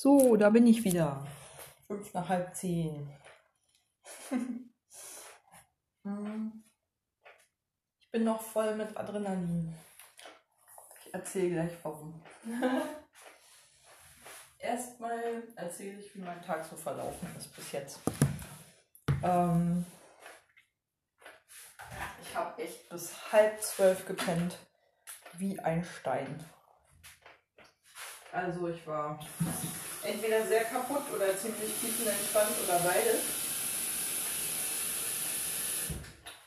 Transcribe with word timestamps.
So, 0.00 0.36
da 0.36 0.48
bin 0.50 0.64
ich 0.68 0.84
wieder. 0.84 1.26
Fünf 1.88 2.14
nach 2.14 2.28
halb 2.28 2.54
zehn. 2.54 3.12
Hm. 6.04 6.64
ich 8.00 8.10
bin 8.12 8.24
noch 8.24 8.40
voll 8.40 8.76
mit 8.76 8.96
Adrenalin. 8.96 9.74
Ich 11.04 11.12
erzähle 11.12 11.50
gleich 11.50 11.72
warum. 11.82 12.22
Erstmal 14.58 15.42
erzähle 15.56 15.98
ich, 15.98 16.14
wie 16.14 16.20
mein 16.20 16.40
Tag 16.40 16.64
so 16.64 16.76
verlaufen 16.76 17.28
ist 17.36 17.54
bis 17.54 17.72
jetzt. 17.72 18.00
Ähm, 19.22 19.84
ich 22.22 22.34
habe 22.34 22.62
echt 22.62 22.88
bis 22.88 23.32
halb 23.32 23.60
zwölf 23.60 24.06
gepennt. 24.06 24.56
Wie 25.34 25.58
ein 25.58 25.84
Stein. 25.84 26.42
Also 28.32 28.68
ich 28.68 28.86
war 28.86 29.18
entweder 30.02 30.46
sehr 30.46 30.64
kaputt 30.64 31.02
oder 31.14 31.36
ziemlich 31.36 31.72
tiefenentspannt 31.80 32.50
oder 32.64 32.78
beides. 32.78 33.20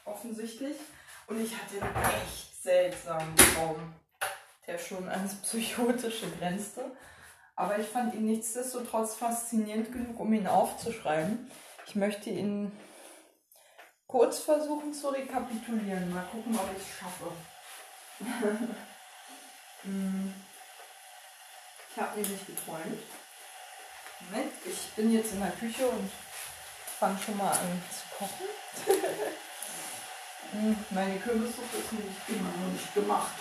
Offensichtlich. 0.05 0.78
Und 1.28 1.42
ich 1.42 1.54
hatte 1.56 1.82
einen 1.82 2.06
echt 2.06 2.62
seltsamen 2.62 3.36
Traum, 3.38 3.94
der 4.68 4.78
schon 4.78 5.08
ans 5.09 5.36
Psychotische 5.42 6.30
grenzte. 6.40 6.92
Aber 7.56 7.78
ich 7.78 7.88
fand 7.88 8.14
ihn 8.16 8.26
nichtsdestotrotz 8.26 9.16
faszinierend 9.16 9.92
genug, 9.92 10.20
um 10.20 10.34
ihn 10.34 10.48
aufzuschreiben. 10.48 11.50
Ich 11.86 11.95
möchte 11.95 12.30
ihn 12.30 12.72
kurz 14.08 14.40
versuchen 14.40 14.94
zu 14.94 15.09
rekapitulieren. 15.09 16.14
Mal 16.14 16.26
gucken, 16.31 16.58
ob 16.58 16.70
ich 16.76 16.84
es 16.84 17.00
schaffe. 17.00 17.31
Hm. 19.84 20.31
ich 21.90 22.00
habe 22.00 22.20
nämlich 22.20 22.45
geträumt. 22.45 23.02
Moment, 24.30 24.53
ich 24.66 24.89
bin 24.95 25.13
jetzt 25.13 25.34
in 25.34 25.41
der 25.41 25.52
Küche 25.52 25.88
und 25.88 26.11
fange 27.00 27.19
schon 27.23 27.38
mal 27.38 27.52
an 27.52 27.83
zu 27.89 28.17
kochen. 28.17 28.47
Hm, 30.52 30.75
meine 30.89 31.17
Kürbissuppe 31.17 31.78
ist 31.78 31.94
nämlich 31.94 32.16
immer 32.28 32.50
noch 32.50 32.73
nicht 32.73 32.94
gemacht. 32.94 33.31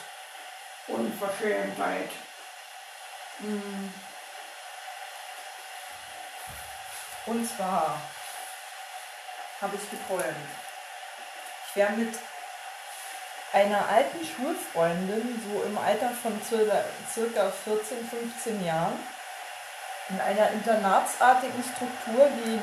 Unverschämtheit. 0.87 2.09
Hm. 3.39 3.92
Und 7.27 7.48
zwar 7.48 8.00
habe 9.61 9.77
ich 9.77 9.91
geträumt. 9.91 10.37
Ich 11.69 11.77
wäre 11.77 11.92
mit 11.92 12.15
einer 13.53 13.89
alten 13.89 14.25
Schulfreundin, 14.25 15.42
so 15.48 15.62
im 15.65 15.78
Alter 15.78 16.11
von 16.11 16.41
circa 16.42 17.50
14, 17.50 18.09
15 18.09 18.65
Jahren, 18.65 18.98
in 20.11 20.20
einer 20.20 20.50
internatsartigen 20.50 21.62
Struktur, 21.62 22.27
die 22.44 22.61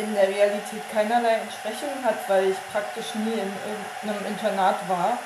in 0.00 0.14
der 0.14 0.28
Realität 0.28 0.82
keinerlei 0.92 1.40
Entsprechung 1.40 1.90
hat, 2.04 2.28
weil 2.28 2.50
ich 2.50 2.56
praktisch 2.70 3.14
nie 3.14 3.32
in 3.32 3.52
irgendeinem 3.66 4.26
Internat 4.26 4.76
war. 4.88 5.18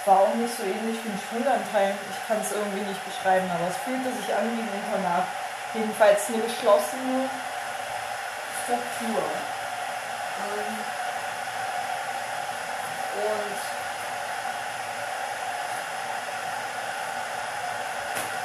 Es 0.00 0.06
war 0.06 0.20
auch 0.20 0.34
nicht 0.34 0.54
so 0.54 0.62
ähnlich 0.62 0.98
wie 1.02 1.08
ein 1.08 1.20
Schulanteil. 1.28 1.94
Ich 2.12 2.28
kann 2.28 2.40
es 2.40 2.52
irgendwie 2.52 2.84
nicht 2.84 3.00
beschreiben, 3.04 3.50
aber 3.50 3.68
es 3.68 3.76
fühlte 3.78 4.12
sich 4.20 4.34
an 4.34 4.44
wie 4.52 4.60
ein 4.60 4.68
Internat. 4.68 5.24
Jedenfalls 5.72 6.28
eine 6.28 6.42
geschlossene 6.42 7.30
Struktur. 8.62 9.22
Ähm, 10.44 10.76
und 13.14 13.74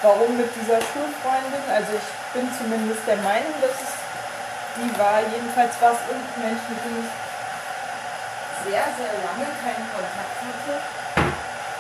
warum 0.01 0.37
mit 0.37 0.49
dieser 0.55 0.79
Schulfreundin? 0.79 1.65
Also 1.67 1.93
ich 1.95 2.09
bin 2.33 2.47
zumindest 2.55 3.03
der 3.07 3.17
Meinung, 3.17 3.53
dass 3.61 3.75
es 3.75 3.91
die 4.79 4.91
war. 4.97 5.19
Jedenfalls 5.27 5.75
war 5.81 5.91
es 5.91 6.01
irgendein 6.07 6.39
Mensch, 6.47 6.63
mit 6.69 6.79
dem 6.85 6.95
ich 7.03 7.11
sehr, 8.63 8.85
sehr 8.95 9.13
lange 9.23 9.47
keinen 9.59 9.85
Kontakt 9.91 10.35
hatte. 10.39 10.75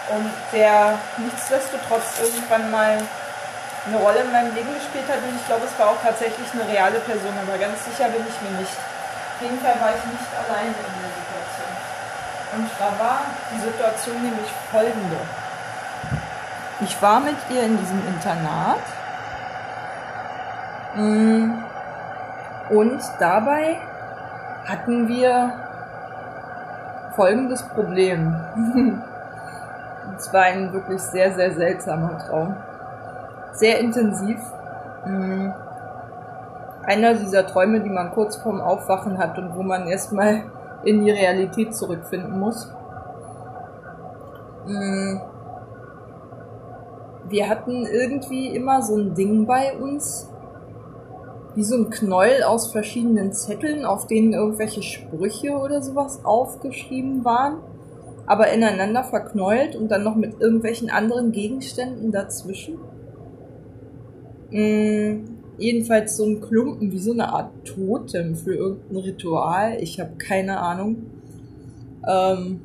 Und 0.09 0.31
der 0.51 0.97
nichtsdestotrotz 1.17 2.17
irgendwann 2.19 2.71
mal 2.71 2.97
eine 2.97 3.97
Rolle 3.97 4.25
in 4.25 4.31
meinem 4.31 4.55
Leben 4.55 4.73
gespielt 4.73 5.07
hat. 5.07 5.21
Und 5.23 5.37
ich 5.37 5.45
glaube, 5.45 5.69
es 5.69 5.75
war 5.79 5.93
auch 5.93 6.01
tatsächlich 6.01 6.49
eine 6.51 6.67
reale 6.67 6.99
Person, 6.99 7.35
aber 7.39 7.57
ganz 7.57 7.77
sicher 7.85 8.09
bin 8.09 8.25
ich 8.25 8.37
mir 8.41 8.57
nicht. 8.59 8.73
Auf 8.73 9.39
jeden 9.45 9.61
Fall 9.61 9.77
war 9.79 9.95
ich 9.95 10.03
nicht 10.03 10.31
alleine 10.35 10.75
in 10.75 10.95
der 10.99 11.13
Situation. 11.15 11.71
Und 12.49 12.67
da 12.75 12.89
war 12.97 13.21
die 13.53 13.61
Situation 13.61 14.17
nämlich 14.19 14.49
folgende. 14.71 15.21
Ich 16.81 17.01
war 17.01 17.19
mit 17.19 17.35
ihr 17.49 17.63
in 17.63 17.77
diesem 17.77 17.99
Internat. 18.07 18.79
Mm. 20.95 21.51
Und 22.69 23.01
dabei 23.19 23.77
hatten 24.65 25.07
wir 25.07 25.53
folgendes 27.15 27.63
Problem. 27.63 28.35
Es 30.17 30.33
war 30.33 30.41
ein 30.41 30.73
wirklich 30.73 30.99
sehr, 31.01 31.33
sehr 31.33 31.53
seltsamer 31.53 32.17
Traum. 32.17 32.55
Sehr 33.53 33.79
intensiv. 33.79 34.39
Mm. 35.05 35.51
Einer 36.85 37.13
dieser 37.13 37.45
Träume, 37.45 37.81
die 37.81 37.89
man 37.89 38.11
kurz 38.11 38.35
vorm 38.37 38.59
Aufwachen 38.59 39.17
hat 39.17 39.37
und 39.37 39.55
wo 39.55 39.63
man 39.63 39.87
erstmal 39.87 40.43
in 40.83 41.05
die 41.05 41.11
Realität 41.11 41.75
zurückfinden 41.75 42.39
muss. 42.39 42.73
Wir 47.29 47.47
hatten 47.47 47.85
irgendwie 47.85 48.47
immer 48.47 48.81
so 48.81 48.95
ein 48.95 49.13
Ding 49.13 49.45
bei 49.45 49.77
uns, 49.77 50.29
wie 51.55 51.63
so 51.63 51.75
ein 51.75 51.89
Knäuel 51.89 52.43
aus 52.43 52.71
verschiedenen 52.71 53.33
Zetteln, 53.33 53.85
auf 53.85 54.07
denen 54.07 54.33
irgendwelche 54.33 54.81
Sprüche 54.81 55.51
oder 55.57 55.81
sowas 55.81 56.23
aufgeschrieben 56.23 57.25
waren, 57.25 57.57
aber 58.25 58.51
ineinander 58.51 59.03
verknäult 59.03 59.75
und 59.75 59.89
dann 59.89 60.03
noch 60.03 60.15
mit 60.15 60.39
irgendwelchen 60.39 60.89
anderen 60.89 61.31
Gegenständen 61.31 62.11
dazwischen. 62.11 62.77
Mm, 64.51 65.25
jedenfalls 65.57 66.17
so 66.17 66.25
ein 66.25 66.41
Klumpen, 66.41 66.91
wie 66.91 66.99
so 66.99 67.11
eine 67.11 67.29
Art 67.29 67.51
Totem 67.65 68.35
für 68.35 68.55
irgendein 68.55 68.97
Ritual. 68.97 69.77
Ich 69.81 69.99
habe 69.99 70.11
keine 70.17 70.59
Ahnung. 70.59 71.07
Ähm, 72.07 72.61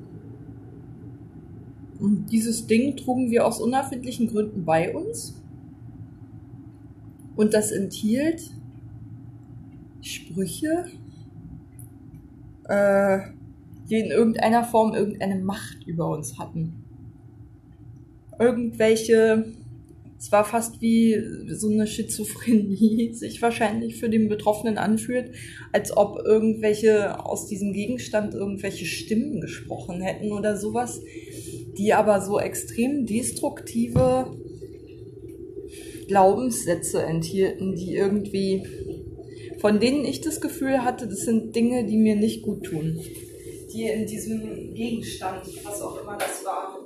und 2.04 2.30
dieses 2.30 2.66
Ding 2.66 2.98
trugen 2.98 3.30
wir 3.30 3.46
aus 3.46 3.62
unerfindlichen 3.62 4.26
Gründen 4.26 4.66
bei 4.66 4.94
uns. 4.94 5.40
Und 7.34 7.54
das 7.54 7.72
enthielt 7.72 8.50
Sprüche, 10.02 10.84
äh, 12.64 13.20
die 13.88 14.00
in 14.00 14.10
irgendeiner 14.10 14.64
Form 14.64 14.92
irgendeine 14.92 15.42
Macht 15.42 15.86
über 15.86 16.10
uns 16.10 16.38
hatten. 16.38 16.84
Irgendwelche 18.38 19.54
es 20.24 20.32
war 20.32 20.46
fast 20.46 20.80
wie 20.80 21.22
so 21.48 21.68
eine 21.68 21.86
Schizophrenie 21.86 23.12
sich 23.12 23.42
wahrscheinlich 23.42 23.96
für 23.96 24.08
den 24.08 24.30
Betroffenen 24.30 24.78
anfühlt, 24.78 25.32
als 25.70 25.94
ob 25.94 26.18
irgendwelche 26.24 27.22
aus 27.26 27.46
diesem 27.46 27.74
Gegenstand 27.74 28.32
irgendwelche 28.32 28.86
Stimmen 28.86 29.42
gesprochen 29.42 30.00
hätten 30.00 30.32
oder 30.32 30.56
sowas, 30.56 31.02
die 31.76 31.92
aber 31.92 32.22
so 32.22 32.40
extrem 32.40 33.04
destruktive 33.04 34.34
Glaubenssätze 36.08 37.02
enthielten, 37.02 37.76
die 37.76 37.94
irgendwie, 37.94 38.62
von 39.58 39.78
denen 39.78 40.06
ich 40.06 40.22
das 40.22 40.40
Gefühl 40.40 40.84
hatte, 40.84 41.06
das 41.06 41.20
sind 41.20 41.54
Dinge, 41.54 41.84
die 41.84 41.98
mir 41.98 42.16
nicht 42.16 42.40
gut 42.40 42.64
tun. 42.64 42.98
Die 43.74 43.82
in 43.82 44.06
diesem 44.06 44.72
Gegenstand, 44.72 45.42
was 45.64 45.82
auch 45.82 46.00
immer 46.00 46.16
das 46.16 46.42
war, 46.46 46.78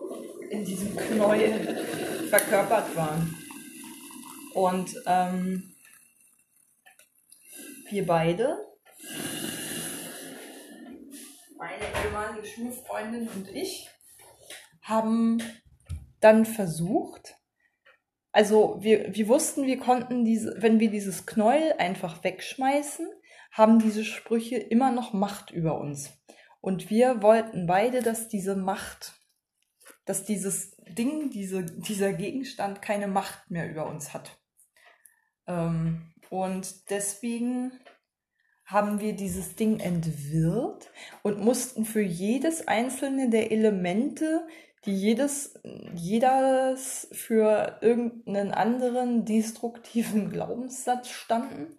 in 0.51 0.65
diesem 0.65 0.97
Knäuel 0.97 1.85
verkörpert 2.29 2.95
waren. 2.97 3.35
Und 4.55 4.95
ähm, 5.07 5.75
wir 7.91 8.07
beide, 8.07 8.57
meine 11.57 11.85
ehemalige 12.05 12.47
Schulfreundin 12.47 13.29
und 13.29 13.49
ich, 13.51 13.89
haben 14.83 15.43
dann 16.21 16.45
versucht, 16.45 17.37
also 18.33 18.79
wir, 18.81 19.15
wir 19.15 19.29
wussten, 19.29 19.67
wir 19.67 19.79
konnten 19.79 20.25
diese, 20.25 20.57
wenn 20.61 20.81
wir 20.81 20.91
dieses 20.91 21.27
Knäuel 21.27 21.75
einfach 21.79 22.25
wegschmeißen, 22.25 23.09
haben 23.53 23.79
diese 23.79 24.05
Sprüche 24.05 24.57
immer 24.57 24.93
noch 24.93 25.13
Macht 25.13 25.51
über 25.51 25.79
uns. 25.81 26.11
Und 26.61 26.91
wir 26.91 27.23
wollten 27.23 27.67
beide, 27.67 28.03
dass 28.03 28.29
diese 28.29 28.57
Macht 28.57 29.18
dass 30.09 30.25
dieses 30.25 30.75
Ding, 30.89 31.29
diese, 31.29 31.63
dieser 31.65 32.15
Gegenstand 32.15 32.81
keine 32.81 33.09
Macht 33.09 33.51
mehr 33.51 33.71
über 33.71 33.87
uns 33.87 34.15
hat. 34.15 34.39
Ähm, 35.47 36.15
und 36.31 36.89
deswegen 36.89 37.73
haben 38.65 39.01
wir 39.01 39.13
dieses 39.13 39.55
Ding 39.55 39.81
entwirrt 39.81 40.91
und 41.23 41.41
mussten 41.41 41.85
für 41.85 42.01
jedes 42.01 42.67
einzelne 42.67 43.29
der 43.29 43.53
Elemente, 43.53 44.47
die 44.87 44.95
jedes, 44.95 45.61
jedes 45.95 47.09
für 47.13 47.79
irgendeinen 47.83 48.53
anderen 48.53 49.27
destruktiven 49.27 50.31
Glaubenssatz 50.33 51.11
standen. 51.11 51.79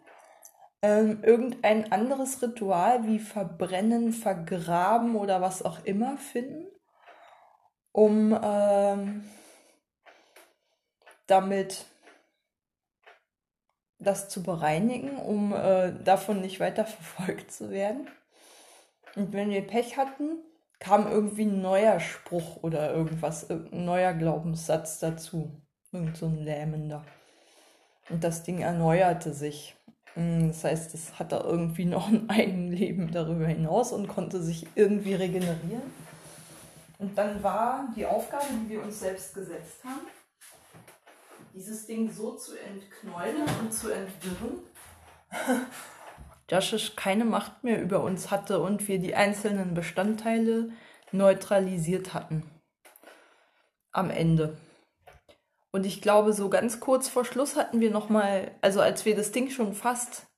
Ähm, 0.83 1.23
irgendein 1.23 1.91
anderes 1.91 2.43
Ritual 2.43 3.07
wie 3.07 3.19
verbrennen, 3.19 4.13
vergraben 4.13 5.15
oder 5.15 5.41
was 5.41 5.63
auch 5.63 5.83
immer 5.83 6.17
finden, 6.17 6.67
um 7.91 8.37
ähm, 8.41 9.23
damit 11.27 11.85
das 13.99 14.29
zu 14.29 14.43
bereinigen, 14.43 15.17
um 15.17 15.53
äh, 15.53 15.93
davon 16.03 16.41
nicht 16.41 16.59
weiter 16.59 16.85
verfolgt 16.85 17.51
zu 17.51 17.69
werden. 17.69 18.07
Und 19.15 19.33
wenn 19.33 19.49
wir 19.49 19.65
Pech 19.65 19.97
hatten, 19.97 20.37
kam 20.79 21.11
irgendwie 21.11 21.43
ein 21.43 21.61
neuer 21.61 21.99
Spruch 21.99 22.63
oder 22.63 22.93
irgendwas, 22.93 23.49
irgendein 23.49 23.85
neuer 23.85 24.13
Glaubenssatz 24.13 24.99
dazu. 24.99 25.61
Irgend 25.91 26.15
so 26.15 26.27
ein 26.27 26.37
lähmender. 26.37 27.03
Und 28.09 28.23
das 28.23 28.43
Ding 28.43 28.59
erneuerte 28.61 29.33
sich. 29.33 29.75
Hm, 30.13 30.47
das 30.49 30.63
heißt, 30.63 30.93
es 30.93 31.19
hatte 31.19 31.37
irgendwie 31.37 31.85
noch 31.85 32.07
ein 32.07 32.29
Eigenleben 32.29 33.11
darüber 33.11 33.47
hinaus 33.47 33.91
und 33.91 34.07
konnte 34.07 34.41
sich 34.41 34.67
irgendwie 34.75 35.15
regenerieren. 35.15 36.08
Und 36.99 37.17
dann 37.17 37.41
war 37.41 37.87
die 37.95 38.05
Aufgabe, 38.05 38.45
die 38.51 38.69
wir 38.69 38.83
uns 38.83 38.99
selbst 38.99 39.33
gesetzt 39.33 39.83
haben, 39.85 40.05
dieses 41.53 41.87
Ding 41.87 42.11
so 42.11 42.35
zu 42.35 42.59
entknäulen 42.59 43.43
und 43.61 43.73
zu 43.73 43.89
entwirren, 43.89 44.59
dass 46.47 46.73
es 46.73 46.97
keine 46.97 47.23
Macht 47.23 47.63
mehr 47.63 47.81
über 47.81 48.03
uns 48.03 48.31
hatte 48.31 48.59
und 48.59 48.89
wir 48.89 48.99
die 48.99 49.15
einzelnen 49.15 49.73
Bestandteile 49.73 50.71
neutralisiert 51.13 52.13
hatten. 52.13 52.43
Am 53.91 54.09
Ende. 54.09 54.57
Und 55.71 55.85
ich 55.85 56.01
glaube, 56.01 56.33
so 56.33 56.49
ganz 56.49 56.81
kurz 56.81 57.07
vor 57.07 57.23
Schluss 57.23 57.55
hatten 57.55 57.79
wir 57.79 57.91
nochmal, 57.91 58.51
also 58.61 58.81
als 58.81 59.05
wir 59.05 59.15
das 59.15 59.31
Ding 59.31 59.49
schon 59.51 59.73
fast 59.73 60.28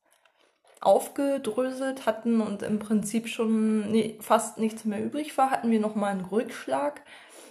aufgedröselt 0.82 2.06
hatten 2.06 2.42
und 2.42 2.64
im 2.64 2.80
Prinzip 2.80 3.28
schon 3.28 3.94
fast 4.20 4.58
nichts 4.58 4.84
mehr 4.86 5.04
übrig 5.04 5.38
war, 5.38 5.52
hatten 5.52 5.72
wir 5.72 5.80
nochmal 5.80 6.12
einen 6.12 6.26
Rückschlag. 6.26 7.02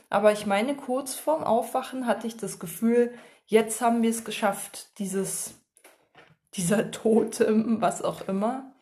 Aber 0.09 0.33
ich 0.33 0.47
meine, 0.47 0.75
kurz 0.75 1.15
vorm 1.15 1.45
Aufwachen 1.45 2.07
hatte 2.07 2.27
ich 2.27 2.37
das 2.37 2.59
Gefühl, 2.59 3.13
jetzt 3.47 3.81
haben 3.81 4.03
wir 4.03 4.11
es 4.11 4.25
geschafft, 4.25 4.99
dieses 4.99 5.55
dieser 6.55 6.91
Totem, 6.91 7.81
was 7.81 8.03
auch 8.03 8.27
immer, 8.29 8.73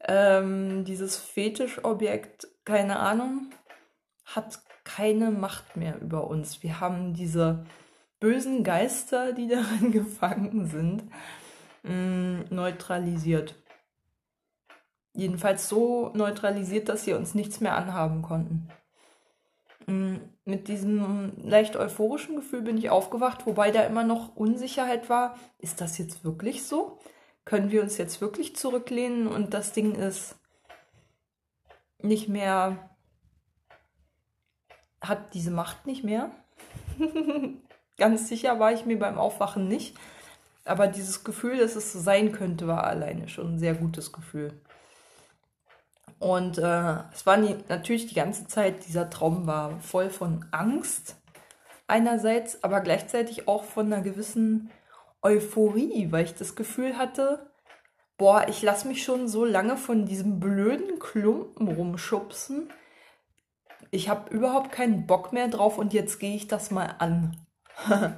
ähm, 0.00 0.84
dieses 0.84 1.16
Fetischobjekt, 1.16 2.48
keine 2.64 2.98
Ahnung, 2.98 3.50
hat 4.24 4.60
keine 4.84 5.30
Macht 5.30 5.76
mehr 5.76 6.00
über 6.00 6.26
uns. 6.26 6.62
Wir 6.62 6.80
haben 6.80 7.14
diese 7.14 7.64
bösen 8.20 8.64
Geister, 8.64 9.32
die 9.32 9.48
darin 9.48 9.92
gefangen 9.92 10.66
sind, 10.66 11.04
mm, 11.82 12.54
neutralisiert. 12.54 13.54
Jedenfalls 15.14 15.68
so 15.68 16.10
neutralisiert, 16.14 16.88
dass 16.88 17.04
sie 17.04 17.12
uns 17.12 17.34
nichts 17.34 17.60
mehr 17.60 17.76
anhaben 17.76 18.22
konnten. 18.22 18.68
Mm, 19.86 20.16
mit 20.44 20.68
diesem 20.68 21.32
leicht 21.42 21.76
euphorischen 21.76 22.36
Gefühl 22.36 22.62
bin 22.62 22.78
ich 22.78 22.90
aufgewacht, 22.90 23.46
wobei 23.46 23.70
da 23.70 23.82
immer 23.82 24.04
noch 24.04 24.34
Unsicherheit 24.36 25.08
war. 25.08 25.36
Ist 25.58 25.80
das 25.80 25.98
jetzt 25.98 26.24
wirklich 26.24 26.64
so? 26.64 26.98
Können 27.44 27.70
wir 27.70 27.82
uns 27.82 27.98
jetzt 27.98 28.20
wirklich 28.20 28.56
zurücklehnen 28.56 29.26
und 29.26 29.54
das 29.54 29.72
Ding 29.72 29.94
ist 29.94 30.36
nicht 31.98 32.28
mehr, 32.28 32.90
hat 35.00 35.34
diese 35.34 35.50
Macht 35.50 35.86
nicht 35.86 36.04
mehr? 36.04 36.30
Ganz 37.98 38.28
sicher 38.28 38.58
war 38.58 38.72
ich 38.72 38.86
mir 38.86 38.98
beim 38.98 39.18
Aufwachen 39.18 39.68
nicht. 39.68 39.96
Aber 40.64 40.86
dieses 40.86 41.24
Gefühl, 41.24 41.58
dass 41.58 41.76
es 41.76 41.92
so 41.92 41.98
sein 41.98 42.32
könnte, 42.32 42.66
war 42.68 42.84
alleine 42.84 43.28
schon 43.28 43.54
ein 43.54 43.58
sehr 43.58 43.74
gutes 43.74 44.12
Gefühl. 44.12 44.60
Und 46.22 46.56
äh, 46.58 46.98
es 47.12 47.26
war 47.26 47.36
nie, 47.36 47.56
natürlich 47.68 48.06
die 48.06 48.14
ganze 48.14 48.46
Zeit, 48.46 48.86
dieser 48.86 49.10
Traum 49.10 49.48
war 49.48 49.80
voll 49.80 50.08
von 50.08 50.46
Angst 50.52 51.16
einerseits, 51.88 52.62
aber 52.62 52.80
gleichzeitig 52.80 53.48
auch 53.48 53.64
von 53.64 53.92
einer 53.92 54.02
gewissen 54.04 54.70
Euphorie, 55.20 56.12
weil 56.12 56.24
ich 56.24 56.36
das 56.36 56.54
Gefühl 56.54 56.96
hatte, 56.96 57.50
boah, 58.18 58.46
ich 58.48 58.62
lasse 58.62 58.86
mich 58.86 59.02
schon 59.02 59.26
so 59.26 59.44
lange 59.44 59.76
von 59.76 60.06
diesem 60.06 60.38
blöden 60.38 61.00
Klumpen 61.00 61.66
rumschubsen. 61.66 62.72
Ich 63.90 64.08
habe 64.08 64.32
überhaupt 64.32 64.70
keinen 64.70 65.08
Bock 65.08 65.32
mehr 65.32 65.48
drauf 65.48 65.76
und 65.76 65.92
jetzt 65.92 66.20
gehe 66.20 66.36
ich 66.36 66.46
das 66.46 66.70
mal 66.70 66.94
an. 67.00 67.36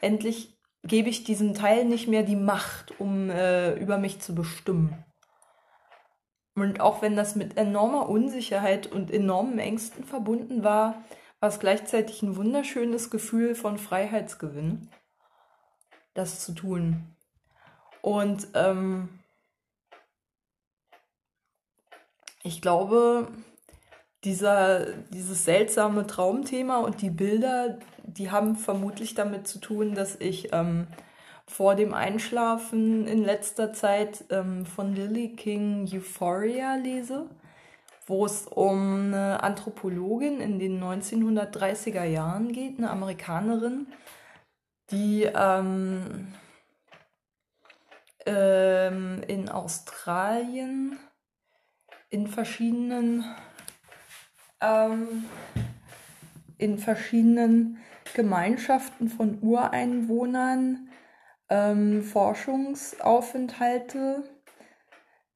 Endlich 0.00 0.58
gebe 0.82 1.10
ich 1.10 1.24
diesem 1.24 1.52
Teil 1.52 1.84
nicht 1.84 2.08
mehr 2.08 2.22
die 2.22 2.36
Macht, 2.36 2.98
um 2.98 3.28
äh, 3.28 3.74
über 3.74 3.98
mich 3.98 4.22
zu 4.22 4.34
bestimmen. 4.34 5.04
Und 6.54 6.80
auch 6.80 7.02
wenn 7.02 7.16
das 7.16 7.34
mit 7.34 7.56
enormer 7.56 8.08
Unsicherheit 8.08 8.86
und 8.86 9.10
enormen 9.10 9.58
Ängsten 9.58 10.04
verbunden 10.04 10.62
war, 10.62 11.02
war 11.40 11.48
es 11.48 11.58
gleichzeitig 11.58 12.22
ein 12.22 12.36
wunderschönes 12.36 13.10
Gefühl 13.10 13.54
von 13.54 13.76
Freiheitsgewinn, 13.76 14.88
das 16.14 16.44
zu 16.44 16.52
tun. 16.52 17.04
Und 18.02 18.48
ähm, 18.54 19.08
ich 22.42 22.62
glaube, 22.62 23.28
dieser, 24.22 24.92
dieses 25.10 25.44
seltsame 25.44 26.06
Traumthema 26.06 26.78
und 26.78 27.02
die 27.02 27.10
Bilder, 27.10 27.78
die 28.04 28.30
haben 28.30 28.56
vermutlich 28.56 29.14
damit 29.14 29.48
zu 29.48 29.58
tun, 29.58 29.94
dass 29.94 30.16
ich 30.16 30.52
ähm, 30.52 30.86
vor 31.46 31.74
dem 31.74 31.94
Einschlafen 31.94 33.06
in 33.06 33.24
letzter 33.24 33.72
Zeit 33.72 34.24
ähm, 34.30 34.64
von 34.66 34.94
Lily 34.94 35.36
King 35.36 35.88
Euphoria 35.92 36.76
lese, 36.76 37.28
wo 38.06 38.26
es 38.26 38.46
um 38.46 39.06
eine 39.06 39.42
Anthropologin 39.42 40.40
in 40.40 40.58
den 40.58 40.82
1930er 40.82 42.04
Jahren 42.04 42.52
geht, 42.52 42.78
eine 42.78 42.90
Amerikanerin, 42.90 43.86
die 44.90 45.24
ähm, 45.24 46.28
ähm, 48.26 49.22
in 49.26 49.48
Australien 49.48 50.98
in 52.10 52.26
verschiedenen 52.26 53.24
ähm, 54.60 55.24
in 56.58 56.78
verschiedenen 56.78 57.78
Gemeinschaften 58.14 59.08
von 59.08 59.38
Ureinwohnern 59.42 60.88
ähm, 61.48 62.02
Forschungsaufenthalte 62.02 64.24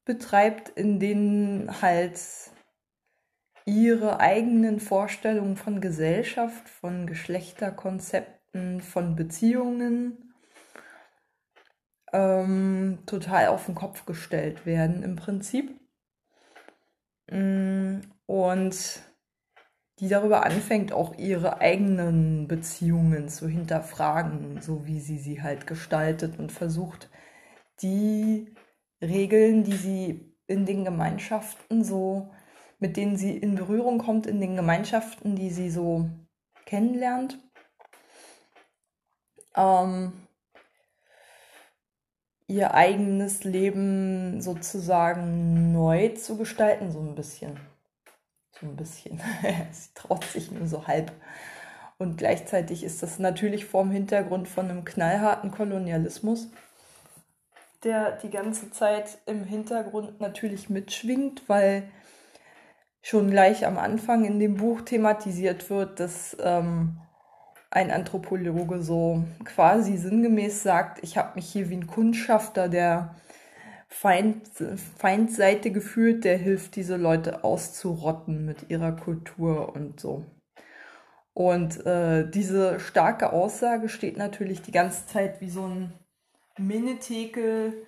betreibt, 0.05 0.71
in 0.71 0.99
denen 0.99 1.81
halt 1.83 2.21
ihre 3.67 4.19
eigenen 4.21 4.81
Vorstellungen 4.81 5.57
von 5.57 5.81
Gesellschaft, 5.81 6.69
von 6.69 7.07
Geschlechterkonzepten, 7.07 8.81
von 8.81 9.15
Beziehungen 9.15 10.35
ähm, 12.13 13.01
total 13.07 13.49
auf 13.49 13.67
den 13.67 13.75
Kopf 13.75 14.07
gestellt 14.07 14.65
werden 14.65 15.03
im 15.03 15.17
Prinzip. 15.17 15.79
Mm, 17.31 18.01
und 18.27 19.03
die 20.01 20.09
darüber 20.09 20.45
anfängt, 20.45 20.93
auch 20.93 21.17
ihre 21.19 21.61
eigenen 21.61 22.47
Beziehungen 22.47 23.29
zu 23.29 23.49
hinterfragen, 23.49 24.61
so 24.61 24.87
wie 24.87 25.01
sie 25.01 25.19
sie 25.19 25.43
halt 25.43 25.67
gestaltet 25.67 26.39
und 26.39 26.53
versucht, 26.53 27.11
die 27.83 28.55
Regeln, 29.03 29.65
die 29.65 29.77
sie 29.77 30.35
in 30.47 30.67
den 30.67 30.85
Gemeinschaften 30.85 31.85
so, 31.85 32.31
mit 32.79 32.97
denen 32.97 33.17
sie 33.17 33.37
in 33.37 33.57
Berührung 33.57 33.99
kommt, 33.99 34.27
in 34.27 34.41
den 34.41 34.57
Gemeinschaften, 34.57 35.37
die 35.37 35.51
sie 35.51 35.71
so 35.71 36.09
kennenlernt, 36.65 37.39
ähm, 39.57 40.13
ihr 42.47 42.75
eigenes 42.75 43.45
Leben 43.45 44.41
sozusagen 44.41 45.73
neu 45.73 46.11
zu 46.11 46.37
gestalten, 46.37 46.93
so 46.93 47.01
ein 47.01 47.15
bisschen. 47.15 47.59
So 48.61 48.67
ein 48.67 48.77
bisschen. 48.77 49.21
Sie 49.73 49.89
traut 49.95 50.25
sich 50.25 50.51
nur 50.51 50.67
so 50.67 50.87
halb. 50.87 51.13
Und 51.99 52.17
gleichzeitig 52.17 52.85
ist 52.85 53.03
das 53.03 53.19
natürlich 53.19 53.65
vorm 53.65 53.91
Hintergrund 53.91 54.49
von 54.49 54.71
einem 54.71 54.85
knallharten 54.85 55.51
Kolonialismus, 55.51 56.49
der 57.83 58.13
die 58.19 58.31
ganze 58.31 58.71
Zeit 58.71 59.19
im 59.27 59.45
Hintergrund 59.45 60.21
natürlich 60.21 60.71
mitschwingt, 60.71 61.49
weil 61.49 61.91
schon 63.03 63.31
gleich 63.31 63.67
am 63.67 63.79
Anfang 63.79 64.25
in 64.25 64.39
dem 64.39 64.57
Buch 64.57 64.83
thematisiert 64.83 65.71
wird, 65.71 65.99
dass 65.99 66.37
ähm, 66.41 66.99
ein 67.71 67.91
Anthropologe 67.91 68.81
so 68.81 69.25
quasi 69.45 69.97
sinngemäß 69.97 70.63
sagt, 70.63 71.03
ich 71.03 71.19
habe 71.19 71.35
mich 71.35 71.51
hier 71.51 71.69
wie 71.69 71.77
ein 71.77 71.87
Kundschafter 71.87 72.69
der 72.69 73.15
Feind, 73.89 74.49
Feindseite 74.99 75.73
gefühlt, 75.73 76.25
der 76.25 76.37
hilft, 76.37 76.77
diese 76.77 76.97
Leute 76.97 77.43
auszurotten 77.43 78.45
mit 78.45 78.71
ihrer 78.71 78.93
Kultur 78.93 79.75
und 79.75 79.99
so. 79.99 80.27
Und 81.33 81.87
äh, 81.87 82.29
diese 82.29 82.81
starke 82.81 83.33
Aussage 83.33 83.89
steht 83.89 84.17
natürlich 84.17 84.61
die 84.61 84.73
ganze 84.73 85.07
Zeit 85.07 85.41
wie 85.41 85.49
so 85.49 85.67
ein 85.67 85.93
Minnetekel 86.59 87.87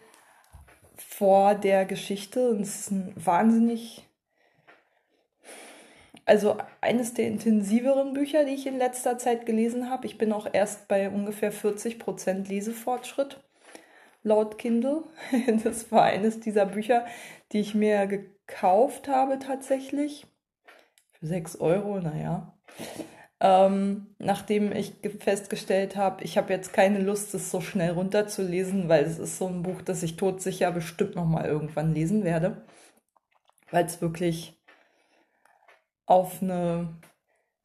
vor 0.96 1.54
der 1.54 1.84
Geschichte. 1.84 2.50
Und 2.50 2.62
es 2.62 2.80
ist 2.80 2.90
ein 2.92 3.12
wahnsinnig, 3.16 4.08
also 6.24 6.58
eines 6.80 7.12
der 7.14 7.26
intensiveren 7.26 8.14
Bücher, 8.14 8.44
die 8.44 8.54
ich 8.54 8.66
in 8.66 8.78
letzter 8.78 9.18
Zeit 9.18 9.46
gelesen 9.46 9.90
habe. 9.90 10.06
Ich 10.06 10.16
bin 10.16 10.32
auch 10.32 10.48
erst 10.52 10.88
bei 10.88 11.10
ungefähr 11.10 11.52
40% 11.52 12.48
Lesefortschritt 12.48 13.40
laut 14.22 14.58
Kindle. 14.58 15.04
Das 15.64 15.90
war 15.92 16.04
eines 16.04 16.40
dieser 16.40 16.66
Bücher, 16.66 17.06
die 17.52 17.60
ich 17.60 17.74
mir 17.74 18.06
gekauft 18.06 19.08
habe 19.08 19.38
tatsächlich. 19.38 20.26
Für 21.12 21.26
6 21.26 21.56
Euro, 21.56 22.00
naja 22.00 22.54
ähm, 23.40 24.14
nachdem 24.18 24.70
ich 24.72 24.92
festgestellt 25.18 25.96
habe, 25.96 26.22
ich 26.24 26.36
habe 26.36 26.52
jetzt 26.52 26.74
keine 26.74 26.98
Lust, 26.98 27.34
es 27.34 27.50
so 27.50 27.62
schnell 27.62 27.92
runterzulesen, 27.92 28.88
weil 28.88 29.04
es 29.04 29.18
ist 29.18 29.38
so 29.38 29.46
ein 29.46 29.62
Buch, 29.62 29.80
das 29.80 30.02
ich 30.02 30.16
todsicher 30.16 30.70
bestimmt 30.72 31.16
noch 31.16 31.24
mal 31.24 31.46
irgendwann 31.46 31.94
lesen 31.94 32.22
werde, 32.24 32.62
weil 33.70 33.86
es 33.86 34.02
wirklich 34.02 34.60
auf 36.04 36.42
eine 36.42 36.98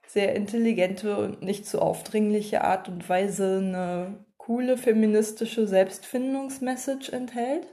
sehr 0.07 0.33
intelligente 0.35 1.17
und 1.17 1.41
nicht 1.41 1.65
zu 1.65 1.81
aufdringliche 1.81 2.63
Art 2.63 2.87
und 2.87 3.07
Weise 3.09 3.57
eine 3.57 4.24
coole 4.45 4.77
feministische 4.77 5.65
Selbstfindungsmessage 5.65 7.11
enthält 7.11 7.65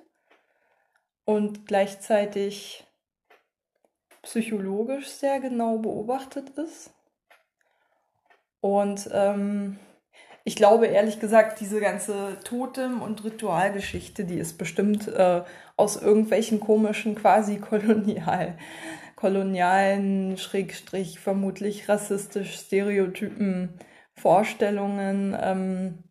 und 1.26 1.66
gleichzeitig 1.66 2.86
psychologisch 4.22 5.08
sehr 5.08 5.40
genau 5.40 5.76
beobachtet 5.78 6.50
ist. 6.50 6.94
Und 8.60 9.10
ähm, 9.12 9.78
ich 10.44 10.56
glaube 10.56 10.86
ehrlich 10.86 11.20
gesagt, 11.20 11.60
diese 11.60 11.78
ganze 11.78 12.38
Totem- 12.42 13.02
und 13.02 13.22
Ritualgeschichte, 13.22 14.24
die 14.24 14.38
ist 14.38 14.56
bestimmt 14.56 15.08
äh, 15.08 15.42
aus 15.76 16.00
irgendwelchen 16.00 16.58
komischen, 16.58 17.16
quasi 17.16 17.58
kolonial, 17.58 18.56
kolonialen, 19.16 20.38
schrägstrich, 20.38 21.20
vermutlich 21.20 21.90
rassistisch 21.90 22.54
Stereotypen, 22.54 23.78
Vorstellungen 24.14 25.36
ähm, 25.38 26.04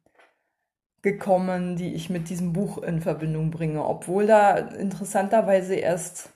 gekommen, 1.02 1.76
die 1.76 1.94
ich 1.94 2.10
mit 2.10 2.30
diesem 2.30 2.54
Buch 2.54 2.78
in 2.80 3.02
Verbindung 3.02 3.52
bringe, 3.52 3.86
obwohl 3.86 4.28
da 4.28 4.56
interessanterweise 4.56 5.76
erst 5.76 6.32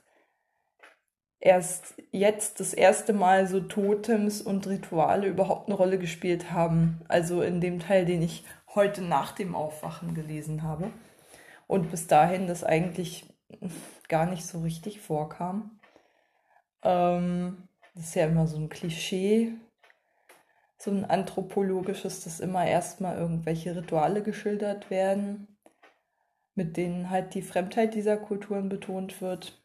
erst 1.45 1.93
jetzt 2.11 2.59
das 2.59 2.73
erste 2.73 3.13
Mal 3.13 3.45
so 3.45 3.59
Totems 3.59 4.41
und 4.41 4.65
Rituale 4.65 5.27
überhaupt 5.27 5.67
eine 5.67 5.77
Rolle 5.77 5.99
gespielt 5.99 6.51
haben. 6.51 7.01
Also 7.07 7.43
in 7.43 7.61
dem 7.61 7.79
Teil, 7.79 8.05
den 8.05 8.23
ich 8.23 8.43
heute 8.73 9.03
nach 9.03 9.31
dem 9.31 9.53
Aufwachen 9.53 10.15
gelesen 10.15 10.63
habe. 10.63 10.91
Und 11.67 11.91
bis 11.91 12.07
dahin 12.07 12.47
das 12.47 12.63
eigentlich 12.63 13.25
gar 14.07 14.25
nicht 14.25 14.45
so 14.45 14.61
richtig 14.61 15.01
vorkam. 15.01 15.79
Ähm, 16.83 17.67
das 17.93 18.05
ist 18.05 18.15
ja 18.15 18.25
immer 18.25 18.47
so 18.47 18.57
ein 18.57 18.69
Klischee, 18.69 19.53
so 20.77 20.91
ein 20.91 21.05
anthropologisches, 21.05 22.23
dass 22.23 22.39
immer 22.39 22.65
erstmal 22.65 23.17
irgendwelche 23.17 23.75
Rituale 23.75 24.21
geschildert 24.21 24.89
werden, 24.89 25.57
mit 26.53 26.77
denen 26.77 27.09
halt 27.09 27.33
die 27.33 27.41
Fremdheit 27.41 27.95
dieser 27.95 28.17
Kulturen 28.17 28.69
betont 28.69 29.21
wird. 29.21 29.61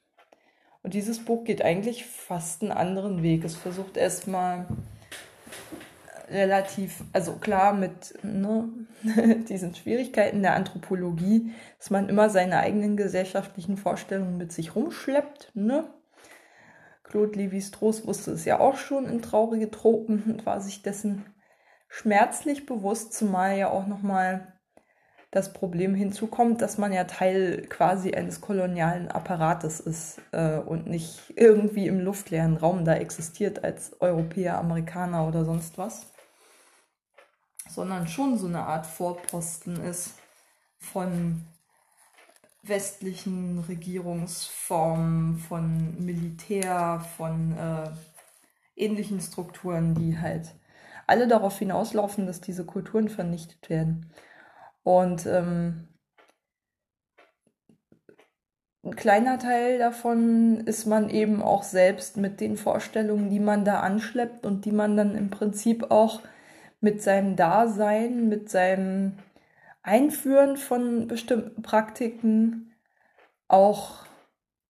Und 0.83 0.95
dieses 0.95 1.25
Buch 1.25 1.45
geht 1.45 1.63
eigentlich 1.63 2.07
fast 2.07 2.63
einen 2.63 2.73
anderen 2.73 3.23
Weg. 3.23 3.45
Es 3.45 3.55
versucht 3.55 3.97
erstmal 3.97 4.67
relativ, 6.31 7.03
also 7.13 7.35
klar 7.35 7.73
mit 7.73 8.15
ne, 8.23 8.69
diesen 9.49 9.75
Schwierigkeiten 9.75 10.43
der 10.43 10.55
Anthropologie, 10.55 11.53
dass 11.79 11.91
man 11.91 12.09
immer 12.09 12.31
seine 12.31 12.61
eigenen 12.61 12.97
gesellschaftlichen 12.97 13.77
Vorstellungen 13.77 14.39
mit 14.39 14.53
sich 14.53 14.75
rumschleppt. 14.75 15.51
Ne? 15.55 15.85
Claude 17.11 17.37
Lévi-Strauss 17.39 18.07
wusste 18.07 18.31
es 18.31 18.45
ja 18.45 18.61
auch 18.61 18.77
schon 18.77 19.07
in 19.07 19.21
Traurige 19.21 19.71
Tropen 19.71 20.23
und 20.27 20.47
war 20.47 20.61
sich 20.61 20.83
dessen 20.83 21.27
schmerzlich 21.89 22.67
bewusst, 22.67 23.13
zumal 23.13 23.59
ja 23.59 23.69
auch 23.69 23.87
nochmal 23.87 24.55
das 25.33 25.53
Problem 25.53 25.95
hinzukommt, 25.95 26.61
dass 26.61 26.77
man 26.77 26.93
ja 26.93 27.05
Teil 27.05 27.67
quasi 27.69 28.15
eines 28.15 28.41
kolonialen 28.41 29.09
Apparates 29.09 29.79
ist 29.79 30.21
äh, 30.33 30.59
und 30.59 30.89
nicht 30.89 31.33
irgendwie 31.37 31.87
im 31.87 32.01
luftleeren 32.01 32.57
Raum 32.57 32.85
da 32.85 32.95
existiert 32.95 33.63
als 33.63 34.01
Europäer, 34.01 34.59
Amerikaner 34.59 35.27
oder 35.29 35.45
sonst 35.45 35.79
was, 35.79 36.07
sondern 37.69 38.09
schon 38.09 38.39
so 38.39 38.47
eine 38.47 38.65
Art 38.65 38.87
Vorposten 38.87 39.81
ist 39.85 40.15
von 40.79 41.45
westlichen 42.63 43.59
Regierungsformen, 43.61 45.39
von 45.39 46.05
Militär, 46.05 47.05
von 47.17 47.57
äh, 47.57 47.91
ähnlichen 48.77 49.21
Strukturen, 49.21 49.95
die 49.95 50.19
halt 50.19 50.55
alle 51.07 51.27
darauf 51.27 51.59
hinauslaufen, 51.59 52.27
dass 52.27 52.41
diese 52.41 52.65
Kulturen 52.65 53.09
vernichtet 53.09 53.69
werden. 53.69 54.13
Und 54.83 55.27
ähm, 55.27 55.89
ein 58.83 58.97
kleiner 58.97 59.39
Teil 59.39 59.79
davon 59.79 60.61
ist 60.67 60.87
man 60.87 61.11
eben 61.11 61.43
auch 61.43 61.65
selbst 61.65 62.17
mit 62.17 62.41
den 62.41 62.57
Vorstellungen, 62.57 63.29
die 63.29 63.41
man 63.41 63.65
da 63.65 63.81
anschleppt 63.81 64.47
und 64.47 64.65
die 64.65 64.73
man 64.73 64.97
dann 64.97 65.15
im 65.15 65.31
Prinzip 65.31 65.91
auch 65.91 66.23
mit 66.81 67.03
seinem 67.03 67.37
Dasein, 67.37 68.29
mit 68.29 68.49
seinem 68.49 69.19
Einführen 69.83 70.57
von 70.57 71.07
bestimmten 71.07 71.63
Praktiken 71.63 72.75
auch 73.49 74.07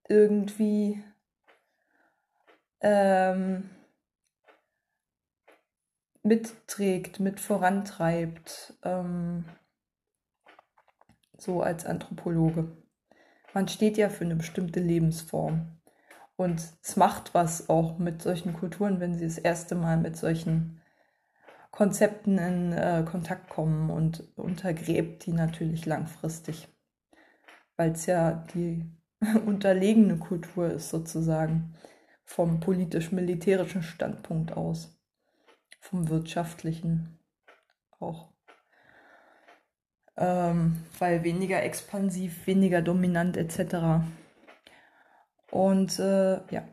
irgendwie 0.08 1.02
ähm, 2.80 3.70
mitträgt, 6.22 7.20
mit 7.20 7.40
vorantreibt. 7.40 8.74
Ähm, 8.82 9.44
so 11.40 11.62
als 11.62 11.86
Anthropologe. 11.86 12.76
Man 13.54 13.68
steht 13.68 13.96
ja 13.96 14.08
für 14.08 14.24
eine 14.24 14.36
bestimmte 14.36 14.80
Lebensform. 14.80 15.80
Und 16.36 16.62
es 16.82 16.96
macht 16.96 17.34
was 17.34 17.68
auch 17.68 17.98
mit 17.98 18.22
solchen 18.22 18.54
Kulturen, 18.54 19.00
wenn 19.00 19.14
sie 19.14 19.26
das 19.26 19.38
erste 19.38 19.74
Mal 19.74 19.96
mit 19.96 20.16
solchen 20.16 20.79
Konzepten 21.70 22.38
in 22.38 22.72
äh, 22.72 23.04
Kontakt 23.08 23.48
kommen 23.48 23.90
und 23.90 24.24
untergräbt 24.36 25.26
die 25.26 25.32
natürlich 25.32 25.86
langfristig. 25.86 26.68
Weil 27.76 27.92
es 27.92 28.06
ja 28.06 28.46
die 28.54 28.84
unterlegene 29.46 30.18
Kultur 30.18 30.70
ist 30.70 30.90
sozusagen 30.90 31.74
vom 32.24 32.60
politisch-militärischen 32.60 33.82
Standpunkt 33.82 34.52
aus, 34.56 35.00
vom 35.80 36.08
wirtschaftlichen 36.08 37.18
auch 37.98 38.30
ähm, 40.20 40.84
weil 40.98 41.24
weniger 41.24 41.62
expansiv, 41.62 42.46
weniger 42.46 42.82
dominant 42.82 43.36
etc. 43.36 44.04
Und 45.50 45.98
äh, 45.98 46.40
ja, 46.52 46.68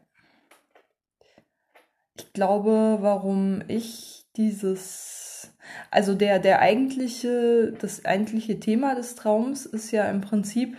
ich 2.15 2.33
glaube, 2.33 2.97
warum 3.01 3.63
ich 3.67 4.26
dieses, 4.37 5.53
also 5.91 6.15
der, 6.15 6.39
der 6.39 6.59
eigentliche, 6.59 7.73
das 7.73 8.05
eigentliche 8.05 8.59
Thema 8.59 8.95
des 8.95 9.15
Traums 9.15 9.65
ist 9.65 9.91
ja 9.91 10.09
im 10.09 10.21
Prinzip 10.21 10.77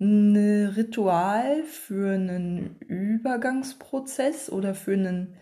ein 0.00 0.36
Ritual 0.36 1.62
für 1.64 2.14
einen 2.14 2.78
Übergangsprozess 2.80 4.50
oder 4.50 4.74
für 4.74 4.94
einen 4.94 5.36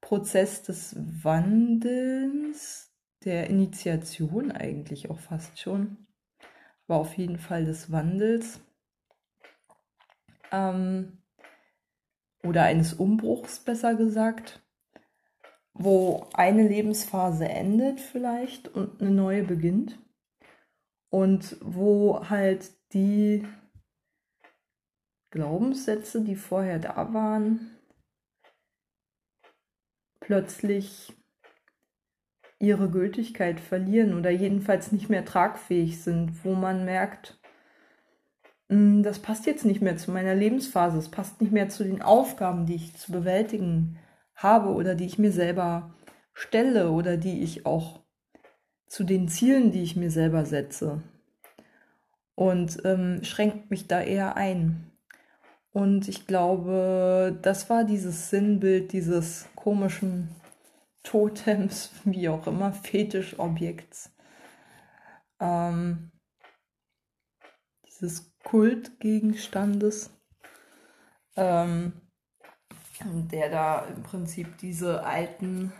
Prozess 0.00 0.62
des 0.62 0.96
Wandelns 0.96 2.92
der 3.24 3.50
Initiation 3.50 4.52
eigentlich 4.52 5.10
auch 5.10 5.18
fast 5.18 5.58
schon, 5.58 6.06
aber 6.86 6.98
auf 6.98 7.16
jeden 7.18 7.38
Fall 7.38 7.64
des 7.64 7.90
Wandels 7.90 8.60
ähm, 10.52 11.18
oder 12.42 12.62
eines 12.62 12.94
Umbruchs 12.94 13.58
besser 13.58 13.94
gesagt, 13.94 14.62
wo 15.78 16.26
eine 16.32 16.66
Lebensphase 16.66 17.48
endet 17.48 18.00
vielleicht 18.00 18.68
und 18.68 19.00
eine 19.00 19.10
neue 19.10 19.42
beginnt. 19.42 19.98
Und 21.10 21.56
wo 21.60 22.28
halt 22.28 22.72
die 22.92 23.46
Glaubenssätze, 25.30 26.22
die 26.22 26.36
vorher 26.36 26.78
da 26.78 27.12
waren, 27.12 27.70
plötzlich 30.20 31.12
ihre 32.58 32.90
Gültigkeit 32.90 33.60
verlieren 33.60 34.14
oder 34.14 34.30
jedenfalls 34.30 34.92
nicht 34.92 35.08
mehr 35.08 35.24
tragfähig 35.24 36.02
sind, 36.02 36.44
wo 36.44 36.54
man 36.54 36.84
merkt, 36.84 37.38
hm, 38.68 39.02
das 39.02 39.18
passt 39.18 39.46
jetzt 39.46 39.64
nicht 39.64 39.82
mehr 39.82 39.96
zu 39.96 40.10
meiner 40.10 40.34
Lebensphase, 40.34 40.98
es 40.98 41.10
passt 41.10 41.40
nicht 41.40 41.52
mehr 41.52 41.68
zu 41.68 41.84
den 41.84 42.02
Aufgaben, 42.02 42.66
die 42.66 42.74
ich 42.74 42.96
zu 42.96 43.12
bewältigen 43.12 43.98
habe 44.36 44.68
oder 44.70 44.94
die 44.94 45.06
ich 45.06 45.18
mir 45.18 45.32
selber 45.32 45.94
stelle 46.32 46.90
oder 46.90 47.16
die 47.16 47.42
ich 47.42 47.66
auch 47.66 48.00
zu 48.86 49.04
den 49.04 49.28
Zielen, 49.28 49.72
die 49.72 49.82
ich 49.82 49.96
mir 49.96 50.10
selber 50.10 50.44
setze. 50.44 51.02
Und 52.34 52.84
ähm, 52.84 53.24
schränkt 53.24 53.70
mich 53.70 53.88
da 53.88 54.00
eher 54.00 54.36
ein. 54.36 54.92
Und 55.72 56.08
ich 56.08 56.26
glaube, 56.26 57.38
das 57.42 57.68
war 57.68 57.84
dieses 57.84 58.30
Sinnbild 58.30 58.92
dieses 58.92 59.48
komischen 59.56 60.28
Totems, 61.02 61.90
wie 62.04 62.28
auch 62.28 62.46
immer, 62.46 62.72
Fetischobjekts. 62.72 64.12
Ähm, 65.40 66.10
dieses 67.86 68.34
Kultgegenstandes, 68.42 70.10
ähm, 71.36 72.00
der 73.04 73.50
da 73.50 73.86
im 73.94 74.02
Prinzip 74.02 74.58
diese 74.58 75.04
alten 75.04 75.72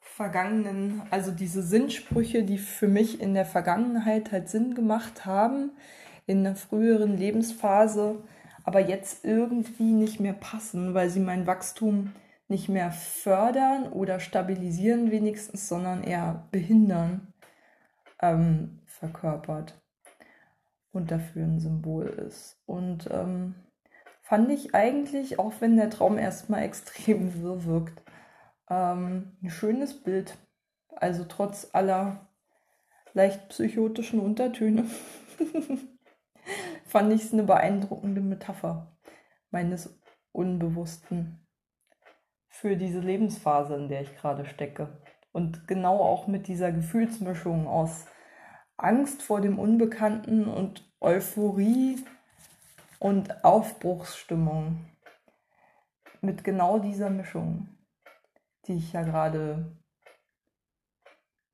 vergangenen, 0.00 1.02
also 1.10 1.30
diese 1.30 1.62
Sinnsprüche, 1.62 2.42
die 2.42 2.58
für 2.58 2.88
mich 2.88 3.20
in 3.20 3.34
der 3.34 3.46
Vergangenheit 3.46 4.32
halt 4.32 4.48
Sinn 4.48 4.74
gemacht 4.74 5.26
haben, 5.26 5.70
in 6.26 6.44
einer 6.44 6.56
früheren 6.56 7.16
Lebensphase, 7.16 8.22
aber 8.64 8.80
jetzt 8.80 9.24
irgendwie 9.24 9.92
nicht 9.92 10.20
mehr 10.20 10.32
passen, 10.32 10.92
weil 10.92 11.08
sie 11.08 11.20
mein 11.20 11.46
Wachstum 11.46 12.12
nicht 12.48 12.68
mehr 12.68 12.90
fördern 12.90 13.92
oder 13.92 14.20
stabilisieren 14.20 15.10
wenigstens, 15.10 15.68
sondern 15.68 16.02
eher 16.02 16.48
behindern, 16.50 17.32
ähm, 18.20 18.80
verkörpert 18.86 19.80
und 20.90 21.10
dafür 21.10 21.44
ein 21.44 21.60
Symbol 21.60 22.06
ist. 22.06 22.60
Und 22.66 23.08
ähm, 23.12 23.54
fand 24.28 24.50
ich 24.50 24.74
eigentlich, 24.74 25.38
auch 25.38 25.54
wenn 25.60 25.76
der 25.76 25.88
Traum 25.88 26.18
erstmal 26.18 26.62
extrem 26.62 27.32
wirr 27.42 27.64
wirkt, 27.64 28.02
ähm, 28.68 29.38
ein 29.42 29.48
schönes 29.48 30.02
Bild. 30.02 30.36
Also 30.94 31.24
trotz 31.24 31.70
aller 31.72 32.28
leicht 33.14 33.48
psychotischen 33.48 34.20
Untertöne 34.20 34.84
fand 36.84 37.12
ich 37.12 37.24
es 37.24 37.32
eine 37.32 37.44
beeindruckende 37.44 38.20
Metapher 38.20 38.98
meines 39.50 39.98
Unbewussten 40.32 41.46
für 42.48 42.76
diese 42.76 43.00
Lebensphase, 43.00 43.76
in 43.76 43.88
der 43.88 44.02
ich 44.02 44.14
gerade 44.14 44.44
stecke. 44.44 45.00
Und 45.32 45.66
genau 45.66 46.00
auch 46.00 46.26
mit 46.26 46.48
dieser 46.48 46.70
Gefühlsmischung 46.70 47.66
aus 47.66 48.06
Angst 48.76 49.22
vor 49.22 49.40
dem 49.40 49.58
Unbekannten 49.58 50.46
und 50.48 50.92
Euphorie 51.00 51.96
und 52.98 53.44
Aufbruchsstimmung. 53.44 54.84
Mit 56.20 56.42
genau 56.42 56.78
dieser 56.80 57.10
Mischung 57.10 57.78
die 58.68 58.76
ich 58.76 58.92
ja 58.92 59.02
gerade 59.02 59.76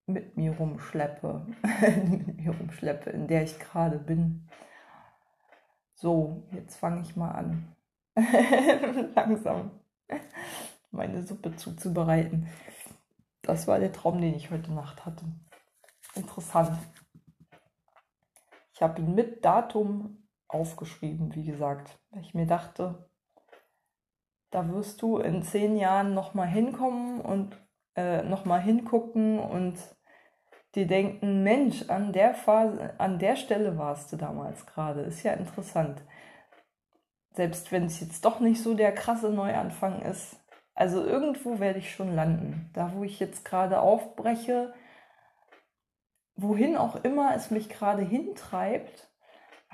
mit 0.06 0.36
mir 0.36 0.56
rumschleppe, 0.56 1.46
mit 2.08 2.36
mir 2.36 2.50
rumschleppe, 2.50 3.10
in 3.10 3.28
der 3.28 3.44
ich 3.44 3.58
gerade 3.58 3.98
bin. 3.98 4.48
So, 5.94 6.46
jetzt 6.50 6.76
fange 6.76 7.00
ich 7.00 7.16
mal 7.16 7.30
an, 7.30 7.76
langsam 9.14 9.70
meine 10.90 11.22
Suppe 11.22 11.56
zuzubereiten. 11.56 12.48
Das 13.42 13.66
war 13.66 13.78
der 13.78 13.92
Traum, 13.92 14.20
den 14.20 14.34
ich 14.34 14.50
heute 14.50 14.72
Nacht 14.72 15.06
hatte. 15.06 15.24
Interessant. 16.14 16.78
Ich 18.74 18.82
habe 18.82 19.00
ihn 19.00 19.14
mit 19.14 19.44
Datum 19.44 20.23
aufgeschrieben, 20.54 21.34
wie 21.34 21.44
gesagt, 21.44 21.98
weil 22.10 22.22
ich 22.22 22.32
mir 22.34 22.46
dachte, 22.46 23.10
da 24.50 24.68
wirst 24.68 25.02
du 25.02 25.18
in 25.18 25.42
zehn 25.42 25.76
Jahren 25.76 26.14
nochmal 26.14 26.46
hinkommen 26.46 27.20
und 27.20 27.60
äh, 27.96 28.22
nochmal 28.22 28.62
hingucken 28.62 29.40
und 29.40 29.76
dir 30.74 30.86
denken, 30.86 31.42
Mensch, 31.42 31.88
an 31.88 32.12
der 32.12 32.34
Phase, 32.34 32.94
an 32.98 33.18
der 33.18 33.36
Stelle 33.36 33.78
warst 33.78 34.12
du 34.12 34.16
damals 34.16 34.64
gerade. 34.66 35.02
Ist 35.02 35.22
ja 35.22 35.32
interessant. 35.32 36.02
Selbst 37.32 37.72
wenn 37.72 37.86
es 37.86 38.00
jetzt 38.00 38.24
doch 38.24 38.40
nicht 38.40 38.62
so 38.62 38.74
der 38.74 38.92
krasse 38.92 39.30
Neuanfang 39.30 40.02
ist. 40.02 40.40
Also 40.74 41.04
irgendwo 41.04 41.60
werde 41.60 41.80
ich 41.80 41.92
schon 41.92 42.14
landen. 42.14 42.70
Da, 42.74 42.92
wo 42.94 43.04
ich 43.04 43.20
jetzt 43.20 43.44
gerade 43.44 43.80
aufbreche, 43.80 44.72
wohin 46.36 46.76
auch 46.76 46.96
immer 47.04 47.34
es 47.34 47.50
mich 47.50 47.68
gerade 47.68 48.02
hintreibt, 48.02 49.08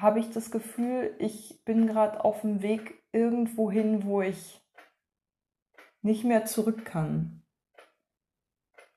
habe 0.00 0.20
ich 0.20 0.30
das 0.30 0.50
Gefühl, 0.50 1.14
ich 1.18 1.62
bin 1.64 1.86
gerade 1.86 2.24
auf 2.24 2.42
dem 2.42 2.62
Weg 2.62 3.02
irgendwo 3.12 3.70
hin, 3.70 4.04
wo 4.04 4.22
ich 4.22 4.60
nicht 6.02 6.24
mehr 6.24 6.44
zurück 6.44 6.84
kann. 6.84 7.42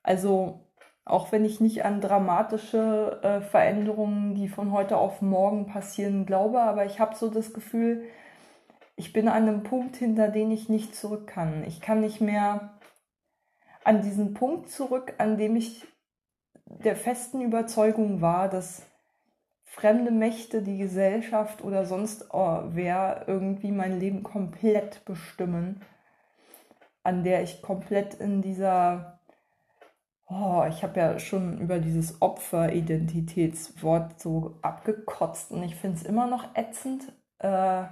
Also 0.03 0.71
auch 1.05 1.31
wenn 1.31 1.43
ich 1.43 1.59
nicht 1.59 1.83
an 1.83 1.99
dramatische 1.99 3.19
äh, 3.23 3.41
Veränderungen, 3.41 4.35
die 4.35 4.47
von 4.47 4.71
heute 4.71 4.97
auf 4.97 5.21
morgen 5.21 5.65
passieren, 5.65 6.25
glaube, 6.25 6.61
aber 6.61 6.85
ich 6.85 6.99
habe 6.99 7.15
so 7.15 7.29
das 7.29 7.53
Gefühl, 7.53 8.05
ich 8.95 9.11
bin 9.11 9.27
an 9.27 9.47
einem 9.47 9.63
Punkt, 9.63 9.95
hinter 9.97 10.29
den 10.29 10.51
ich 10.51 10.69
nicht 10.69 10.95
zurück 10.95 11.27
kann. 11.27 11.63
Ich 11.65 11.81
kann 11.81 11.99
nicht 11.99 12.21
mehr 12.21 12.79
an 13.83 14.01
diesen 14.01 14.33
Punkt 14.33 14.69
zurück, 14.69 15.15
an 15.17 15.37
dem 15.37 15.55
ich 15.55 15.85
der 16.65 16.95
festen 16.95 17.41
Überzeugung 17.41 18.21
war, 18.21 18.49
dass 18.49 18.89
fremde 19.73 20.11
Mächte, 20.11 20.61
die 20.61 20.77
Gesellschaft 20.77 21.63
oder 21.63 21.85
sonst 21.85 22.27
oh, 22.31 22.63
wer 22.69 23.25
irgendwie 23.27 23.71
mein 23.71 23.99
Leben 23.99 24.23
komplett 24.23 25.03
bestimmen 25.05 25.81
an 27.03 27.23
der 27.23 27.43
ich 27.43 27.61
komplett 27.61 28.15
in 28.15 28.41
dieser, 28.41 29.19
oh, 30.27 30.63
ich 30.69 30.83
habe 30.83 30.99
ja 30.99 31.19
schon 31.19 31.59
über 31.59 31.79
dieses 31.79 32.21
Opferidentitätswort 32.21 34.19
so 34.19 34.57
abgekotzt 34.61 35.51
und 35.51 35.63
ich 35.63 35.75
finde 35.75 35.97
es 35.97 36.03
immer 36.03 36.27
noch 36.27 36.55
ätzend 36.55 37.11
äh, 37.39 37.83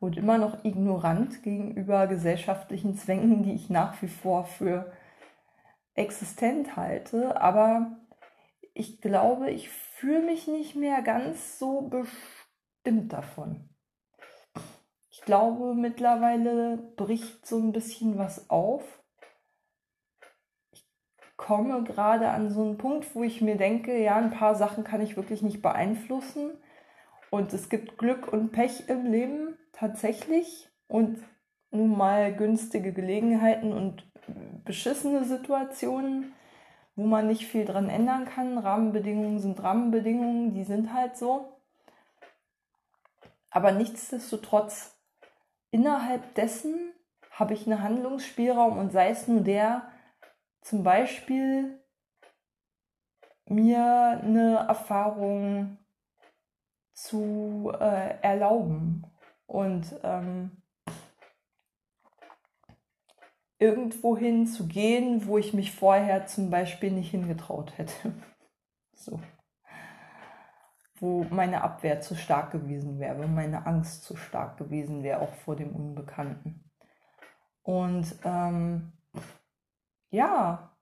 und 0.00 0.16
immer 0.16 0.38
noch 0.38 0.64
ignorant 0.64 1.42
gegenüber 1.42 2.06
gesellschaftlichen 2.06 2.96
Zwängen, 2.96 3.42
die 3.42 3.52
ich 3.54 3.70
nach 3.70 4.00
wie 4.02 4.08
vor 4.08 4.44
für 4.44 4.90
existent 5.94 6.76
halte. 6.76 7.40
Aber 7.40 7.92
ich 8.74 9.00
glaube, 9.00 9.50
ich 9.50 9.68
fühle 10.04 10.22
mich 10.22 10.46
nicht 10.46 10.76
mehr 10.76 11.02
ganz 11.02 11.58
so 11.58 11.80
bestimmt 11.82 13.12
davon 13.12 13.74
glaube, 15.24 15.74
mittlerweile 15.74 16.76
bricht 16.96 17.46
so 17.46 17.58
ein 17.58 17.72
bisschen 17.72 18.18
was 18.18 18.50
auf. 18.50 19.02
Ich 20.72 20.86
komme 21.36 21.82
gerade 21.84 22.28
an 22.28 22.50
so 22.50 22.62
einen 22.62 22.78
Punkt, 22.78 23.14
wo 23.14 23.22
ich 23.22 23.40
mir 23.40 23.56
denke, 23.56 23.96
ja, 23.98 24.16
ein 24.16 24.30
paar 24.30 24.54
Sachen 24.54 24.84
kann 24.84 25.00
ich 25.00 25.16
wirklich 25.16 25.42
nicht 25.42 25.62
beeinflussen. 25.62 26.52
Und 27.30 27.52
es 27.52 27.68
gibt 27.68 27.98
Glück 27.98 28.32
und 28.32 28.52
Pech 28.52 28.88
im 28.88 29.06
Leben 29.06 29.56
tatsächlich. 29.72 30.70
Und 30.86 31.18
nun 31.70 31.96
mal 31.96 32.34
günstige 32.34 32.92
Gelegenheiten 32.92 33.72
und 33.72 34.08
beschissene 34.64 35.24
Situationen, 35.24 36.34
wo 36.96 37.04
man 37.04 37.26
nicht 37.26 37.46
viel 37.46 37.64
dran 37.64 37.88
ändern 37.88 38.24
kann. 38.24 38.58
Rahmenbedingungen 38.58 39.38
sind 39.38 39.62
Rahmenbedingungen, 39.62 40.54
die 40.54 40.64
sind 40.64 40.92
halt 40.92 41.16
so. 41.16 41.58
Aber 43.50 43.72
nichtsdestotrotz 43.72 44.96
innerhalb 45.70 46.34
dessen 46.34 46.92
habe 47.30 47.54
ich 47.54 47.66
einen 47.66 47.82
Handlungsspielraum 47.82 48.78
und 48.78 48.92
sei 48.92 49.10
es 49.10 49.26
nur 49.26 49.40
der, 49.40 49.88
zum 50.60 50.82
Beispiel 50.82 51.80
mir 53.46 54.20
eine 54.22 54.64
Erfahrung 54.68 55.78
zu 56.92 57.72
äh, 57.78 58.20
erlauben 58.22 59.04
und 59.46 59.84
ähm, 60.02 60.62
irgendwohin 63.64 64.46
zu 64.46 64.66
gehen, 64.66 65.26
wo 65.26 65.38
ich 65.38 65.54
mich 65.54 65.72
vorher 65.72 66.26
zum 66.26 66.50
Beispiel 66.50 66.90
nicht 66.90 67.10
hingetraut 67.10 67.78
hätte. 67.78 68.12
so 68.94 69.18
wo 71.00 71.26
meine 71.28 71.62
Abwehr 71.62 72.00
zu 72.00 72.14
stark 72.14 72.52
gewesen 72.52 72.98
wäre, 72.98 73.22
wo 73.22 73.26
meine 73.26 73.66
Angst 73.66 74.04
zu 74.04 74.16
stark 74.16 74.56
gewesen 74.56 75.02
wäre, 75.02 75.20
auch 75.20 75.34
vor 75.34 75.56
dem 75.56 75.74
Unbekannten. 75.74 76.70
Und 77.62 78.14
ähm, 78.24 78.92
ja, 80.10 80.76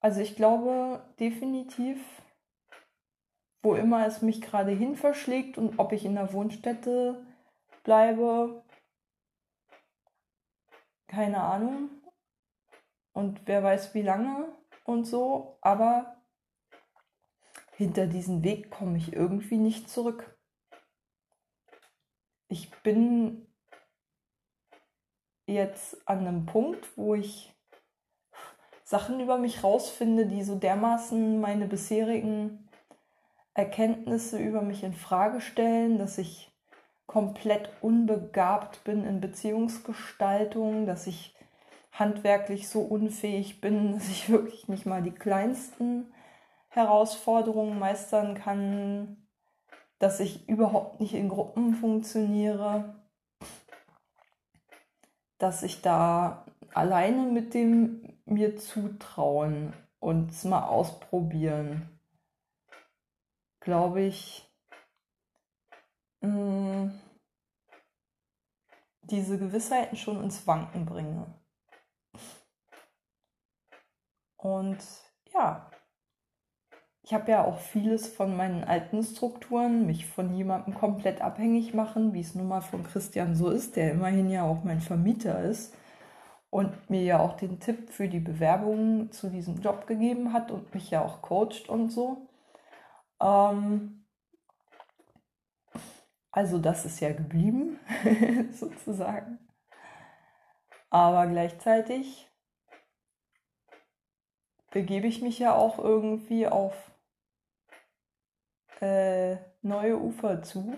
also 0.00 0.20
ich 0.20 0.34
glaube 0.36 1.04
definitiv, 1.20 1.98
wo 3.62 3.74
immer 3.74 4.06
es 4.06 4.22
mich 4.22 4.40
gerade 4.40 4.72
hin 4.72 4.96
verschlägt 4.96 5.56
und 5.56 5.78
ob 5.78 5.92
ich 5.92 6.04
in 6.04 6.14
der 6.14 6.32
Wohnstätte 6.32 7.24
bleibe, 7.82 8.62
keine 11.06 11.40
Ahnung. 11.40 11.90
Und 13.14 13.46
wer 13.46 13.62
weiß 13.62 13.94
wie 13.94 14.02
lange 14.02 14.52
und 14.84 15.04
so, 15.04 15.56
aber 15.62 16.16
hinter 17.76 18.06
diesen 18.06 18.42
Weg 18.44 18.70
komme 18.70 18.98
ich 18.98 19.12
irgendwie 19.12 19.56
nicht 19.56 19.88
zurück. 19.88 20.36
Ich 22.48 22.70
bin 22.82 23.46
jetzt 25.46 25.96
an 26.08 26.18
einem 26.18 26.44
Punkt, 26.44 26.96
wo 26.96 27.14
ich 27.14 27.54
Sachen 28.82 29.20
über 29.20 29.38
mich 29.38 29.64
rausfinde, 29.64 30.26
die 30.26 30.42
so 30.42 30.56
dermaßen 30.56 31.40
meine 31.40 31.66
bisherigen 31.66 32.68
Erkenntnisse 33.54 34.38
über 34.38 34.62
mich 34.62 34.82
in 34.82 34.92
Frage 34.92 35.40
stellen, 35.40 35.98
dass 35.98 36.18
ich 36.18 36.52
komplett 37.06 37.70
unbegabt 37.80 38.82
bin 38.82 39.04
in 39.04 39.20
Beziehungsgestaltung, 39.20 40.86
dass 40.86 41.06
ich 41.06 41.33
handwerklich 41.94 42.68
so 42.68 42.80
unfähig 42.80 43.60
bin, 43.60 43.92
dass 43.94 44.08
ich 44.08 44.28
wirklich 44.28 44.68
nicht 44.68 44.86
mal 44.86 45.02
die 45.02 45.12
kleinsten 45.12 46.12
Herausforderungen 46.68 47.78
meistern 47.78 48.34
kann, 48.34 49.16
dass 49.98 50.20
ich 50.20 50.48
überhaupt 50.48 51.00
nicht 51.00 51.14
in 51.14 51.28
Gruppen 51.28 51.74
funktioniere, 51.74 52.94
dass 55.38 55.62
ich 55.62 55.82
da 55.82 56.44
alleine 56.74 57.22
mit 57.22 57.54
dem 57.54 58.18
mir 58.26 58.56
zutrauen 58.56 59.72
und 60.00 60.30
es 60.30 60.44
mal 60.44 60.66
ausprobieren, 60.66 62.00
glaube 63.60 64.02
ich, 64.02 64.50
mm, 66.20 66.88
diese 69.02 69.38
Gewissheiten 69.38 69.96
schon 69.96 70.22
ins 70.22 70.46
Wanken 70.46 70.86
bringe. 70.86 71.43
Und 74.44 74.76
ja, 75.32 75.70
ich 77.02 77.14
habe 77.14 77.30
ja 77.30 77.44
auch 77.44 77.58
vieles 77.58 78.08
von 78.08 78.36
meinen 78.36 78.62
alten 78.62 79.02
Strukturen, 79.02 79.86
mich 79.86 80.04
von 80.04 80.34
jemandem 80.34 80.74
komplett 80.74 81.22
abhängig 81.22 81.72
machen, 81.72 82.12
wie 82.12 82.20
es 82.20 82.34
nun 82.34 82.48
mal 82.48 82.60
von 82.60 82.84
Christian 82.84 83.34
so 83.36 83.48
ist, 83.48 83.74
der 83.74 83.92
immerhin 83.92 84.28
ja 84.28 84.42
auch 84.44 84.62
mein 84.62 84.82
Vermieter 84.82 85.40
ist 85.40 85.74
und 86.50 86.90
mir 86.90 87.02
ja 87.02 87.20
auch 87.20 87.38
den 87.38 87.58
Tipp 87.58 87.88
für 87.88 88.06
die 88.06 88.20
Bewerbung 88.20 89.10
zu 89.12 89.30
diesem 89.30 89.62
Job 89.62 89.86
gegeben 89.86 90.34
hat 90.34 90.50
und 90.50 90.74
mich 90.74 90.90
ja 90.90 91.02
auch 91.02 91.22
coacht 91.22 91.70
und 91.70 91.88
so. 91.90 92.28
Ähm 93.22 94.04
also 96.32 96.58
das 96.58 96.84
ist 96.84 97.00
ja 97.00 97.14
geblieben, 97.14 97.78
sozusagen. 98.52 99.38
Aber 100.90 101.26
gleichzeitig 101.28 102.30
begebe 104.74 105.06
ich 105.06 105.22
mich 105.22 105.38
ja 105.38 105.54
auch 105.54 105.78
irgendwie 105.78 106.48
auf 106.48 106.74
äh, 108.80 109.36
neue 109.62 109.98
Ufer 109.98 110.42
zu. 110.42 110.76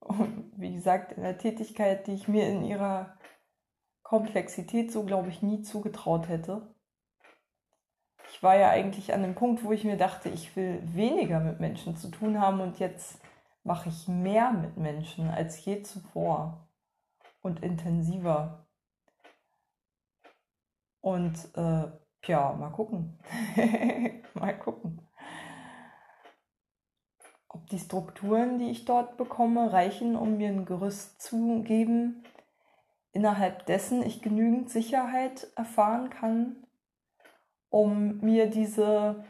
Und 0.00 0.52
wie 0.56 0.74
gesagt, 0.74 1.12
in 1.12 1.22
der 1.22 1.38
Tätigkeit, 1.38 2.08
die 2.08 2.14
ich 2.14 2.26
mir 2.26 2.48
in 2.48 2.64
ihrer 2.64 3.16
Komplexität 4.02 4.90
so, 4.90 5.04
glaube 5.04 5.28
ich, 5.28 5.42
nie 5.42 5.62
zugetraut 5.62 6.28
hätte. 6.28 6.74
Ich 8.30 8.42
war 8.42 8.56
ja 8.56 8.70
eigentlich 8.70 9.14
an 9.14 9.22
dem 9.22 9.36
Punkt, 9.36 9.62
wo 9.62 9.70
ich 9.70 9.84
mir 9.84 9.96
dachte, 9.96 10.28
ich 10.28 10.56
will 10.56 10.80
weniger 10.82 11.38
mit 11.38 11.60
Menschen 11.60 11.96
zu 11.96 12.08
tun 12.10 12.40
haben 12.40 12.60
und 12.60 12.80
jetzt 12.80 13.20
mache 13.62 13.88
ich 13.90 14.08
mehr 14.08 14.50
mit 14.50 14.76
Menschen 14.76 15.28
als 15.30 15.64
je 15.64 15.82
zuvor 15.82 16.68
und 17.42 17.62
intensiver. 17.62 18.65
Und 21.06 21.36
äh, 21.54 21.84
ja, 22.24 22.52
mal 22.54 22.70
gucken. 22.70 23.16
mal 24.34 24.58
gucken. 24.58 25.08
Ob 27.46 27.64
die 27.68 27.78
Strukturen, 27.78 28.58
die 28.58 28.70
ich 28.72 28.86
dort 28.86 29.16
bekomme, 29.16 29.72
reichen, 29.72 30.16
um 30.16 30.36
mir 30.36 30.48
ein 30.48 30.64
Gerüst 30.64 31.22
zu 31.22 31.62
geben, 31.62 32.24
innerhalb 33.12 33.66
dessen 33.66 34.02
ich 34.02 34.20
genügend 34.20 34.68
Sicherheit 34.68 35.46
erfahren 35.54 36.10
kann, 36.10 36.66
um 37.70 38.18
mir 38.18 38.50
diese 38.50 39.24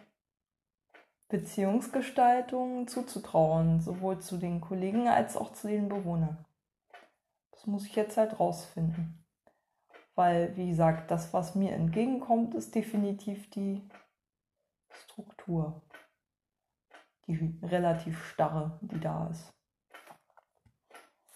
Beziehungsgestaltung 1.29 2.89
zuzutrauen, 2.89 3.83
sowohl 3.83 4.19
zu 4.21 4.39
den 4.39 4.63
Kollegen 4.63 5.09
als 5.09 5.37
auch 5.37 5.53
zu 5.53 5.69
den 5.69 5.91
Bewohnern. 5.91 6.43
Das 7.51 7.67
muss 7.67 7.85
ich 7.85 7.95
jetzt 7.97 8.17
halt 8.17 8.41
rausfinden. 8.41 9.26
Weil, 10.17 10.57
wie 10.57 10.71
gesagt, 10.71 11.11
das, 11.11 11.33
was 11.35 11.55
mir 11.55 11.73
entgegenkommt, 11.73 12.55
ist 12.55 12.75
definitiv 12.75 13.49
die 13.51 13.87
Struktur. 14.91 15.83
Die 17.27 17.59
relativ 17.63 18.25
starre, 18.27 18.79
die 18.83 18.99
da 18.99 19.29
ist. 19.29 19.53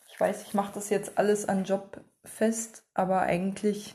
Ich 0.08 0.18
weiß, 0.18 0.42
ich 0.42 0.54
mache 0.54 0.72
das 0.72 0.88
jetzt 0.88 1.18
alles 1.18 1.48
an 1.48 1.64
Job 1.64 2.02
fest, 2.24 2.88
aber 2.94 3.20
eigentlich 3.20 3.94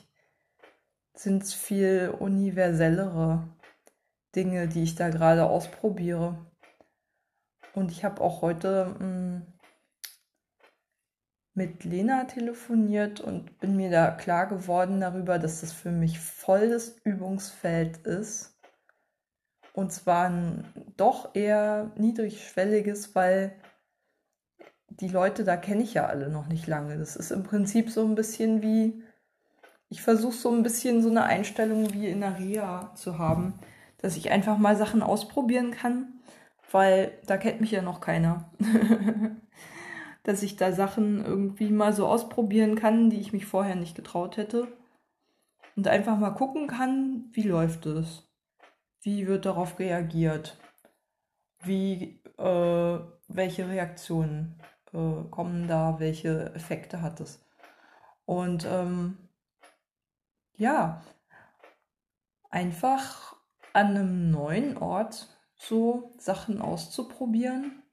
sind 1.13 1.43
es 1.43 1.53
viel 1.53 2.15
universellere 2.19 3.47
Dinge, 4.35 4.67
die 4.67 4.83
ich 4.83 4.95
da 4.95 5.09
gerade 5.09 5.45
ausprobiere. 5.47 6.45
Und 7.73 7.91
ich 7.91 8.03
habe 8.05 8.21
auch 8.21 8.41
heute 8.41 8.95
mh, 8.99 8.99
hm, 8.99 9.54
mit 11.55 11.85
Lena 11.85 12.25
telefoniert 12.25 13.21
und 13.21 13.59
bin 13.59 13.77
mir 13.77 13.89
da 13.89 14.11
klar 14.11 14.45
geworden 14.45 14.99
darüber, 14.99 15.39
dass 15.39 15.61
das 15.61 15.71
für 15.71 15.91
mich 15.91 16.19
voll 16.19 16.69
das 16.69 16.97
Übungsfeld 17.05 17.97
ist. 18.05 18.59
Und 19.73 19.91
zwar 19.91 20.29
ein 20.29 20.65
doch 20.97 21.33
eher 21.33 21.91
niedrigschwelliges, 21.95 23.15
weil 23.15 23.55
die 24.89 25.07
Leute 25.07 25.45
da 25.45 25.55
kenne 25.57 25.83
ich 25.83 25.93
ja 25.93 26.05
alle 26.07 26.29
noch 26.29 26.47
nicht 26.47 26.67
lange. 26.67 26.97
Das 26.97 27.15
ist 27.15 27.31
im 27.31 27.43
Prinzip 27.43 27.89
so 27.89 28.05
ein 28.05 28.15
bisschen 28.15 28.61
wie, 28.61 29.03
ich 29.89 30.01
versuche 30.01 30.35
so 30.35 30.51
ein 30.51 30.63
bisschen 30.63 31.01
so 31.01 31.09
eine 31.09 31.23
Einstellung 31.23 31.93
wie 31.93 32.07
in 32.07 32.19
der 32.19 32.37
Reha 32.37 32.93
zu 32.95 33.17
haben, 33.17 33.53
dass 33.99 34.17
ich 34.17 34.29
einfach 34.29 34.57
mal 34.57 34.75
Sachen 34.75 35.01
ausprobieren 35.01 35.71
kann, 35.71 36.19
weil 36.71 37.17
da 37.25 37.37
kennt 37.37 37.61
mich 37.61 37.71
ja 37.71 37.81
noch 37.81 38.01
keiner. 38.01 38.51
dass 40.25 40.41
ich 40.41 40.55
da 40.55 40.71
Sachen 40.71 41.23
irgendwie 41.23 41.69
mal 41.69 41.93
so 41.93 42.07
ausprobieren 42.07 42.75
kann, 42.75 43.11
die 43.11 43.19
ich 43.19 43.31
mich 43.31 43.45
vorher 43.45 43.75
nicht 43.75 43.95
getraut 43.95 44.37
hätte. 44.37 44.67
Und 45.75 45.87
einfach 45.87 46.17
mal 46.17 46.31
gucken 46.31 46.67
kann, 46.67 47.29
wie 47.31 47.43
läuft 47.43 47.85
es? 47.85 48.27
Wie 49.01 49.27
wird 49.27 49.45
darauf 49.45 49.77
reagiert? 49.77 50.57
Wie, 51.61 52.23
äh, 52.39 52.99
welche 53.27 53.69
Reaktionen 53.69 54.59
äh, 54.93 55.29
kommen 55.29 55.67
da? 55.67 55.99
Welche 55.99 56.53
Effekte 56.55 57.03
hat 57.03 57.19
es? 57.19 57.45
Und 58.25 58.65
ähm, 58.65 59.17
ja, 60.57 61.03
einfach 62.49 63.35
an 63.73 63.89
einem 63.89 64.31
neuen 64.31 64.77
Ort 64.77 65.27
so 65.55 66.15
Sachen 66.17 66.61
auszuprobieren 66.61 67.83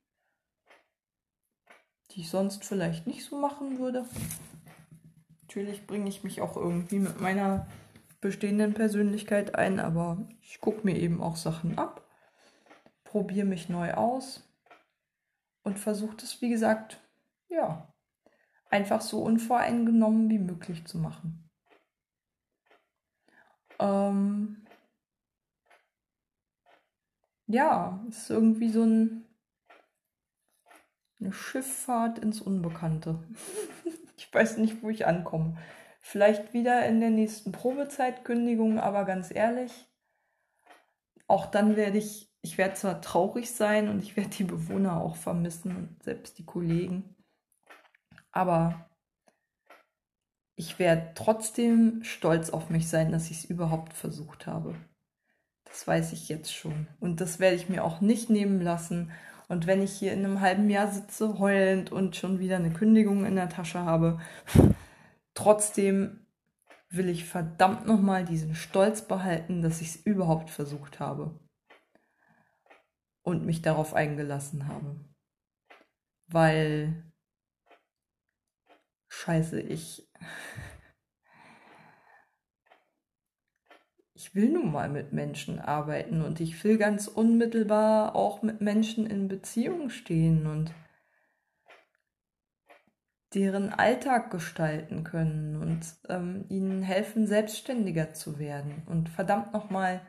die 2.13 2.21
ich 2.21 2.31
sonst 2.31 2.65
vielleicht 2.65 3.07
nicht 3.07 3.25
so 3.25 3.39
machen 3.39 3.79
würde. 3.79 4.05
Natürlich 5.43 5.87
bringe 5.87 6.09
ich 6.09 6.25
mich 6.25 6.41
auch 6.41 6.57
irgendwie 6.57 6.99
mit 6.99 7.21
meiner 7.21 7.67
bestehenden 8.21 8.75
Persönlichkeit 8.75 9.55
ein, 9.55 9.81
aber 9.81 10.27
ich 10.41 10.61
gucke 10.61 10.85
mir 10.85 10.97
eben 10.97 11.21
auch 11.21 11.37
Sachen 11.37 11.79
ab, 11.79 12.07
probiere 13.05 13.47
mich 13.47 13.69
neu 13.69 13.95
aus 13.95 14.49
und 15.63 15.79
versuche 15.79 16.17
das, 16.17 16.41
wie 16.41 16.51
gesagt, 16.51 17.01
ja, 17.49 17.93
einfach 18.71 19.01
so 19.01 19.23
unvoreingenommen 19.23 20.31
wie 20.31 20.39
möglich 20.39 20.87
zu 20.87 20.99
machen. 20.99 21.51
Ähm 23.79 24.67
ja, 27.47 28.03
ist 28.09 28.31
irgendwie 28.31 28.71
so 28.71 28.85
ein 28.85 29.27
eine 31.23 31.33
Schifffahrt 31.33 32.19
ins 32.19 32.41
Unbekannte. 32.41 33.23
ich 34.17 34.33
weiß 34.33 34.59
nicht, 34.59 34.83
wo 34.83 34.91
ich 34.91 35.07
ankomme. 35.07 35.57
Vielleicht 36.01 36.53
wieder 36.53 36.85
in 36.87 37.01
der 37.01 37.11
nächsten 37.11 37.53
Probezeitkündigung, 37.53 38.81
aber 38.81 39.05
ganz 39.05 39.33
ehrlich, 39.33 39.89
auch 41.29 41.47
dann 41.47 41.77
werde 41.77 41.99
ich, 41.99 42.31
ich 42.43 42.59
werde 42.59 42.75
zwar 42.75 43.01
traurig 43.01 43.53
sein 43.53 43.89
und 43.89 44.03
ich 44.03 44.17
werde 44.17 44.31
die 44.31 44.45
Bewohner 44.45 45.01
auch 45.01 45.17
vermissen 45.17 45.77
und 45.77 46.03
selbst 46.03 46.39
die 46.39 46.45
Kollegen, 46.45 47.15
aber 48.33 48.91
ich 50.57 50.79
werde 50.79 51.13
trotzdem 51.15 52.03
stolz 52.03 52.51
auf 52.51 52.69
mich 52.69 52.89
sein, 52.89 53.13
dass 53.13 53.31
ich 53.31 53.39
es 53.39 53.45
überhaupt 53.45 53.93
versucht 53.95 54.47
habe. 54.47 54.75
Das 55.65 55.87
weiß 55.87 56.13
ich 56.13 56.29
jetzt 56.29 56.55
schon. 56.55 56.89
Und 57.01 57.21
das 57.21 57.41
werde 57.41 57.57
ich 57.57 57.69
mir 57.69 57.85
auch 57.85 58.01
nicht 58.01 58.29
nehmen 58.29 58.61
lassen. 58.61 59.13
Und 59.53 59.67
wenn 59.67 59.83
ich 59.83 59.93
hier 59.93 60.15
in 60.15 60.25
einem 60.25 60.41
halben 60.41 60.71
Jahr 60.71 60.91
sitze, 60.91 61.39
heulend 61.39 61.93
und 61.93 62.17
schon 62.17 62.39
wieder 62.39 62.57
eine 62.57 62.73
Kündigung 62.73 63.27
in 63.27 63.37
der 63.37 63.51
Tasche 63.51 63.81
habe, 63.81 64.19
trotzdem 65.35 66.27
will 66.89 67.11
ich 67.11 67.27
verdammt 67.27 67.87
nochmal 67.87 68.25
diesen 68.25 68.55
Stolz 68.55 69.07
behalten, 69.07 69.61
dass 69.61 69.83
ich 69.83 69.89
es 69.89 69.97
überhaupt 69.97 70.49
versucht 70.49 71.01
habe 71.01 71.39
und 73.21 73.45
mich 73.45 73.61
darauf 73.61 73.93
eingelassen 73.93 74.69
habe. 74.69 75.05
Weil, 76.29 77.13
scheiße, 79.09 79.61
ich, 79.61 80.11
ich 84.23 84.37
will 84.37 84.51
nun 84.51 84.71
mal 84.71 84.89
mit 84.89 85.13
Menschen 85.13 85.59
arbeiten 85.59 86.23
und 86.23 86.39
ich 86.39 86.63
will 86.63 86.79
ganz 86.79 87.09
unmittelbar 87.09 88.15
auch 88.15 88.41
mit 88.43 88.61
Menschen 88.61 89.05
in 89.05 89.27
Beziehung 89.27 89.91
stehen 89.91 90.47
und 90.47 90.73
deren 93.35 93.71
Alltag 93.71 94.31
gestalten 94.31 95.03
können 95.03 95.57
und 95.57 95.81
ähm, 96.09 96.45
ihnen 96.49 96.83
helfen, 96.83 97.27
selbstständiger 97.27 98.15
zu 98.15 98.39
werden. 98.39 98.85
Und 98.87 99.09
verdammt 99.09 99.53
nochmal, 99.53 100.03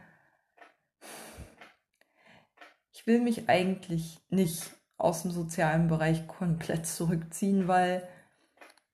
ich 2.91 3.07
will 3.07 3.19
mich 3.19 3.49
eigentlich 3.49 4.19
nicht 4.29 4.75
aus 4.97 5.23
dem 5.23 5.31
sozialen 5.31 5.87
Bereich 5.87 6.27
komplett 6.27 6.85
zurückziehen, 6.85 7.67
weil 7.67 8.07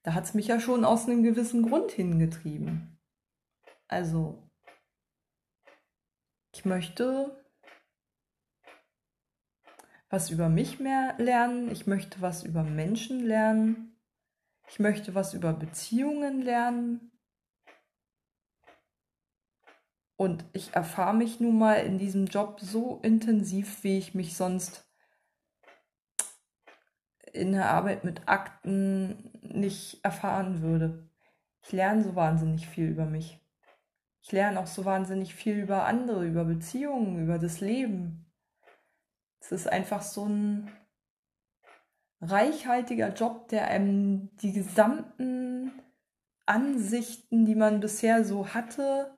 da 0.03 0.13
hat 0.13 0.23
es 0.23 0.33
mich 0.33 0.47
ja 0.47 0.61
schon 0.61 0.85
aus 0.85 1.07
einem 1.07 1.23
gewissen 1.23 1.63
Grund 1.63 1.91
hingetrieben. 1.91 2.97
Also, 3.89 4.48
ich 6.51 6.65
möchte 6.65 7.35
was 10.09 10.31
über 10.31 10.49
mich 10.49 10.79
mehr 10.79 11.15
lernen, 11.17 11.69
ich 11.71 11.85
möchte 11.85 12.21
was 12.21 12.43
über 12.43 12.63
Menschen 12.63 13.19
lernen, 13.19 13.95
ich 14.67 14.79
möchte 14.79 15.13
was 15.15 15.33
über 15.33 15.53
Beziehungen 15.53 16.41
lernen. 16.41 17.11
Und 20.15 20.43
ich 20.51 20.73
erfahre 20.73 21.15
mich 21.15 21.39
nun 21.39 21.57
mal 21.57 21.75
in 21.75 21.97
diesem 21.97 22.25
Job 22.25 22.59
so 22.59 22.99
intensiv, 23.03 23.83
wie 23.83 23.97
ich 23.97 24.15
mich 24.15 24.35
sonst 24.35 24.85
in 27.31 27.53
der 27.53 27.69
Arbeit 27.69 28.03
mit 28.03 28.27
Akten 28.27 29.31
nicht 29.41 30.03
erfahren 30.03 30.61
würde. 30.61 31.09
Ich 31.63 31.71
lerne 31.71 32.03
so 32.03 32.15
wahnsinnig 32.15 32.67
viel 32.67 32.89
über 32.89 33.05
mich. 33.05 33.38
Ich 34.21 34.31
lerne 34.31 34.59
auch 34.59 34.67
so 34.67 34.85
wahnsinnig 34.85 35.33
viel 35.33 35.55
über 35.55 35.85
andere, 35.85 36.25
über 36.25 36.45
Beziehungen, 36.45 37.23
über 37.23 37.39
das 37.39 37.61
Leben. 37.61 38.25
Es 39.39 39.51
ist 39.51 39.67
einfach 39.67 40.01
so 40.01 40.25
ein 40.25 40.71
reichhaltiger 42.21 43.13
Job, 43.13 43.47
der 43.47 43.67
einem 43.67 44.35
die 44.37 44.51
gesamten 44.51 45.71
Ansichten, 46.45 47.45
die 47.45 47.55
man 47.55 47.79
bisher 47.79 48.25
so 48.25 48.53
hatte, 48.53 49.17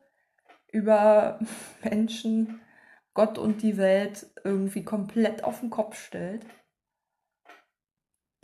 über 0.72 1.40
Menschen, 1.84 2.62
Gott 3.14 3.38
und 3.38 3.62
die 3.62 3.78
Welt 3.78 4.28
irgendwie 4.44 4.84
komplett 4.84 5.44
auf 5.44 5.60
den 5.60 5.70
Kopf 5.70 5.98
stellt 5.98 6.46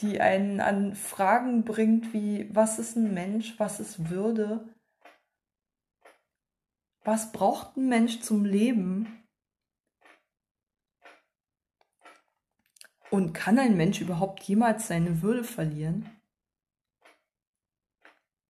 die 0.02 0.22
einen 0.22 0.62
an 0.62 0.96
Fragen 0.96 1.64
bringt 1.64 2.14
wie, 2.14 2.50
was 2.54 2.80
ist 2.80 2.96
ein 2.96 3.14
Mensch, 3.14 3.60
was 3.60 3.80
ist 3.80 4.10
Würde, 4.10 4.70
was 7.08 7.32
braucht 7.32 7.78
ein 7.78 7.88
Mensch 7.88 8.20
zum 8.20 8.44
Leben 8.44 9.24
und 13.10 13.32
kann 13.32 13.58
ein 13.58 13.78
Mensch 13.78 14.02
überhaupt 14.02 14.44
jemals 14.44 14.88
seine 14.88 15.22
Würde 15.22 15.46
verlieren? 15.46 16.10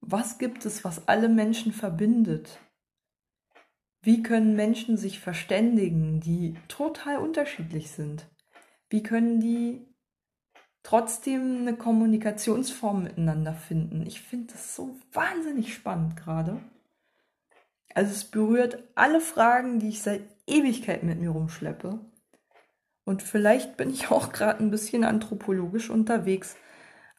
Was 0.01 0.39
gibt 0.39 0.65
es, 0.65 0.83
was 0.83 1.07
alle 1.07 1.29
Menschen 1.29 1.71
verbindet? 1.71 2.59
Wie 4.01 4.23
können 4.23 4.55
Menschen 4.55 4.97
sich 4.97 5.19
verständigen, 5.19 6.19
die 6.19 6.55
total 6.67 7.17
unterschiedlich 7.17 7.91
sind? 7.91 8.27
Wie 8.89 9.03
können 9.03 9.39
die 9.39 9.85
trotzdem 10.81 11.57
eine 11.59 11.75
Kommunikationsform 11.75 13.03
miteinander 13.03 13.53
finden. 13.53 14.07
Ich 14.07 14.21
finde 14.21 14.53
das 14.53 14.73
so 14.73 14.95
wahnsinnig 15.11 15.73
spannend 15.73 16.15
gerade. 16.15 16.61
Also 17.97 18.11
es 18.11 18.25
berührt 18.25 18.83
alle 18.93 19.19
Fragen, 19.19 19.79
die 19.79 19.89
ich 19.89 20.03
seit 20.03 20.21
Ewigkeit 20.45 21.01
mit 21.01 21.19
mir 21.19 21.31
rumschleppe. 21.31 21.99
Und 23.05 23.23
vielleicht 23.23 23.75
bin 23.75 23.89
ich 23.89 24.11
auch 24.11 24.31
gerade 24.31 24.59
ein 24.59 24.69
bisschen 24.69 25.03
anthropologisch 25.03 25.89
unterwegs, 25.89 26.57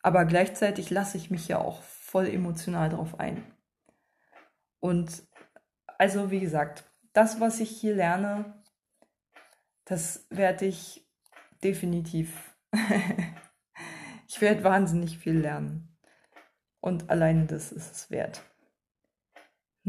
aber 0.03 0.25
gleichzeitig 0.25 0.91
lasse 0.91 1.17
ich 1.17 1.33
mich 1.33 1.49
ja 1.49 1.59
auch 1.59 1.83
voll 1.83 2.29
emotional 2.29 2.91
drauf 2.91 3.19
ein. 3.19 3.43
Und 4.79 5.25
also 5.99 6.31
wie 6.31 6.39
gesagt, 6.39 6.85
das, 7.13 7.41
was 7.41 7.59
ich 7.59 7.71
hier 7.71 7.97
lerne, 7.97 8.63
das 9.85 10.29
werde 10.31 10.67
ich 10.67 11.05
definitiv 11.65 12.55
Ich 14.29 14.43
werde 14.43 14.63
wahnsinnig 14.63 15.19
viel 15.19 15.41
lernen. 15.41 15.97
Und 16.81 17.11
allein 17.11 17.49
das 17.49 17.73
ist 17.73 17.91
es 17.93 18.11
wert, 18.13 18.43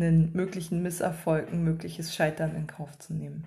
einen 0.01 0.33
möglichen 0.33 0.81
Misserfolg, 0.81 1.51
ein 1.51 1.63
mögliches 1.63 2.15
Scheitern 2.15 2.55
in 2.55 2.67
Kauf 2.67 2.97
zu 2.99 3.13
nehmen. 3.13 3.45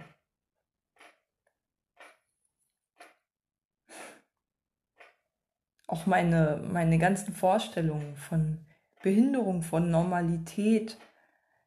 Auch 5.86 6.06
meine, 6.06 6.62
meine 6.70 6.98
ganzen 6.98 7.34
Vorstellungen 7.34 8.16
von 8.16 8.64
Behinderung, 9.02 9.62
von 9.62 9.90
Normalität 9.90 10.98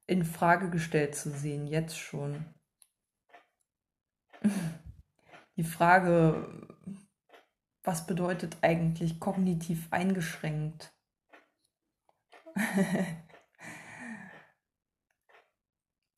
in 0.08 0.24
Frage 0.24 0.69
gestellt 0.69 1.15
zu 1.15 1.30
sehen, 1.30 1.67
jetzt 1.67 1.98
schon. 1.98 2.45
Die 5.58 5.63
Frage, 5.63 6.67
was 7.84 8.08
bedeutet 8.08 8.58
eigentlich 8.62 9.19
kognitiv 9.19 9.88
eingeschränkt? 9.91 10.93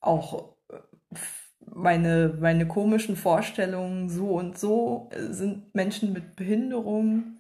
Auch 0.08 0.56
äh, 0.70 0.78
meine, 1.60 2.38
meine 2.40 2.68
komischen 2.68 3.16
Vorstellungen, 3.16 4.10
so 4.10 4.32
und 4.32 4.58
so 4.58 5.10
äh, 5.12 5.34
sind 5.34 5.76
Menschen 5.76 6.14
mit 6.14 6.36
Behinderung 6.36 7.38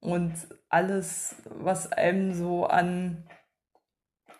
und 0.00 0.34
alles, 0.68 1.36
was 1.44 1.92
einem 1.92 2.34
so 2.34 2.66
an 2.66 3.24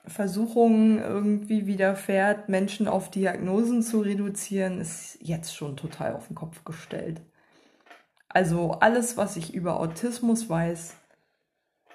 Versuchungen 0.07 0.99
irgendwie 0.99 1.67
widerfährt, 1.67 2.49
Menschen 2.49 2.89
auf 2.89 3.11
Diagnosen 3.11 3.83
zu 3.83 4.01
reduzieren, 4.01 4.81
ist 4.81 5.19
jetzt 5.21 5.55
schon 5.55 5.77
total 5.77 6.15
auf 6.15 6.27
den 6.27 6.35
Kopf 6.35 6.65
gestellt. 6.65 7.23
Also 8.29 8.73
alles, 8.73 9.17
was 9.17 9.37
ich 9.37 9.55
über 9.55 9.79
Autismus 9.79 10.49
weiß, 10.49 10.97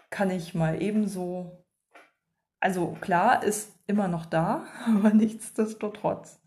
kann 0.10 0.32
ich 0.32 0.54
mal 0.54 0.82
ebenso. 0.82 1.66
Also 2.60 2.98
klar, 3.02 3.44
ist 3.44 3.74
immer 3.88 4.08
noch 4.08 4.26
da, 4.26 4.66
aber 4.86 5.12
nichtsdestotrotz 5.12 6.40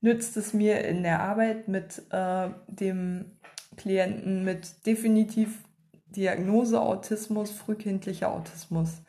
nützt 0.00 0.36
es 0.36 0.52
mir 0.52 0.84
in 0.84 1.02
der 1.02 1.20
Arbeit 1.20 1.68
mit 1.68 2.02
äh, 2.10 2.50
dem 2.68 3.38
Klienten 3.76 4.44
mit 4.44 4.86
definitiv 4.86 5.64
Diagnose 6.08 6.80
Autismus, 6.80 7.50
frühkindlicher 7.50 8.30
Autismus 8.30 9.02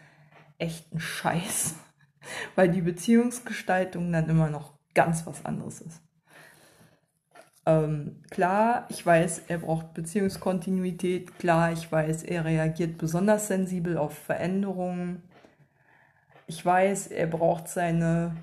echt 0.57 0.93
ein 0.93 0.99
Scheiß, 0.99 1.75
weil 2.55 2.69
die 2.69 2.81
Beziehungsgestaltung 2.81 4.11
dann 4.11 4.29
immer 4.29 4.49
noch 4.49 4.73
ganz 4.93 5.25
was 5.25 5.45
anderes 5.45 5.81
ist. 5.81 6.01
Ähm, 7.65 8.23
klar, 8.29 8.87
ich 8.89 9.05
weiß, 9.05 9.43
er 9.47 9.59
braucht 9.59 9.93
Beziehungskontinuität. 9.93 11.37
Klar, 11.37 11.73
ich 11.73 11.91
weiß, 11.91 12.23
er 12.23 12.45
reagiert 12.45 12.97
besonders 12.97 13.47
sensibel 13.47 13.97
auf 13.97 14.17
Veränderungen. 14.17 15.23
Ich 16.47 16.65
weiß, 16.65 17.07
er 17.07 17.27
braucht 17.27 17.67
seine 17.67 18.35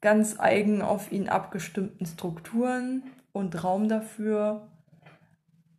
ganz 0.00 0.38
eigen 0.38 0.82
auf 0.82 1.10
ihn 1.10 1.28
abgestimmten 1.28 2.06
Strukturen 2.06 3.02
und 3.32 3.62
Raum 3.64 3.88
dafür. 3.88 4.68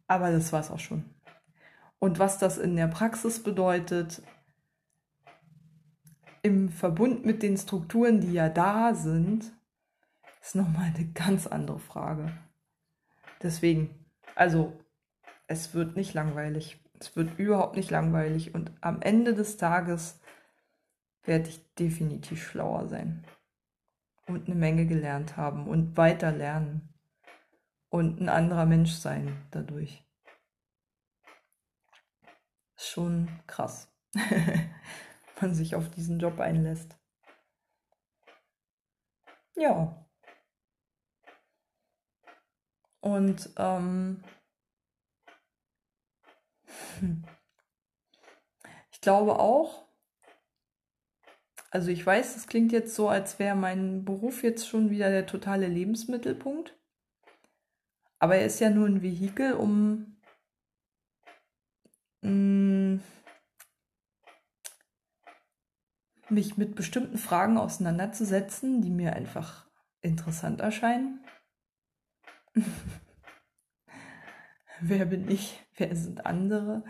Aber 0.08 0.32
das 0.32 0.52
war 0.52 0.60
es 0.60 0.69
auch 0.69 0.80
schon. 0.80 1.06
Und 1.99 2.19
was 2.19 2.38
das 2.38 2.58
in 2.58 2.75
der 2.75 2.88
Praxis 2.88 3.41
bedeutet, 3.41 4.21
im 6.41 6.69
Verbund 6.69 7.25
mit 7.25 7.41
den 7.41 7.58
Strukturen, 7.58 8.21
die 8.21 8.34
ja 8.34 8.49
da 8.49 8.93
sind, 8.93 9.52
ist 10.41 10.56
nochmal 10.56 10.91
eine 10.95 11.08
ganz 11.08 11.47
andere 11.47 11.80
Frage. 11.80 12.32
Deswegen, 13.41 14.06
also 14.36 14.78
es 15.47 15.73
wird 15.73 15.95
nicht 15.95 16.13
langweilig. 16.13 16.82
Es 16.99 17.15
wird 17.15 17.39
überhaupt 17.39 17.78
nicht 17.78 17.91
langweilig 17.91 18.54
und 18.54 18.71
am 18.82 19.02
Ende 19.02 19.34
des 19.34 19.58
Tages 19.58 20.18
werde 21.30 21.48
ich 21.48 21.74
definitiv 21.76 22.46
schlauer 22.46 22.89
sein 22.89 23.26
und 24.28 24.48
eine 24.48 24.56
Menge 24.56 24.86
gelernt 24.86 25.38
haben 25.38 25.70
und 25.70 25.96
weiter 25.96 26.34
lernen 26.34 26.94
und 27.88 28.20
ein 28.20 28.28
anderer 28.28 28.65
Mensch 28.65 28.92
sein 28.92 29.48
dadurch. 29.52 30.06
Schon 32.76 33.30
krass, 33.48 33.89
man 35.42 35.54
sich 35.54 35.76
auf 35.76 35.89
diesen 35.89 36.20
Job 36.20 36.39
einlässt. 36.42 36.98
Ja, 39.56 40.06
und 43.02 43.50
ähm, 43.58 44.24
ich 48.92 49.02
glaube 49.02 49.39
auch, 49.39 49.88
Also 51.71 51.91
ich 51.91 52.05
weiß, 52.05 52.36
es 52.36 52.47
klingt 52.47 52.71
jetzt 52.71 52.95
so, 52.95 53.10
als 53.10 53.38
wäre 53.38 53.55
mein 53.55 54.03
Beruf 54.03 54.43
jetzt 54.43 54.67
schon 54.67 54.89
wieder 54.89 55.10
der 55.10 55.25
totale 55.27 55.67
Lebensmittelpunkt. 55.67 56.75
Aber 58.17 58.36
er 58.36 58.45
ist 58.45 58.60
ja 58.60 58.69
nur 58.69 58.88
ein 58.88 59.01
Vehikel, 59.01 59.53
um 59.53 60.17
mm, 62.21 62.97
mich 66.29 66.58
mit 66.58 66.75
bestimmten 66.75 67.17
Fragen 67.17 67.58
auseinanderzusetzen, 67.58 68.82
die 68.82 68.91
mir 68.91 69.13
einfach 69.13 69.67
interessant 70.01 70.62
erscheinen. 70.62 71.23
Wer 74.82 75.05
bin 75.05 75.29
ich? 75.29 75.63
Wer 75.75 75.95
sind 75.95 76.25
andere? 76.25 76.84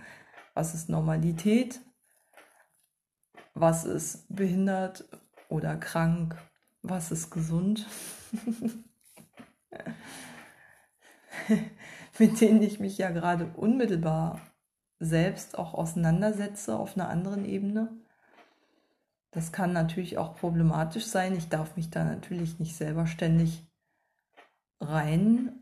Was 0.54 0.74
ist 0.74 0.90
Normalität? 0.90 1.82
Was 3.60 3.84
ist 3.84 4.26
behindert 4.34 5.04
oder 5.50 5.76
krank? 5.76 6.38
Was 6.82 7.12
ist 7.12 7.30
gesund? 7.30 7.86
Mit 12.20 12.40
denen 12.40 12.62
ich 12.62 12.80
mich 12.80 12.98
ja 12.98 13.10
gerade 13.10 13.52
unmittelbar 13.58 14.40
selbst 15.00 15.58
auch 15.58 15.74
auseinandersetze 15.74 16.78
auf 16.78 16.96
einer 16.96 17.10
anderen 17.10 17.44
Ebene. 17.44 17.90
Das 19.32 19.52
kann 19.52 19.74
natürlich 19.74 20.18
auch 20.18 20.38
problematisch 20.38 21.08
sein. 21.08 21.36
Ich 21.36 21.50
darf 21.50 21.76
mich 21.76 21.90
da 21.90 22.06
natürlich 22.06 22.60
nicht 22.60 22.78
selber 22.78 23.08
ständig 23.08 23.68
reinbringen 24.80 25.60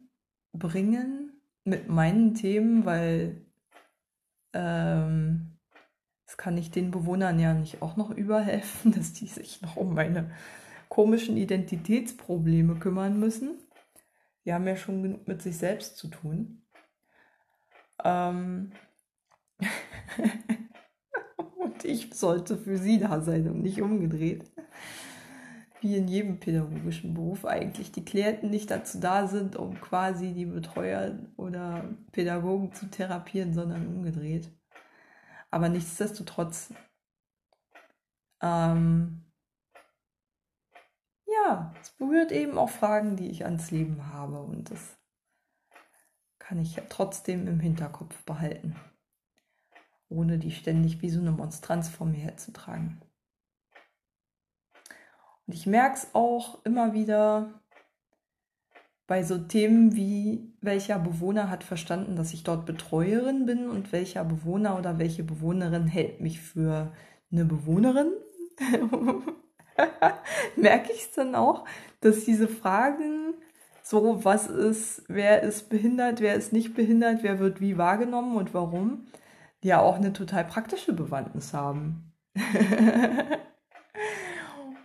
mit 1.63 1.89
meinen 1.89 2.35
Themen, 2.35 2.85
weil 2.85 3.41
ähm, 4.53 5.56
das 6.27 6.35
kann 6.35 6.57
ich 6.57 6.71
den 6.71 6.91
Bewohnern 6.91 7.39
ja 7.39 7.53
nicht 7.53 7.81
auch 7.81 7.95
noch 7.95 8.11
überhelfen, 8.11 8.91
dass 8.95 9.13
die 9.13 9.27
sich 9.27 9.61
noch 9.61 9.77
um 9.77 9.95
meine 9.95 10.29
komischen 10.89 11.37
Identitätsprobleme 11.37 12.75
kümmern 12.75 13.19
müssen. 13.19 13.57
Die 14.45 14.53
haben 14.53 14.67
ja 14.67 14.75
schon 14.75 15.03
genug 15.03 15.27
mit 15.27 15.41
sich 15.41 15.57
selbst 15.57 15.97
zu 15.97 16.09
tun. 16.09 16.61
Ähm 18.03 18.71
und 21.57 21.83
ich 21.83 22.13
sollte 22.13 22.57
für 22.57 22.77
sie 22.77 22.99
da 22.99 23.21
sein 23.21 23.49
und 23.49 23.61
nicht 23.61 23.81
umgedreht. 23.81 24.51
Wie 25.79 25.95
in 25.95 26.07
jedem 26.07 26.39
pädagogischen 26.39 27.13
Beruf 27.13 27.45
eigentlich 27.45 27.91
die 27.91 28.03
Klienten 28.03 28.49
nicht 28.49 28.71
dazu 28.71 28.99
da 28.99 29.27
sind, 29.27 29.55
um 29.55 29.79
quasi 29.79 30.33
die 30.33 30.45
Betreuer 30.45 31.19
oder 31.37 31.83
Pädagogen 32.11 32.73
zu 32.73 32.89
therapieren, 32.89 33.53
sondern 33.53 33.87
umgedreht. 33.87 34.49
Aber 35.49 35.69
nichtsdestotrotz, 35.69 36.73
ähm, 38.41 39.25
ja, 41.25 41.73
es 41.81 41.91
berührt 41.91 42.31
eben 42.31 42.57
auch 42.57 42.69
Fragen, 42.69 43.15
die 43.15 43.29
ich 43.29 43.45
ans 43.45 43.71
Leben 43.71 44.07
habe 44.13 44.41
und 44.41 44.69
das 44.71 44.97
kann 46.39 46.59
ich 46.59 46.75
ja 46.75 46.83
trotzdem 46.87 47.47
im 47.47 47.59
Hinterkopf 47.59 48.23
behalten 48.23 48.75
ohne 50.09 50.37
die 50.37 50.51
ständig 50.51 51.01
wie 51.01 51.09
so 51.09 51.19
eine 51.19 51.31
Monstranz 51.31 51.89
vor 51.89 52.07
mir 52.07 52.19
herzutragen. 52.19 53.01
Und 55.45 55.53
ich 55.53 55.65
merke 55.65 55.95
es 55.95 56.09
auch 56.13 56.63
immer 56.65 56.93
wieder 56.93 57.61
bei 59.07 59.23
so 59.23 59.37
Themen 59.37 59.95
wie, 59.95 60.53
welcher 60.61 60.99
Bewohner 60.99 61.49
hat 61.49 61.63
verstanden, 61.63 62.17
dass 62.17 62.33
ich 62.33 62.43
dort 62.43 62.65
Betreuerin 62.65 63.45
bin 63.45 63.69
und 63.69 63.93
welcher 63.93 64.25
Bewohner 64.25 64.77
oder 64.77 64.99
welche 64.99 65.23
Bewohnerin 65.23 65.87
hält 65.87 66.19
mich 66.19 66.41
für 66.41 66.91
eine 67.31 67.45
Bewohnerin. 67.45 68.11
merke 70.55 70.91
ich 70.91 71.03
es 71.03 71.11
dann 71.11 71.35
auch, 71.35 71.65
dass 72.01 72.25
diese 72.25 72.47
Fragen 72.47 73.33
so, 73.83 74.25
was 74.25 74.47
ist, 74.47 75.03
wer 75.07 75.43
ist 75.43 75.69
behindert, 75.69 76.19
wer 76.19 76.35
ist 76.35 76.51
nicht 76.51 76.75
behindert, 76.75 77.23
wer 77.23 77.39
wird 77.39 77.61
wie 77.61 77.77
wahrgenommen 77.77 78.35
und 78.35 78.53
warum, 78.53 79.07
ja 79.63 79.79
auch 79.79 79.95
eine 79.95 80.11
total 80.11 80.43
praktische 80.43 80.91
Bewandtnis 80.93 81.53
haben. 81.53 82.11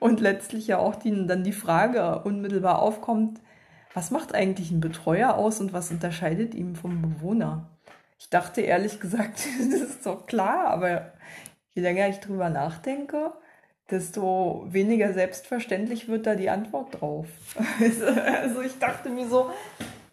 und 0.00 0.20
letztlich 0.20 0.68
ja 0.68 0.78
auch 0.78 0.94
die, 0.94 1.26
dann 1.26 1.42
die 1.42 1.52
Frage 1.52 2.22
unmittelbar 2.22 2.80
aufkommt, 2.80 3.40
was 3.94 4.10
macht 4.10 4.34
eigentlich 4.34 4.70
ein 4.70 4.80
Betreuer 4.80 5.34
aus 5.34 5.60
und 5.60 5.72
was 5.72 5.90
unterscheidet 5.90 6.54
ihn 6.54 6.76
vom 6.76 7.02
Bewohner? 7.02 7.70
Ich 8.18 8.30
dachte 8.30 8.60
ehrlich 8.60 9.00
gesagt, 9.00 9.46
das 9.58 9.80
ist 9.80 10.06
doch 10.06 10.26
klar, 10.26 10.68
aber 10.68 11.12
je 11.74 11.82
länger 11.82 12.08
ich 12.08 12.20
drüber 12.20 12.48
nachdenke, 12.48 13.32
desto 13.90 14.66
weniger 14.68 15.12
selbstverständlich 15.12 16.08
wird 16.08 16.26
da 16.26 16.34
die 16.34 16.50
Antwort 16.50 17.00
drauf. 17.00 17.26
Also 18.42 18.62
ich 18.62 18.78
dachte 18.78 19.10
mir 19.10 19.28
so, 19.28 19.50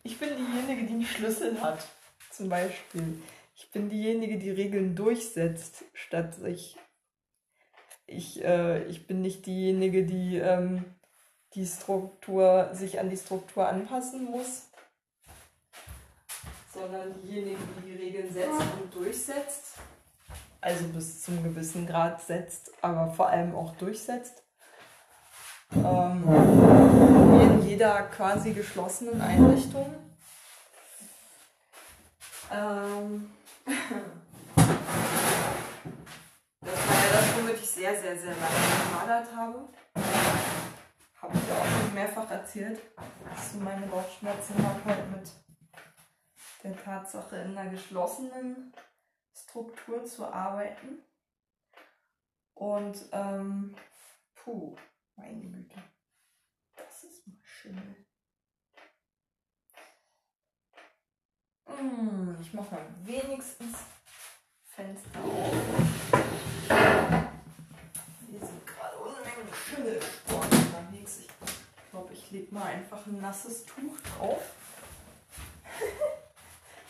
ich 0.04 0.18
bin 0.18 0.30
diejenige, 0.30 0.86
die 0.86 0.94
einen 0.94 1.06
Schlüssel 1.06 1.62
hat, 1.62 1.88
zum 2.32 2.50
Beispiel. 2.50 3.22
Ich 3.56 3.72
bin 3.72 3.90
diejenige, 3.90 4.38
die 4.38 4.52
Regeln 4.52 4.96
durchsetzt, 4.96 5.86
statt 5.94 6.36
sich. 6.36 6.78
Ich, 8.08 8.44
äh, 8.44 8.84
ich 8.86 9.06
bin 9.06 9.22
nicht 9.22 9.46
diejenige, 9.46 10.06
die 10.06 10.38
ähm, 10.38 10.86
die 11.56 11.66
Struktur, 11.66 12.70
sich 12.74 13.00
an 13.00 13.10
die 13.10 13.18
Struktur 13.18 13.68
anpassen 13.68 14.26
muss, 14.26 14.68
sondern 16.74 17.14
diejenige, 17.22 17.58
die 17.78 17.92
die 17.92 17.98
Regeln 17.98 18.32
setzt 18.32 18.62
und 18.82 18.94
durchsetzt. 18.94 19.76
Also 20.62 20.86
bis 20.90 21.24
zum 21.24 21.42
gewissen 21.42 21.88
Grad 21.88 22.22
setzt, 22.22 22.72
aber 22.82 23.14
vor 23.14 23.30
allem 23.30 23.56
auch 23.56 23.76
durchsetzt. 23.78 24.44
Ähm, 25.74 26.24
in 27.42 27.68
jeder 27.68 28.04
quasi 28.04 28.52
geschlossenen 28.54 29.22
Einrichtung. 29.22 29.96
Ähm, 32.52 33.32
das 36.62 36.74
war 36.74 36.96
ja 36.96 37.12
das, 37.14 37.38
womit 37.38 37.56
ich 37.56 37.70
sehr, 37.70 37.92
sehr, 37.92 38.18
sehr 38.18 38.32
lange 38.32 38.82
gehadert 38.92 39.28
habe. 39.36 39.70
Habe 41.22 41.38
ich 41.38 41.48
ja 41.50 41.56
auch 41.56 41.66
schon 41.66 41.94
mehrfach 41.94 42.32
erzählt, 42.32 42.82
dass 43.30 43.52
du 43.52 43.60
meine 43.60 43.88
Bauchschmerzen 43.88 44.56
habe 44.66 44.86
halt 44.86 45.12
mit 45.12 45.32
der 46.64 46.78
Tatsache 46.78 47.38
in 47.38 47.58
einer 47.58 47.70
geschlossenen 47.70 48.74
Struktur 49.34 50.06
zu 50.06 50.26
arbeiten. 50.26 51.04
Und, 52.54 53.06
ähm, 53.12 53.76
puh, 54.36 54.76
meine 55.16 55.42
Güte. 55.42 55.82
Das 56.76 57.04
ist 57.04 57.28
mal 57.28 57.38
Schimmel. 57.44 58.06
Hm, 61.66 62.38
ich 62.42 62.54
mache 62.54 62.76
mal 62.76 62.86
wenigstens 63.04 63.78
Fenster 64.64 65.20
auf. 65.20 65.54
Hier 68.30 68.40
sind 68.40 68.68
gerade 68.68 68.98
Unmengen 68.98 69.54
Schimmelsporen 69.54 70.50
unterwegs. 70.50 71.20
Ich 71.20 71.30
lege 72.50 72.56
mal 72.56 72.66
einfach 72.66 73.06
ein 73.06 73.22
nasses 73.22 73.66
Tuch 73.66 73.96
drauf. 74.18 74.42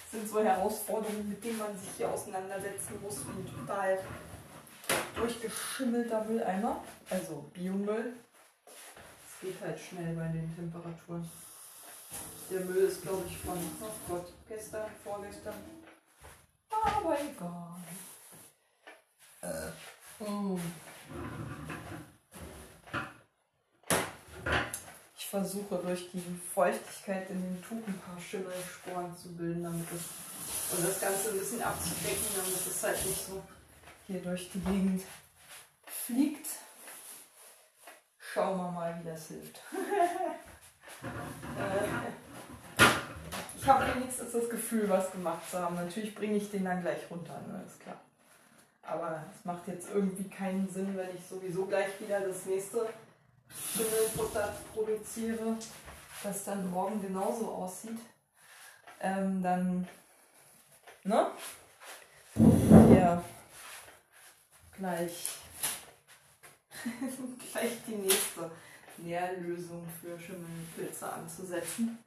das 0.04 0.12
sind 0.12 0.30
so 0.30 0.44
Herausforderungen, 0.44 1.30
mit 1.30 1.44
denen 1.44 1.58
man 1.58 1.78
sich 1.78 1.90
hier 1.98 2.10
auseinandersetzen 2.10 3.02
muss. 3.02 3.20
Und 3.20 3.48
total 3.48 4.00
durchgeschimmelter 5.16 6.24
Mülleimer, 6.24 6.84
also 7.10 7.50
Biomüll. 7.54 8.14
Es 8.66 9.42
geht 9.42 9.62
halt 9.62 9.80
schnell 9.80 10.16
bei 10.16 10.28
den 10.28 10.54
Temperaturen. 10.56 11.30
Der 12.50 12.62
Müll 12.62 12.86
ist, 12.86 13.04
glaube 13.04 13.24
ich, 13.28 13.38
von, 13.38 13.58
oh 13.82 14.12
Gott, 14.12 14.34
gestern, 14.48 14.90
vorgestern. 15.04 15.54
Aber 16.72 17.18
egal. 17.20 17.76
Äh. 19.42 20.24
Mm. 20.24 20.60
Ich 25.19 25.19
versuche 25.30 25.78
durch 25.78 26.10
die 26.12 26.24
Feuchtigkeit 26.54 27.30
in 27.30 27.42
dem 27.42 27.62
Tuch 27.62 27.88
ein 27.88 28.00
paar 28.00 28.20
Schimmelsporen 28.20 29.16
zu 29.16 29.36
bilden, 29.36 29.64
damit 29.64 29.88
es 29.92 30.02
und 30.72 30.88
das 30.88 31.00
Ganze 31.00 31.30
ein 31.30 31.40
bisschen 31.40 31.62
abzudecken, 31.62 32.26
damit 32.36 32.68
es 32.68 32.84
halt 32.84 33.06
nicht 33.06 33.26
so 33.26 33.44
hier 34.08 34.22
durch 34.22 34.50
die 34.52 34.60
Gegend 34.60 35.04
fliegt. 35.86 36.48
Schauen 38.20 38.58
wir 38.58 38.72
mal, 38.72 39.00
wie 39.00 39.10
das 39.10 39.28
hilft. 39.28 39.56
äh 41.04 41.90
ich 43.62 43.68
habe 43.68 43.94
wenigstens 43.94 44.32
das 44.32 44.50
Gefühl, 44.50 44.88
was 44.90 45.12
gemacht 45.12 45.50
zu 45.50 45.60
haben. 45.60 45.76
Natürlich 45.76 46.16
bringe 46.16 46.38
ich 46.38 46.50
den 46.50 46.64
dann 46.66 46.82
gleich 46.82 47.10
runter, 47.10 47.42
ne? 47.48 47.64
ist 47.68 47.80
klar. 47.82 48.00
Aber 48.82 49.26
es 49.36 49.46
macht 49.46 49.68
jetzt 49.68 49.90
irgendwie 49.94 50.30
keinen 50.30 50.70
Sinn, 50.70 50.96
wenn 50.96 51.16
ich 51.16 51.26
sowieso 51.26 51.66
gleich 51.66 52.00
wieder 52.00 52.22
das 52.22 52.46
nächste 52.46 52.88
Schimmelfutter 53.50 54.56
produziere, 54.74 55.58
das 56.24 56.44
dann 56.44 56.70
morgen 56.72 57.02
genauso 57.02 57.50
aussieht. 57.50 58.00
Ähm, 59.02 59.42
dann, 59.42 59.88
ne? 61.04 61.32
Hier 62.36 63.24
gleich 64.78 65.40
gleich 67.52 67.72
die 67.88 67.96
nächste 67.96 68.52
Nährlösung 68.98 69.88
für 70.02 70.20
Schimmelpilze 70.20 71.12
anzusetzen. 71.12 72.04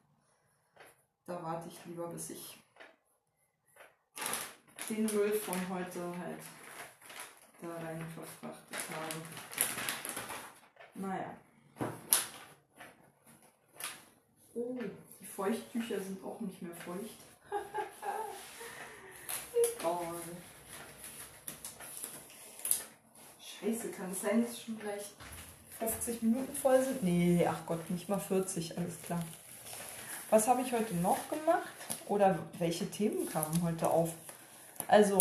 Da 1.26 1.43
warte 1.43 1.68
ich 1.68 1.84
lieber, 1.86 2.09
bis 2.09 2.30
ich 2.30 2.59
den 4.88 5.07
Müll 5.07 5.32
von 5.32 5.57
heute 5.68 6.01
halt 6.18 6.40
da 7.61 7.74
rein 7.86 8.05
verfrachtet 8.14 8.76
habe. 8.90 9.72
Naja. 10.95 11.34
Oh, 14.55 14.76
die 15.20 15.24
Feuchttücher 15.24 16.01
sind 16.01 16.22
auch 16.24 16.40
nicht 16.40 16.61
mehr 16.61 16.74
feucht. 16.74 17.16
Egal. 19.78 19.99
Scheiße, 23.40 23.90
kann 23.90 24.12
es 24.12 24.20
sein, 24.20 24.45
dass 24.45 24.61
schon 24.61 24.78
gleich 24.78 25.12
50 25.78 26.22
Minuten 26.22 26.55
voll 26.55 26.82
sind? 26.82 27.03
Nee, 27.03 27.47
ach 27.49 27.64
Gott, 27.66 27.88
nicht 27.90 28.09
mal 28.09 28.20
40, 28.20 28.76
alles 28.76 29.01
klar. 29.03 29.22
Was 30.30 30.49
habe 30.49 30.62
ich 30.62 30.72
heute 30.72 30.95
noch 30.97 31.28
gemacht? 31.28 31.68
Oder 32.09 32.38
welche 32.59 32.90
Themen 32.90 33.28
kamen 33.28 33.62
heute 33.62 33.88
auf? 33.88 34.11
Also, 34.88 35.18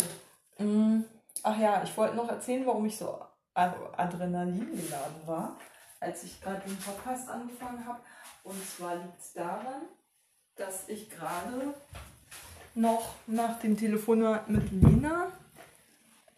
mh, 0.58 0.66
mm, 0.66 1.04
ach 1.42 1.58
ja, 1.58 1.82
ich 1.82 1.96
wollte 1.96 2.16
noch 2.16 2.28
erzählen, 2.28 2.66
warum 2.66 2.84
ich 2.86 2.96
so 2.96 3.18
Adrenalin 3.54 4.76
geladen 4.76 5.26
war, 5.26 5.56
als 6.00 6.24
ich 6.24 6.40
gerade 6.40 6.62
den 6.62 6.76
Podcast 6.78 7.28
angefangen 7.28 7.84
habe. 7.86 8.00
Und 8.44 8.60
zwar 8.66 8.96
liegt 8.96 9.20
es 9.20 9.32
daran, 9.34 9.82
dass 10.56 10.88
ich 10.88 11.10
gerade 11.10 11.74
noch 12.74 13.14
nach 13.26 13.58
dem 13.60 13.76
Telefonat 13.76 14.48
mit 14.48 14.70
Lena 14.72 15.30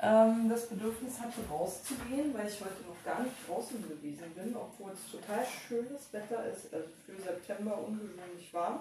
ähm, 0.00 0.48
das 0.48 0.68
Bedürfnis 0.68 1.20
hatte, 1.20 1.40
rauszugehen, 1.48 2.34
weil 2.34 2.48
ich 2.48 2.60
heute 2.60 2.82
noch 2.86 3.04
gar 3.04 3.22
nicht 3.22 3.36
draußen 3.48 3.82
gewesen 3.88 4.34
bin, 4.34 4.54
obwohl 4.56 4.92
es 4.92 5.10
total 5.10 5.44
schönes 5.46 6.12
Wetter 6.12 6.44
ist, 6.46 6.72
also 6.74 6.88
für 7.06 7.20
September 7.20 7.78
ungewöhnlich 7.78 8.52
warm. 8.52 8.80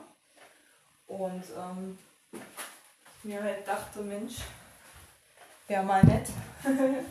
Und 1.08 1.44
ähm, 1.58 1.98
mir 3.24 3.44
halt 3.44 3.68
dachte, 3.68 4.02
Mensch, 4.02 4.38
wäre 5.68 5.84
mal 5.84 6.04
nett, 6.04 6.28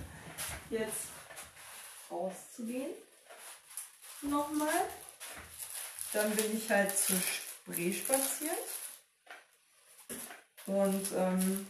jetzt 0.70 1.11
rauszugehen. 2.12 2.90
Nochmal. 4.22 4.68
Dann 6.12 6.30
bin 6.36 6.56
ich 6.56 6.70
halt 6.70 6.96
zu 6.96 7.14
Spree 7.14 7.92
spaziert. 7.92 8.52
Und 10.66 11.12
ähm, 11.16 11.66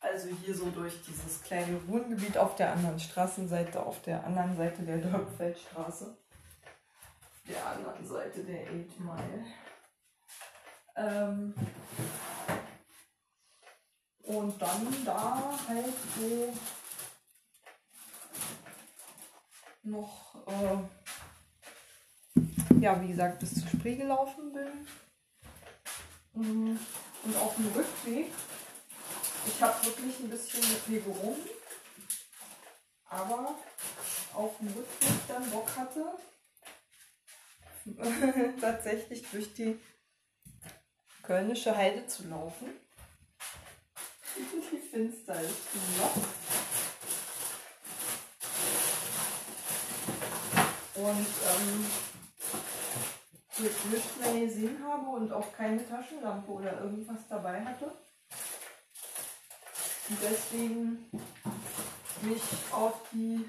also 0.00 0.28
hier 0.28 0.54
so 0.54 0.70
durch 0.70 1.02
dieses 1.02 1.42
kleine 1.42 1.86
Wohngebiet 1.88 2.36
auf 2.36 2.54
der 2.56 2.72
anderen 2.72 3.00
Straßenseite, 3.00 3.80
auf 3.80 4.00
der 4.02 4.24
anderen 4.24 4.56
Seite 4.56 4.82
der 4.82 4.98
Dörpfeldstraße. 4.98 6.16
Der 7.48 7.66
anderen 7.66 8.06
Seite 8.06 8.44
der 8.44 8.62
8 8.62 9.00
Mile. 9.00 9.46
Ähm, 10.96 11.54
und 14.24 14.60
dann 14.60 15.04
da 15.04 15.58
halt 15.66 15.94
so 16.16 16.52
noch, 19.82 20.34
äh, 20.46 20.78
ja, 22.80 23.00
wie 23.02 23.08
gesagt, 23.08 23.40
bis 23.40 23.54
zur 23.54 23.68
Spree 23.68 23.96
gelaufen 23.96 24.52
bin. 24.52 24.86
Mhm. 26.34 26.78
Und 27.24 27.36
auf 27.36 27.56
dem 27.56 27.66
Rückweg 27.68 28.32
ich 29.48 29.62
habe 29.62 29.86
wirklich 29.86 30.20
ein 30.20 30.30
bisschen 30.30 30.60
mit 30.60 30.88
mir 30.88 31.00
gerungen, 31.00 31.48
aber 33.04 33.58
auf 34.34 34.58
dem 34.58 34.68
Rückweg 34.68 35.26
dann 35.26 35.50
Bock 35.50 35.76
hatte, 35.76 36.18
tatsächlich 38.60 39.24
durch 39.30 39.54
die 39.54 39.78
Kölnische 41.22 41.76
Heide 41.76 42.06
zu 42.06 42.28
laufen. 42.28 42.68
die 44.36 44.78
Finster 44.90 45.40
ist 45.40 45.74
noch. 45.98 46.47
Und 50.98 51.26
ähm, 51.46 51.86
nichts 53.58 54.16
mehr 54.20 54.46
gesehen 54.46 54.78
habe 54.84 55.08
und 55.08 55.32
auch 55.32 55.52
keine 55.52 55.88
Taschenlampe 55.88 56.50
oder 56.50 56.80
irgendwas 56.80 57.20
dabei 57.28 57.64
hatte, 57.64 57.92
und 60.08 60.18
deswegen 60.22 61.10
mich 62.22 62.42
auf 62.72 62.94
die, 63.12 63.44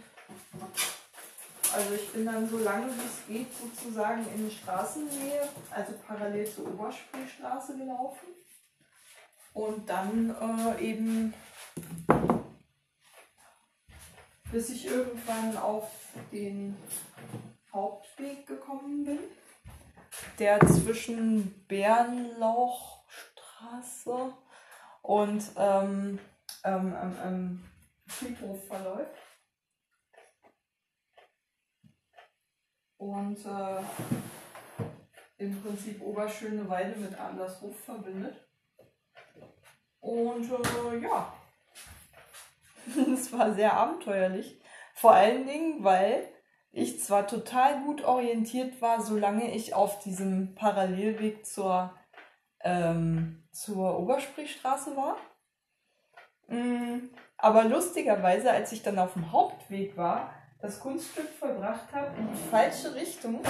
also 1.71 1.93
ich 1.93 2.11
bin 2.11 2.25
dann 2.25 2.49
so 2.49 2.57
lange 2.57 2.87
wie 2.87 3.05
es 3.05 3.27
geht 3.27 3.47
sozusagen 3.57 4.25
in 4.35 4.51
Straßennähe, 4.51 5.47
also 5.71 5.93
parallel 6.05 6.51
zur 6.51 6.67
Oberspreestraße 6.67 7.77
gelaufen. 7.77 8.27
Und 9.53 9.89
dann 9.89 10.35
äh, 10.77 10.83
eben, 10.83 11.33
bis 14.51 14.69
ich 14.69 14.85
irgendwann 14.85 15.55
auf 15.55 15.89
den 16.33 16.75
Hauptweg 17.73 18.47
gekommen 18.47 19.03
bin, 19.05 19.19
der 20.39 20.59
zwischen 20.61 21.65
Bärenlauchstraße 21.67 24.33
und 25.01 25.43
ähm, 25.55 26.19
ähm, 26.63 26.95
am, 26.95 27.19
am 27.23 27.63
Friedhof 28.07 28.65
verläuft. 28.67 29.15
Und 32.97 33.45
äh, 33.45 33.81
im 35.37 35.61
Prinzip 35.61 36.01
Oberschöneweide 36.01 36.99
mit 36.99 37.17
Andershof 37.17 37.79
verbindet. 37.85 38.45
Und 40.01 40.51
äh, 40.51 40.97
ja, 41.01 41.33
es 43.13 43.31
war 43.31 43.53
sehr 43.53 43.73
abenteuerlich. 43.73 44.59
Vor 44.93 45.13
allen 45.13 45.47
Dingen, 45.47 45.83
weil 45.83 46.27
ich 46.71 47.01
zwar 47.01 47.27
total 47.27 47.83
gut 47.83 48.03
orientiert 48.03 48.81
war, 48.81 49.01
solange 49.01 49.53
ich 49.55 49.73
auf 49.73 49.99
diesem 49.99 50.55
Parallelweg 50.55 51.45
zur, 51.45 51.93
ähm, 52.61 53.47
zur 53.51 53.99
Obersprichstraße 53.99 54.95
war. 54.95 55.17
Mm, 56.47 57.09
aber 57.37 57.63
lustigerweise, 57.63 58.51
als 58.51 58.71
ich 58.71 58.83
dann 58.83 58.99
auf 58.99 59.13
dem 59.13 59.31
Hauptweg 59.31 59.97
war, 59.97 60.33
das 60.61 60.79
Kunststück 60.79 61.29
vollbracht 61.29 61.93
habe, 61.93 62.17
in 62.17 62.27
die 62.27 62.49
falsche 62.49 62.93
Richtung 62.95 63.41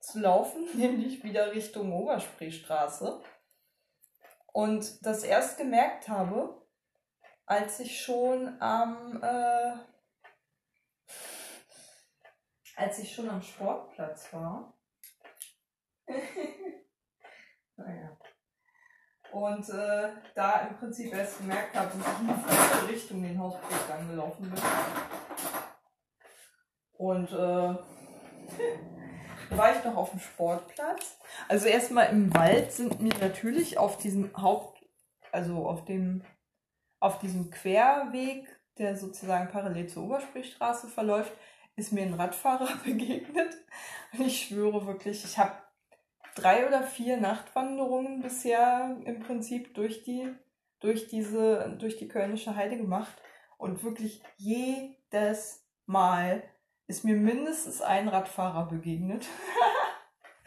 zu 0.00 0.20
laufen, 0.20 0.64
nämlich 0.74 1.22
wieder 1.24 1.52
Richtung 1.52 1.92
Oberspreestraße. 1.92 3.20
Und 4.52 5.04
das 5.04 5.22
erst 5.22 5.58
gemerkt 5.58 6.08
habe, 6.08 6.66
als 7.44 7.78
ich 7.78 8.00
schon 8.00 8.60
am, 8.60 9.22
äh, 9.22 9.72
als 12.76 12.98
ich 13.00 13.12
schon 13.12 13.28
am 13.28 13.42
Sportplatz 13.42 14.32
war. 14.32 14.72
naja 17.76 18.16
und 19.36 19.68
äh, 19.68 20.08
da 20.34 20.60
im 20.60 20.76
Prinzip 20.78 21.12
erst 21.12 21.38
gemerkt 21.38 21.76
habe, 21.76 21.90
dass 21.98 22.06
ich 22.06 22.20
in 22.20 22.28
die 22.28 22.42
falsche 22.42 22.88
Richtung 22.88 23.22
den 23.22 23.38
Hausweg 23.38 23.78
dann 23.88 24.08
gelaufen 24.08 24.50
bin. 24.50 24.62
Und 26.92 27.30
äh, 27.32 27.76
war 29.56 29.76
ich 29.76 29.84
noch 29.84 29.96
auf 29.96 30.10
dem 30.10 30.20
Sportplatz. 30.20 31.18
Also 31.48 31.66
erstmal 31.66 32.10
im 32.10 32.32
Wald 32.34 32.72
sind 32.72 33.00
mir 33.00 33.14
natürlich 33.20 33.76
auf 33.78 33.98
diesem 33.98 34.34
Haupt, 34.36 34.82
also 35.32 35.66
auf 35.66 35.84
dem, 35.84 36.24
auf 37.00 37.18
diesem 37.18 37.50
Querweg, 37.50 38.48
der 38.78 38.96
sozusagen 38.96 39.50
parallel 39.50 39.86
zur 39.88 40.04
Obersprichstraße 40.04 40.88
verläuft, 40.88 41.32
ist 41.76 41.92
mir 41.92 42.02
ein 42.02 42.14
Radfahrer 42.14 42.68
begegnet. 42.84 43.56
Und 44.12 44.26
ich 44.26 44.46
schwöre 44.46 44.86
wirklich, 44.86 45.24
ich 45.24 45.38
habe 45.38 45.52
drei 46.34 46.66
oder 46.66 46.82
vier 46.82 47.18
Nachtwanderungen 47.18 48.22
bisher 48.22 48.96
im 49.04 49.20
Prinzip 49.20 49.74
durch 49.74 50.02
die, 50.02 50.34
durch 50.80 51.08
diese, 51.08 51.76
durch 51.78 51.96
die 51.96 52.08
Kölnische 52.08 52.56
Heide 52.56 52.76
gemacht. 52.76 53.14
Und 53.58 53.84
wirklich 53.84 54.22
jedes 54.36 55.64
Mal 55.86 56.42
ist 56.86 57.04
mir 57.04 57.16
mindestens 57.16 57.80
ein 57.82 58.08
Radfahrer 58.08 58.66
begegnet. 58.68 59.26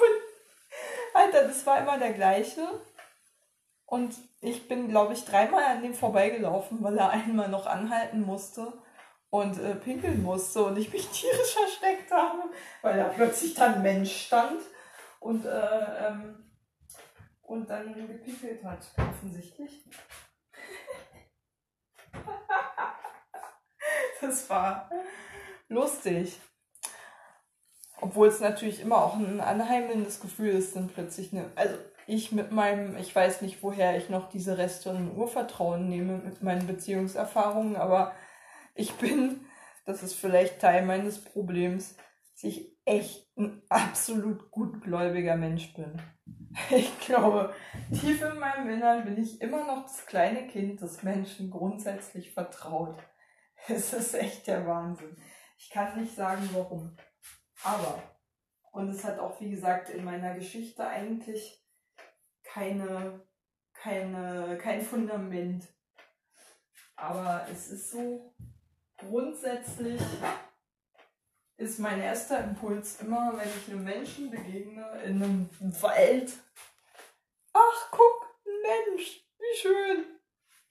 und, 0.00 1.14
Alter, 1.14 1.46
das 1.46 1.66
war 1.66 1.80
immer 1.80 1.98
der 1.98 2.12
gleiche. 2.12 2.66
Und 3.84 4.14
ich 4.40 4.68
bin, 4.68 4.88
glaube 4.88 5.12
ich, 5.12 5.24
dreimal 5.24 5.64
an 5.64 5.82
dem 5.82 5.94
vorbeigelaufen, 5.94 6.82
weil 6.82 6.96
er 6.96 7.10
einmal 7.10 7.48
noch 7.48 7.66
anhalten 7.66 8.22
musste 8.22 8.72
und 9.30 9.58
äh, 9.58 9.76
pinkeln 9.76 10.22
musste 10.22 10.64
und 10.64 10.76
ich 10.76 10.92
mich 10.92 11.08
tierisch 11.12 11.54
versteckt 11.54 12.10
habe, 12.10 12.50
weil 12.82 12.98
da 12.98 13.04
plötzlich 13.04 13.54
dann 13.54 13.82
Mensch 13.82 14.26
stand 14.26 14.60
und, 15.20 15.46
äh, 15.46 16.06
ähm, 16.08 16.52
und 17.42 17.70
dann 17.70 17.94
gepickelt 17.94 18.62
hat, 18.64 18.80
offensichtlich. 18.96 19.84
Das 24.20 24.50
war 24.50 24.90
lustig. 25.68 26.38
Obwohl 28.02 28.28
es 28.28 28.40
natürlich 28.40 28.80
immer 28.80 28.98
auch 28.98 29.14
ein 29.14 29.40
anheimelndes 29.40 30.20
Gefühl 30.20 30.50
ist, 30.50 30.76
dann 30.76 30.88
plötzlich 30.88 31.32
eine. 31.32 31.50
Also 31.54 31.76
ich 32.06 32.32
mit 32.32 32.50
meinem, 32.50 32.96
ich 32.96 33.14
weiß 33.14 33.40
nicht, 33.40 33.62
woher 33.62 33.96
ich 33.96 34.10
noch 34.10 34.28
diese 34.28 34.58
Reste 34.58 34.90
und 34.90 35.16
Urvertrauen 35.16 35.88
nehme 35.88 36.18
mit 36.18 36.42
meinen 36.42 36.66
Beziehungserfahrungen, 36.66 37.76
aber 37.76 38.12
ich 38.80 38.92
bin, 38.94 39.44
das 39.84 40.02
ist 40.02 40.14
vielleicht 40.14 40.60
Teil 40.60 40.86
meines 40.86 41.22
Problems, 41.22 41.96
dass 42.32 42.44
ich 42.44 42.78
echt 42.86 43.30
ein 43.36 43.62
absolut 43.68 44.50
gutgläubiger 44.50 45.36
Mensch 45.36 45.74
bin. 45.74 46.00
Ich 46.70 46.98
glaube, 46.98 47.54
tief 47.92 48.22
in 48.22 48.38
meinem 48.40 48.68
Innern 48.70 49.04
bin 49.04 49.22
ich 49.22 49.40
immer 49.40 49.64
noch 49.66 49.82
das 49.84 50.04
kleine 50.06 50.48
Kind, 50.48 50.82
das 50.82 51.04
Menschen 51.04 51.48
grundsätzlich 51.48 52.32
vertraut. 52.32 53.00
Es 53.68 53.92
ist 53.92 54.14
echt 54.14 54.48
der 54.48 54.66
Wahnsinn. 54.66 55.16
Ich 55.58 55.70
kann 55.70 56.00
nicht 56.00 56.12
sagen, 56.12 56.48
warum. 56.52 56.96
Aber, 57.62 58.02
und 58.72 58.88
es 58.88 59.04
hat 59.04 59.20
auch, 59.20 59.40
wie 59.40 59.50
gesagt, 59.50 59.90
in 59.90 60.04
meiner 60.04 60.34
Geschichte 60.34 60.84
eigentlich 60.84 61.64
keine, 62.42 63.24
keine, 63.74 64.58
kein 64.58 64.80
Fundament. 64.80 65.68
Aber 66.96 67.46
es 67.50 67.68
ist 67.68 67.92
so, 67.92 68.34
grundsätzlich 69.00 70.00
ist 71.56 71.78
mein 71.78 72.00
erster 72.00 72.42
Impuls 72.42 73.00
immer, 73.00 73.32
wenn 73.36 73.48
ich 73.48 73.70
einem 73.70 73.84
Menschen 73.84 74.30
begegne 74.30 74.86
in 75.04 75.22
einem 75.22 75.50
Wald. 75.82 76.32
Ach, 77.52 77.90
guck, 77.90 78.28
ein 78.46 78.62
Mensch, 78.62 79.24
wie 79.38 79.58
schön. 79.58 80.04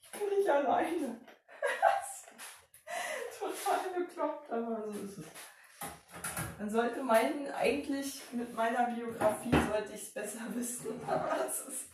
Ich 0.02 0.12
bin 0.12 0.30
nicht 0.38 0.50
alleine. 0.50 1.22
Total 3.40 4.02
bekloppt, 4.02 4.52
aber 4.52 4.84
so 4.86 5.00
ist 5.00 5.20
es. 5.20 5.26
Man 6.58 6.70
sollte 6.70 7.04
meinen, 7.04 7.50
eigentlich 7.52 8.22
mit 8.32 8.54
meiner 8.54 8.88
Biografie 8.88 9.52
sollte 9.52 9.94
ich 9.94 10.02
es 10.02 10.14
besser 10.14 10.42
wissen, 10.56 11.00
aber 11.08 11.36
das 11.38 11.68
ist. 11.68 11.86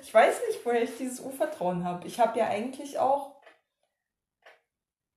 Ich 0.00 0.14
weiß 0.14 0.40
nicht, 0.48 0.64
woher 0.64 0.82
ich 0.82 0.96
dieses 0.96 1.20
Urvertrauen 1.20 1.84
habe. 1.84 2.06
Ich 2.06 2.20
habe 2.20 2.38
ja 2.38 2.46
eigentlich 2.46 2.98
auch 2.98 3.37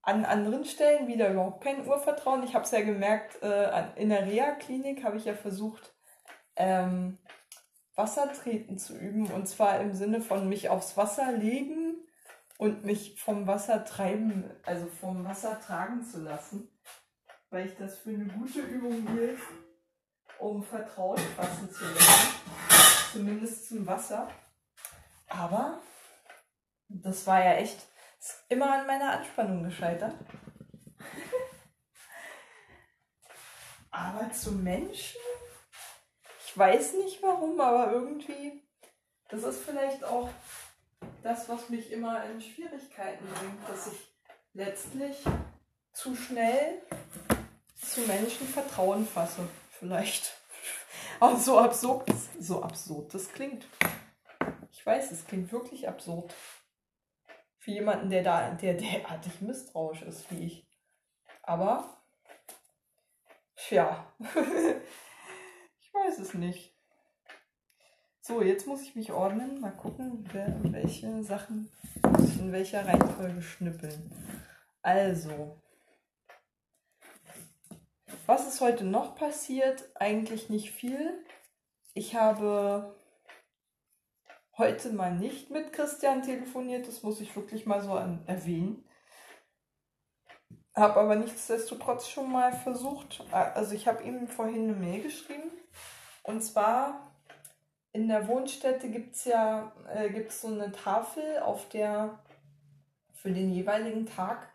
an 0.03 0.25
anderen 0.25 0.65
Stellen 0.65 1.07
wieder 1.07 1.29
überhaupt 1.29 1.63
kein 1.63 1.87
Urvertrauen. 1.87 2.43
Ich 2.43 2.55
habe 2.55 2.65
es 2.65 2.71
ja 2.71 2.81
gemerkt, 2.81 3.41
äh, 3.43 3.83
in 3.95 4.09
der 4.09 4.25
Reha-Klinik 4.25 5.03
habe 5.03 5.17
ich 5.17 5.25
ja 5.25 5.33
versucht, 5.33 5.93
ähm, 6.55 7.17
Wassertreten 7.95 8.77
zu 8.77 8.97
üben. 8.97 9.27
Und 9.27 9.47
zwar 9.47 9.79
im 9.79 9.93
Sinne 9.93 10.21
von 10.21 10.49
mich 10.49 10.69
aufs 10.69 10.97
Wasser 10.97 11.31
legen 11.31 11.95
und 12.57 12.83
mich 12.83 13.19
vom 13.19 13.47
Wasser 13.47 13.85
treiben, 13.85 14.49
also 14.65 14.87
vom 14.87 15.23
Wasser 15.25 15.59
tragen 15.59 16.03
zu 16.03 16.19
lassen 16.19 16.69
weil 17.51 17.67
ich 17.67 17.77
das 17.77 17.99
für 17.99 18.09
eine 18.09 18.25
gute 18.25 18.61
Übung 18.61 19.07
hielt, 19.09 19.39
um 20.39 20.63
Vertrauen 20.63 21.19
fassen 21.35 21.69
zu 21.69 21.83
lernen, 21.83 22.33
zumindest 23.11 23.67
zum 23.67 23.85
Wasser. 23.85 24.29
Aber 25.27 25.79
das 26.87 27.27
war 27.27 27.43
ja 27.43 27.53
echt 27.55 27.85
immer 28.49 28.71
an 28.71 28.87
meiner 28.87 29.17
Anspannung 29.17 29.63
gescheitert. 29.63 30.15
aber 33.91 34.31
zum 34.31 34.63
Menschen, 34.63 35.19
ich 36.45 36.57
weiß 36.57 36.93
nicht 36.95 37.21
warum, 37.21 37.59
aber 37.59 37.91
irgendwie, 37.91 38.63
das 39.29 39.43
ist 39.43 39.63
vielleicht 39.63 40.03
auch 40.03 40.29
das, 41.23 41.49
was 41.49 41.69
mich 41.69 41.91
immer 41.91 42.23
in 42.25 42.41
Schwierigkeiten 42.41 43.25
bringt, 43.25 43.69
dass 43.69 43.87
ich 43.87 43.99
letztlich 44.53 45.17
zu 45.93 46.15
schnell 46.15 46.81
zu 47.75 48.01
Menschen 48.01 48.47
Vertrauen 48.47 49.05
fasse. 49.05 49.47
Vielleicht. 49.79 50.35
Aber 51.19 51.37
so 51.37 51.59
absurd, 51.59 52.07
so 52.39 52.63
absurd 52.63 53.13
das 53.13 53.31
klingt. 53.31 53.65
Ich 54.71 54.85
weiß, 54.85 55.11
es 55.11 55.25
klingt 55.25 55.51
wirklich 55.51 55.87
absurd. 55.87 56.33
Für 57.61 57.69
jemanden, 57.69 58.09
der 58.09 58.23
da, 58.23 58.49
der 58.55 58.73
derartig 58.73 59.39
misstrauisch 59.41 60.01
ist 60.01 60.31
wie 60.31 60.45
ich. 60.45 60.67
Aber, 61.43 62.01
tja, 63.55 64.11
ich 64.19 65.93
weiß 65.93 66.17
es 66.17 66.33
nicht. 66.33 66.75
So, 68.21 68.41
jetzt 68.41 68.65
muss 68.65 68.81
ich 68.81 68.95
mich 68.95 69.11
ordnen. 69.11 69.61
Mal 69.61 69.71
gucken, 69.71 70.27
welche 70.71 71.23
Sachen 71.23 71.71
in 72.39 72.51
welcher 72.51 72.87
Reihenfolge 72.87 73.43
schnippeln. 73.43 74.11
Also, 74.81 75.61
was 78.25 78.47
ist 78.47 78.61
heute 78.61 78.85
noch 78.85 79.15
passiert? 79.15 79.87
Eigentlich 79.93 80.49
nicht 80.49 80.71
viel. 80.71 81.23
Ich 81.93 82.15
habe 82.15 82.95
heute 84.57 84.89
mal 84.91 85.13
nicht 85.13 85.49
mit 85.49 85.73
Christian 85.73 86.23
telefoniert, 86.23 86.87
das 86.87 87.03
muss 87.03 87.21
ich 87.21 87.35
wirklich 87.35 87.65
mal 87.65 87.81
so 87.81 87.95
erwähnen. 88.25 88.85
Habe 90.75 91.01
aber 91.01 91.15
nichtsdestotrotz 91.15 92.07
schon 92.07 92.31
mal 92.31 92.53
versucht, 92.53 93.23
also 93.31 93.75
ich 93.75 93.87
habe 93.87 94.03
ihm 94.03 94.27
vorhin 94.27 94.63
eine 94.63 94.73
Mail 94.73 95.03
geschrieben. 95.03 95.51
Und 96.23 96.41
zwar 96.41 97.11
in 97.91 98.07
der 98.07 98.27
Wohnstätte 98.27 98.89
gibt 98.89 99.15
es 99.15 99.25
ja 99.25 99.73
äh, 99.93 100.09
gibt's 100.09 100.41
so 100.41 100.47
eine 100.47 100.71
Tafel, 100.71 101.39
auf 101.39 101.67
der 101.69 102.19
für 103.13 103.31
den 103.31 103.51
jeweiligen 103.51 104.05
Tag 104.05 104.49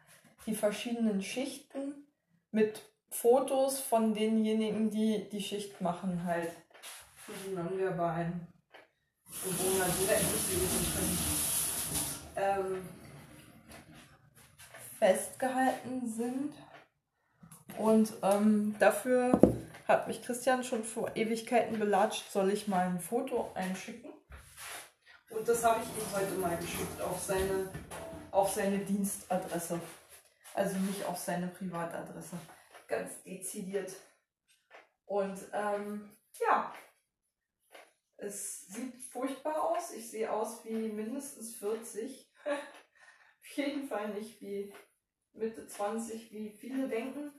die 0.47 0.55
verschiedenen 0.55 1.23
Schichten 1.23 2.07
mit 2.51 2.83
Fotos 3.11 3.81
von 3.81 4.15
denjenigen, 4.15 4.91
die 4.91 5.29
die 5.29 5.43
Schicht 5.43 5.81
machen, 5.81 6.25
halt 6.25 6.51
für 7.15 7.33
die 7.33 7.55
nonverbalen 7.55 8.47
Bewohner 9.45 9.87
direkt 10.01 10.23
lesen 10.51 10.87
können, 10.95 11.19
ähm, 12.37 12.89
festgehalten 14.99 16.09
sind. 16.09 16.55
Und 17.79 18.13
ähm, 18.23 18.75
dafür 18.79 19.41
hat 19.87 20.09
mich 20.09 20.23
Christian 20.23 20.65
schon 20.65 20.85
vor 20.85 21.15
Ewigkeiten 21.15 21.79
belatscht, 21.79 22.31
soll 22.33 22.51
ich 22.51 22.69
mal 22.69 22.87
ein 22.87 23.01
Foto 23.01 23.51
einschicken. 23.55 24.11
Und 25.31 25.47
das 25.47 25.65
habe 25.65 25.81
ich 25.83 25.89
ihm 25.89 26.13
heute 26.15 26.35
mal 26.35 26.57
geschickt 26.57 27.01
auf 27.03 27.23
seine, 27.23 27.71
auf 28.31 28.53
seine 28.53 28.79
Dienstadresse. 28.79 29.81
Also 30.55 30.77
nicht 30.79 31.05
auf 31.05 31.19
seine 31.19 31.49
Privatadresse 31.49 32.37
ganz 32.89 33.23
dezidiert. 33.23 33.93
Und 35.05 35.39
ähm, 35.53 36.11
ja, 36.41 36.73
es 38.17 38.67
sieht 38.67 38.97
furchtbar 39.03 39.63
aus. 39.71 39.93
Ich 39.93 40.11
sehe 40.11 40.33
aus 40.33 40.65
wie 40.65 40.89
mindestens 40.89 41.57
40. 41.57 42.31
Auf 42.45 43.49
jeden 43.57 43.87
Fall 43.89 44.15
nicht 44.15 44.41
wie 44.41 44.73
Mitte 45.33 45.67
20, 45.67 46.33
wie 46.33 46.51
viele 46.51 46.89
denken, 46.89 47.33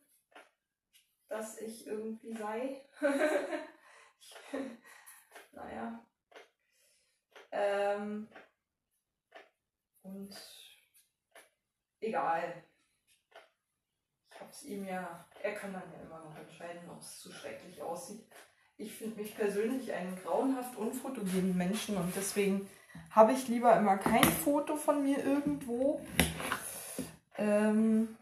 dass 1.27 1.59
ich 1.59 1.87
irgendwie 1.87 2.33
sei. 2.33 2.85
ich, 4.19 4.35
naja. 5.51 6.05
Ähm, 7.51 8.27
und 10.03 10.35
egal 11.99 12.63
habe 14.39 14.51
es 14.51 14.63
ihm 14.63 14.85
ja, 14.85 15.27
er 15.41 15.53
kann 15.55 15.73
dann 15.73 15.91
ja 15.91 16.01
immer 16.01 16.19
noch 16.19 16.37
entscheiden, 16.37 16.89
ob 16.89 16.99
es 16.99 17.19
zu 17.19 17.31
schrecklich 17.31 17.81
aussieht. 17.81 18.25
Ich 18.79 18.93
finde 18.93 19.19
mich 19.21 19.35
persönlich 19.35 19.91
einen 19.91 20.15
grauenhaft 20.23 20.77
unfotogenen 20.77 21.57
Menschen 21.57 21.97
und 21.97 22.15
deswegen 22.15 22.69
habe 23.09 23.31
ich 23.31 23.47
lieber 23.47 23.75
immer 23.75 23.97
kein 23.97 24.23
Foto 24.23 24.75
von 24.75 25.01
mir 25.03 25.17
irgendwo. 25.23 25.99
Ähm, 27.37 28.15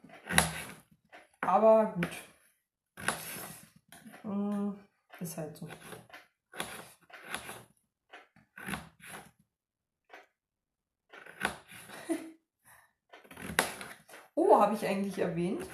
aber 1.41 1.93
gut. 1.95 2.07
Hm, 4.21 4.79
ist 5.19 5.35
halt 5.37 5.57
so. 5.57 5.67
oh, 14.35 14.57
habe 14.59 14.75
ich 14.75 14.85
eigentlich 14.85 15.19
erwähnt? 15.19 15.65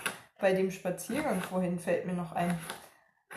bei 0.41 0.53
dem 0.53 0.71
Spaziergang 0.71 1.39
vorhin 1.39 1.79
fällt 1.79 2.05
mir 2.05 2.13
noch 2.13 2.33
ein. 2.33 2.57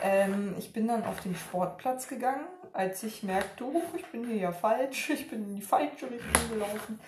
Ähm, 0.07 0.53
ich 0.59 0.71
bin 0.71 0.87
dann 0.87 1.03
auf 1.03 1.21
den 1.21 1.35
Sportplatz 1.35 2.07
gegangen, 2.07 2.45
als 2.73 3.01
ich 3.01 3.23
merkte, 3.23 3.63
oh, 3.63 3.81
ich 3.97 4.05
bin 4.05 4.27
hier 4.27 4.35
ja 4.35 4.51
falsch, 4.51 5.09
ich 5.09 5.27
bin 5.27 5.43
in 5.45 5.55
die 5.55 5.63
falsche 5.63 6.11
Richtung 6.11 6.49
gelaufen. 6.51 6.99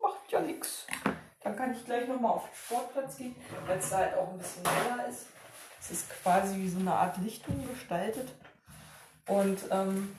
Macht 0.00 0.30
ja 0.30 0.40
nichts. 0.40 0.86
Dann 1.40 1.56
kann 1.56 1.72
ich 1.72 1.84
gleich 1.84 2.06
nochmal 2.06 2.30
auf 2.30 2.44
den 2.44 2.54
Sportplatz 2.54 3.16
gehen, 3.16 3.34
weil 3.66 3.78
es 3.78 3.90
da 3.90 3.96
halt 3.96 4.14
auch 4.14 4.30
ein 4.30 4.38
bisschen 4.38 4.62
heller 4.64 5.08
ist. 5.08 5.26
Es 5.80 5.90
ist 5.90 6.10
quasi 6.22 6.56
wie 6.56 6.68
so 6.68 6.78
eine 6.78 6.92
Art 6.92 7.16
Lichtung 7.18 7.66
gestaltet. 7.66 8.32
Und 9.26 9.58
ähm, 9.72 10.16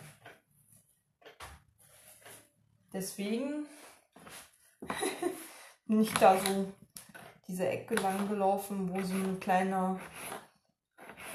deswegen 2.92 3.68
bin 5.86 6.02
ich 6.02 6.14
da 6.16 6.38
so 6.38 6.74
diese 7.48 7.70
Ecke 7.70 7.96
lang 7.96 8.28
gelaufen, 8.28 8.90
wo 8.94 9.02
so 9.02 9.14
ein 9.14 9.40
kleiner, 9.40 9.98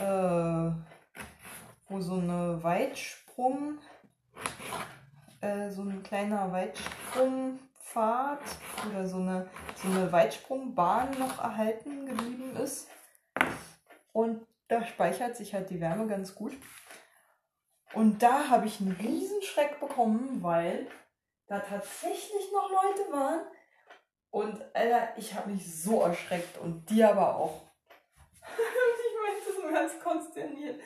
äh, 0.01 0.71
wo 1.89 2.01
so 2.01 2.15
eine 2.15 2.63
Weitsprung, 2.63 3.79
äh, 5.41 5.71
so 5.71 5.83
ein 5.83 6.03
kleiner 6.03 6.51
Weitsprungpfad 6.53 8.41
oder 8.91 9.07
so 9.07 9.17
eine, 9.19 9.49
so 9.77 9.89
eine 9.89 10.11
Weitsprungbahn 10.11 11.19
noch 11.19 11.39
erhalten 11.39 12.07
geblieben 12.07 12.57
ist. 12.57 12.89
Und 14.13 14.47
da 14.69 14.85
speichert 14.85 15.37
sich 15.37 15.55
halt 15.55 15.71
die 15.71 15.81
Wärme 15.81 16.07
ganz 16.07 16.35
gut. 16.35 16.53
Und 17.95 18.23
da 18.23 18.49
habe 18.49 18.67
ich 18.67 18.81
einen 18.81 18.93
Riesenschreck 18.93 19.81
bekommen, 19.81 20.43
weil 20.43 20.87
da 21.47 21.59
tatsächlich 21.59 22.51
noch 22.53 22.71
Leute 22.71 23.13
waren. 23.13 23.41
Und 24.31 24.65
Alter, 24.75 25.09
ich 25.19 25.35
habe 25.35 25.51
mich 25.51 25.83
so 25.83 26.01
erschreckt 26.01 26.57
und 26.59 26.89
die 26.89 27.05
aber 27.05 27.37
auch. 27.37 27.72
Ganz 29.73 29.99
konsterniert. 30.01 30.81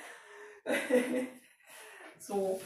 so, 2.19 2.61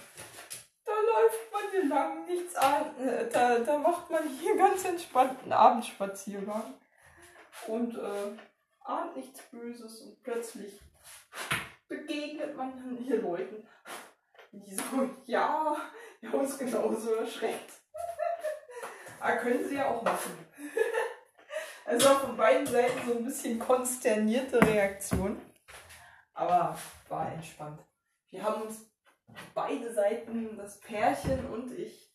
da 0.84 0.92
läuft 0.92 1.52
man 1.52 1.62
hier 1.70 1.84
lang, 1.86 2.26
nichts 2.26 2.56
an. 2.56 2.98
Äh, 2.98 3.28
da, 3.28 3.58
da 3.58 3.78
macht 3.78 4.10
man 4.10 4.28
hier 4.28 4.56
ganz 4.56 4.84
entspannten 4.84 5.52
Abendspaziergang. 5.52 6.74
Und 7.66 7.96
äh, 7.96 8.36
ahnt 8.84 9.16
nichts 9.16 9.40
Böses 9.50 10.00
und 10.02 10.22
plötzlich 10.22 10.80
begegnet 11.88 12.56
man 12.56 12.76
dann 12.76 12.96
hier 12.96 13.20
Leuten. 13.20 13.66
Die 14.52 14.74
so, 14.74 15.10
ja, 15.26 15.76
haben 16.22 16.40
uns 16.40 16.58
genauso 16.58 17.14
erschreckt. 17.14 17.72
Aber 19.20 19.32
ah, 19.34 19.36
können 19.36 19.68
sie 19.68 19.76
ja 19.76 19.88
auch 19.88 20.02
machen. 20.02 20.32
Also 21.86 22.08
von 22.10 22.36
beiden 22.36 22.68
Seiten 22.68 23.00
so 23.04 23.16
ein 23.16 23.24
bisschen 23.24 23.58
konsternierte 23.58 24.64
Reaktion. 24.64 25.40
Aber 26.40 26.74
war 27.10 27.32
entspannt. 27.34 27.84
Wir 28.30 28.42
haben 28.42 28.62
uns 28.62 28.90
beide 29.52 29.92
Seiten, 29.92 30.56
das 30.56 30.80
Pärchen 30.80 31.44
und 31.50 31.70
ich, 31.78 32.10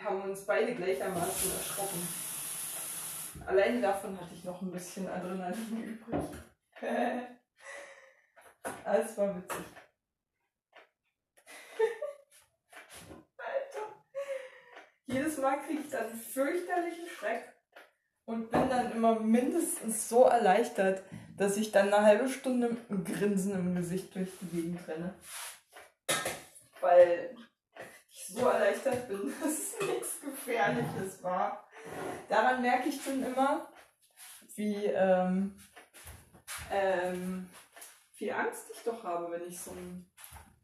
haben 0.00 0.20
uns 0.22 0.44
beide 0.44 0.74
gleichermaßen 0.74 1.52
erschrocken. 1.52 2.08
Allein 3.46 3.80
davon 3.80 4.20
hatte 4.20 4.34
ich 4.34 4.42
noch 4.42 4.60
ein 4.62 4.72
bisschen 4.72 5.08
Adrenalin 5.08 5.84
übrig. 5.84 6.24
Alles 8.84 9.16
war 9.16 9.36
witzig. 9.36 9.64
Alter. 13.36 14.04
Jedes 15.06 15.38
Mal 15.38 15.62
kriege 15.62 15.82
ich 15.82 15.90
dann 15.90 16.12
fürchterlichen 16.12 17.06
Schreck 17.06 17.57
und 18.28 18.50
bin 18.50 18.68
dann 18.68 18.92
immer 18.92 19.18
mindestens 19.18 20.06
so 20.06 20.24
erleichtert, 20.24 21.02
dass 21.38 21.56
ich 21.56 21.72
dann 21.72 21.92
eine 21.92 22.04
halbe 22.04 22.28
Stunde 22.28 22.68
mit 22.68 22.90
einem 22.90 23.02
Grinsen 23.02 23.54
im 23.54 23.74
Gesicht 23.74 24.14
durch 24.14 24.28
die 24.42 24.48
Gegend 24.48 24.86
renne. 24.86 25.14
Weil 26.78 27.34
ich 28.10 28.26
so 28.26 28.46
erleichtert 28.46 29.08
bin, 29.08 29.32
dass 29.42 29.50
es 29.50 29.80
nichts 29.80 30.20
Gefährliches 30.20 31.22
war. 31.22 31.66
Daran 32.28 32.60
merke 32.60 32.90
ich 32.90 33.02
dann 33.02 33.24
immer, 33.24 33.66
wie 34.56 34.84
ähm, 34.84 35.54
ähm, 36.70 37.48
viel 38.12 38.32
Angst 38.32 38.66
ich 38.74 38.82
doch 38.82 39.02
habe, 39.04 39.30
wenn 39.30 39.48
ich 39.48 39.58
so 39.58 39.70
einen 39.70 40.06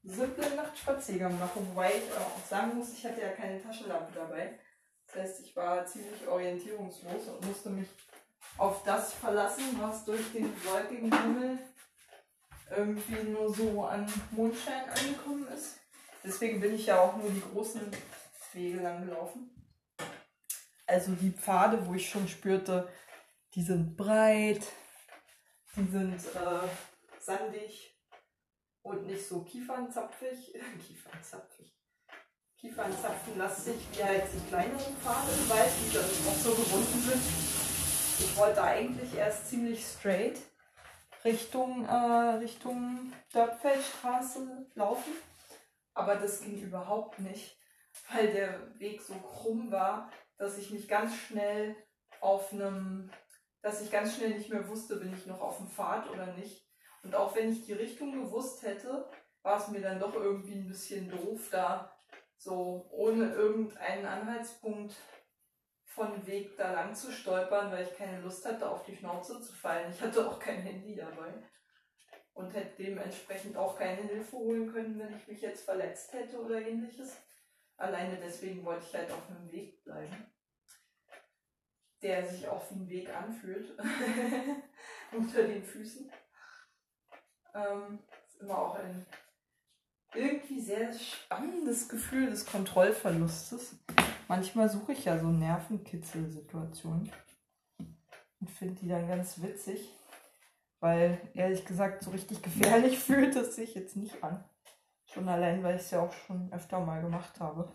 simplen 0.03 0.55
Nachtspaziergang 0.55 1.39
mache. 1.39 1.61
Wobei 1.71 1.93
ich 1.93 2.13
auch 2.13 2.47
sagen 2.47 2.77
muss, 2.77 2.93
ich 2.93 3.07
hatte 3.07 3.23
ja 3.23 3.29
keine 3.29 3.63
Taschenlampe 3.63 4.13
dabei. 4.15 4.59
Das 5.15 5.23
heißt, 5.23 5.41
ich 5.47 5.55
war 5.55 5.87
ziemlich 5.87 6.27
orientierungslos 6.27 7.29
und 7.29 7.47
musste 7.47 7.71
mich 7.71 7.89
auf 8.59 8.83
das 8.83 9.13
verlassen, 9.15 9.65
was 9.81 10.05
durch 10.05 10.33
den 10.33 10.53
wolkigen 10.65 11.17
Himmel 11.17 11.59
irgendwie 12.71 13.31
nur 13.31 13.55
so 13.55 13.85
an 13.85 14.11
Mondschein 14.33 14.89
angekommen 14.89 15.47
ist. 15.49 15.79
Deswegen 16.25 16.61
bin 16.61 16.75
ich 16.75 16.87
ja 16.87 17.01
auch 17.01 17.17
nur 17.17 17.31
die 17.31 17.43
großen 17.53 17.81
Wege 18.55 18.81
lang 18.81 19.07
gelaufen. 19.07 19.51
Also 20.87 21.13
die 21.13 21.31
Pfade, 21.31 21.87
wo 21.87 21.95
ich 21.95 22.09
schon 22.09 22.27
spürte, 22.27 22.89
die 23.55 23.63
sind 23.63 23.97
breit, 23.97 24.67
die 25.77 25.91
sind 25.91 26.15
äh, 26.15 26.69
sandig 27.21 27.97
und 28.83 29.07
nicht 29.07 29.27
so 29.27 29.45
kiefernzapfig. 29.45 30.55
kiefernzapfig. 30.87 31.74
Kiefernzapfenlastig 32.65 33.77
wie 33.93 34.03
halt 34.03 34.25
die 34.33 34.49
kleineren 34.49 34.97
Pfade 34.97 35.31
im 35.39 35.51
Wald, 35.51 35.71
die 35.85 35.93
dann 35.93 36.05
auch 36.05 36.39
so 36.39 36.51
gebunden 36.55 36.99
sind. 36.99 37.23
Ich 38.21 38.37
wollte 38.39 38.63
eigentlich 38.63 39.15
erst 39.15 39.51
ziemlich 39.51 39.85
straight 39.85 40.39
Richtung, 41.27 41.85
äh, 41.85 42.37
Richtung 42.39 43.13
Dörpfeldstraße 43.35 44.67
laufen, 44.77 45.13
aber 45.93 46.17
das 46.17 46.41
ging 46.41 46.59
überhaupt 46.59 47.19
nicht, 47.19 47.55
weil 48.11 48.33
der 48.33 48.79
Weg 48.81 49.03
so 49.03 49.13
krumm 49.13 49.71
war, 49.71 50.11
dass 50.39 50.57
ich 50.57 50.71
mich 50.71 50.89
ganz 50.89 51.15
schnell 51.15 51.77
auf 52.23 52.51
einem, 52.51 53.11
dass 53.61 53.83
ich 53.83 53.91
ganz 53.91 54.17
schnell 54.17 54.31
nicht 54.31 54.49
mehr 54.49 54.67
wusste, 54.69 54.97
bin 54.97 55.13
ich 55.13 55.27
noch 55.27 55.43
auf 55.43 55.59
dem 55.59 55.69
Pfad 55.69 56.09
oder 56.09 56.33
nicht. 56.33 56.67
Und 57.03 57.15
auch 57.15 57.37
wenn 57.37 57.53
ich 57.53 57.67
die 57.67 57.75
Richtung 57.75 58.13
gewusst 58.13 58.63
hätte, 58.63 59.07
war 59.43 59.59
es 59.59 59.69
mir 59.69 59.83
dann 59.83 60.01
doch 60.01 60.15
irgendwie 60.15 60.55
ein 60.55 60.67
bisschen 60.67 61.11
doof, 61.11 61.49
da 61.51 61.94
so 62.45 62.87
ohne 62.91 63.33
irgendeinen 63.33 64.05
Anhaltspunkt 64.05 64.95
von 65.87 66.27
Weg 66.27 66.57
da 66.57 66.73
lang 66.73 66.95
zu 66.95 67.11
stolpern, 67.11 67.73
weil 67.73 67.87
ich 67.87 67.97
keine 67.97 68.21
Lust 68.21 68.45
hatte, 68.45 68.69
auf 68.69 68.85
die 68.85 68.97
Schnauze 68.97 69.41
zu 69.41 69.53
fallen. 69.53 69.91
Ich 69.91 70.01
hatte 70.03 70.29
auch 70.29 70.39
kein 70.39 70.61
Handy 70.61 70.95
dabei 70.95 71.33
und 72.35 72.53
hätte 72.53 72.83
dementsprechend 72.83 73.57
auch 73.57 73.79
keine 73.79 74.03
Hilfe 74.03 74.37
holen 74.37 74.71
können, 74.71 74.99
wenn 74.99 75.17
ich 75.17 75.27
mich 75.27 75.41
jetzt 75.41 75.65
verletzt 75.65 76.13
hätte 76.13 76.39
oder 76.39 76.61
ähnliches. 76.61 77.17
Alleine 77.77 78.19
deswegen 78.19 78.65
wollte 78.65 78.85
ich 78.87 78.95
halt 78.95 79.11
auf 79.11 79.31
einem 79.31 79.51
Weg 79.51 79.83
bleiben, 79.83 80.33
der 82.03 82.27
sich 82.27 82.47
auch 82.47 82.71
wie 82.71 82.75
ein 82.75 82.89
Weg 82.89 83.09
anfühlt 83.15 83.77
unter 85.13 85.43
den 85.45 85.63
Füßen. 85.63 86.13
Ähm, 87.55 88.01
ist 88.27 88.41
immer 88.41 88.59
auch 88.59 88.75
ein 88.75 89.07
irgendwie 90.15 90.61
sehr 90.61 90.93
spannendes 90.93 91.89
Gefühl 91.89 92.31
des 92.31 92.47
Kontrollverlustes. 92.47 93.77
Manchmal 94.29 94.69
suche 94.69 94.93
ich 94.93 95.05
ja 95.05 95.19
so 95.19 95.29
Nervenkitzel-Situationen 95.29 97.11
und 98.41 98.51
finde 98.51 98.75
die 98.75 98.89
dann 98.89 99.09
ganz 99.09 99.43
witzig, 99.43 99.91
weil 100.81 101.21
ehrlich 101.35 101.65
gesagt 101.65 102.03
so 102.03 102.11
richtig 102.11 102.43
gefährlich 102.43 102.99
fühlt 103.01 103.37
es 103.37 103.57
sich 103.57 103.75
jetzt 103.75 103.97
nicht 103.97 104.23
an. 104.23 104.45
Schon 105.07 105.29
allein, 105.29 105.63
weil 105.63 105.77
ich 105.77 105.83
es 105.83 105.91
ja 105.91 106.01
auch 106.01 106.13
schon 106.13 106.53
öfter 106.53 106.81
mal 106.81 107.01
gemacht 107.01 107.39
habe. 107.41 107.71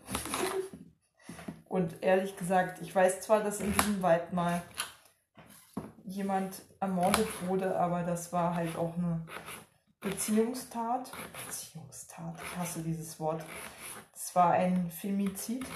Und 1.68 2.02
ehrlich 2.02 2.36
gesagt, 2.36 2.82
ich 2.82 2.94
weiß 2.94 3.20
zwar, 3.20 3.42
dass 3.42 3.60
in 3.60 3.72
diesem 3.72 4.02
Wald 4.02 4.32
mal 4.32 4.60
jemand 6.04 6.62
ermordet 6.80 7.28
wurde, 7.46 7.76
aber 7.78 8.02
das 8.02 8.32
war 8.32 8.54
halt 8.54 8.76
auch 8.76 8.96
eine 8.96 9.24
Beziehungstat. 10.00 11.12
Beziehungstat, 11.46 12.34
ich 12.42 12.56
hasse 12.56 12.82
dieses 12.82 13.20
Wort. 13.20 13.44
Es 14.14 14.34
war 14.34 14.52
ein 14.52 14.90
Femizid. 14.90 15.66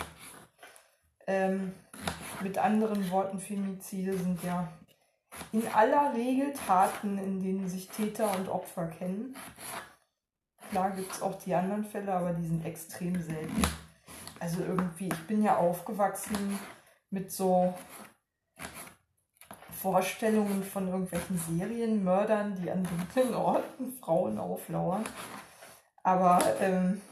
Ähm, 1.27 1.73
mit 2.43 2.59
anderen 2.59 3.11
Worten, 3.11 3.39
Femizide 3.39 4.17
sind 4.17 4.43
ja 4.43 4.69
in 5.53 5.67
aller 5.69 6.15
Regel 6.15 6.53
Taten, 6.53 7.19
in 7.19 7.43
denen 7.43 7.69
sich 7.69 7.89
Täter 7.89 8.31
und 8.37 8.49
Opfer 8.49 8.87
kennen. 8.87 9.37
Klar 10.71 10.91
gibt 10.91 11.13
es 11.13 11.23
auch 11.23 11.37
die 11.43 11.55
anderen 11.55 11.85
Fälle, 11.85 12.13
aber 12.13 12.33
die 12.33 12.47
sind 12.47 12.65
extrem 12.65 13.21
selten. 13.23 13.63
Also 14.41 14.61
irgendwie, 14.61 15.09
ich 15.09 15.27
bin 15.27 15.43
ja 15.43 15.57
aufgewachsen 15.57 16.59
mit 17.11 17.31
so 17.31 17.75
Vorstellungen 19.85 20.65
von 20.65 20.89
irgendwelchen 20.89 21.39
Serienmördern, 21.39 22.57
die 22.57 22.71
an 22.71 22.85
dunklen 22.85 23.35
Orten 23.35 23.93
Frauen 24.01 24.39
auflauern. 24.39 25.05
Aber 26.03 26.41
ähm, 26.59 27.03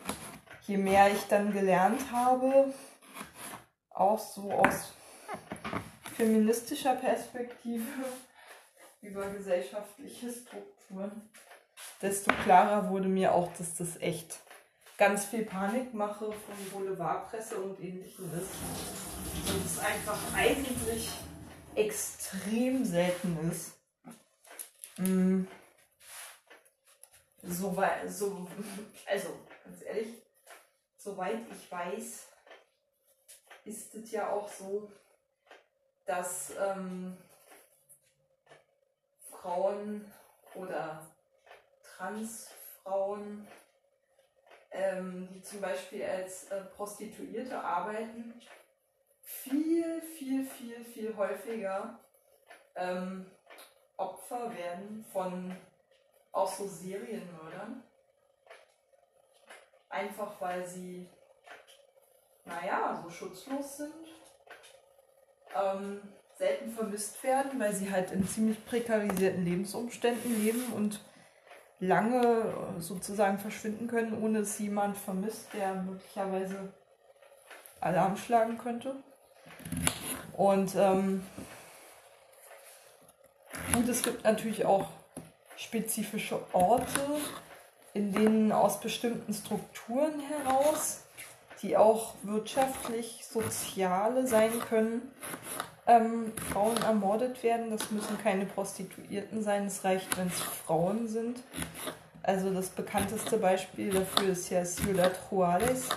je 0.62 0.78
mehr 0.78 1.12
ich 1.12 1.22
dann 1.28 1.52
gelernt 1.52 2.00
habe, 2.10 2.72
auch 3.90 4.18
so 4.18 4.50
aus 4.52 4.94
feministischer 6.16 6.94
Perspektive 6.94 7.84
über 9.02 9.28
gesellschaftliche 9.28 10.32
Strukturen, 10.32 11.28
desto 12.00 12.32
klarer 12.42 12.88
wurde 12.88 13.08
mir 13.08 13.34
auch, 13.34 13.52
dass 13.58 13.76
das 13.76 14.00
echt 14.00 14.40
ganz 14.96 15.26
viel 15.26 15.44
Panikmache 15.44 16.32
von 16.32 16.70
Boulevardpresse 16.72 17.58
und 17.58 17.78
ähnlichem 17.80 18.30
ist. 18.32 18.48
Und 19.52 19.66
es 19.66 19.78
einfach 19.78 20.18
eigentlich 20.34 21.10
extrem 21.74 22.84
selten 22.84 23.50
ist. 23.50 23.74
Mm. 24.98 25.44
So, 27.44 27.76
so, 28.06 28.48
also, 29.06 29.38
ganz 29.64 29.82
ehrlich, 29.82 30.22
soweit 30.96 31.40
ich 31.50 31.70
weiß, 31.70 32.26
ist 33.64 33.94
es 33.94 34.10
ja 34.12 34.30
auch 34.30 34.48
so, 34.48 34.90
dass 36.04 36.52
ähm, 36.58 37.16
Frauen 39.30 40.12
oder 40.54 41.04
Transfrauen, 41.82 43.46
ähm, 44.70 45.28
die 45.32 45.42
zum 45.42 45.60
Beispiel 45.60 46.04
als 46.04 46.44
äh, 46.50 46.62
Prostituierte 46.76 47.58
arbeiten, 47.60 48.40
viel, 49.32 50.00
viel, 50.00 50.44
viel, 50.44 50.84
viel 50.84 51.16
häufiger 51.16 51.98
ähm, 52.74 53.26
Opfer 53.96 54.54
werden 54.54 55.04
von 55.12 55.56
auch 56.32 56.52
so 56.52 56.66
Serienmördern. 56.66 57.82
Einfach 59.88 60.40
weil 60.40 60.66
sie, 60.66 61.08
naja, 62.44 63.00
so 63.02 63.10
schutzlos 63.10 63.78
sind. 63.78 63.92
Ähm, 65.54 66.00
selten 66.38 66.70
vermisst 66.70 67.22
werden, 67.22 67.60
weil 67.60 67.72
sie 67.74 67.90
halt 67.90 68.10
in 68.10 68.26
ziemlich 68.26 68.64
prekarisierten 68.64 69.44
Lebensumständen 69.44 70.42
leben 70.42 70.72
und 70.72 71.00
lange 71.78 72.54
sozusagen 72.78 73.38
verschwinden 73.38 73.86
können, 73.86 74.22
ohne 74.22 74.40
dass 74.40 74.58
jemand 74.58 74.96
vermisst, 74.96 75.52
der 75.52 75.74
möglicherweise 75.74 76.72
Alarm 77.80 78.16
schlagen 78.16 78.56
könnte. 78.56 78.96
Und 80.36 80.74
ähm, 80.76 81.24
gut, 83.72 83.88
es 83.88 84.02
gibt 84.02 84.24
natürlich 84.24 84.64
auch 84.64 84.88
spezifische 85.56 86.40
Orte, 86.52 87.00
in 87.94 88.12
denen 88.12 88.52
aus 88.52 88.80
bestimmten 88.80 89.32
Strukturen 89.34 90.20
heraus, 90.20 91.02
die 91.60 91.76
auch 91.76 92.14
wirtschaftlich, 92.22 93.24
soziale 93.24 94.26
sein 94.26 94.58
können, 94.68 95.02
ähm, 95.86 96.32
Frauen 96.50 96.76
ermordet 96.82 97.42
werden. 97.42 97.70
Das 97.70 97.90
müssen 97.90 98.18
keine 98.18 98.46
Prostituierten 98.46 99.42
sein, 99.42 99.66
es 99.66 99.84
reicht, 99.84 100.16
wenn 100.16 100.28
es 100.28 100.40
Frauen 100.40 101.08
sind. 101.08 101.40
Also 102.22 102.52
das 102.52 102.68
bekannteste 102.68 103.36
Beispiel 103.36 103.90
dafür 103.90 104.30
ist 104.30 104.48
ja 104.48 104.64
Ciudad 104.64 105.12
Juárez, 105.30 105.88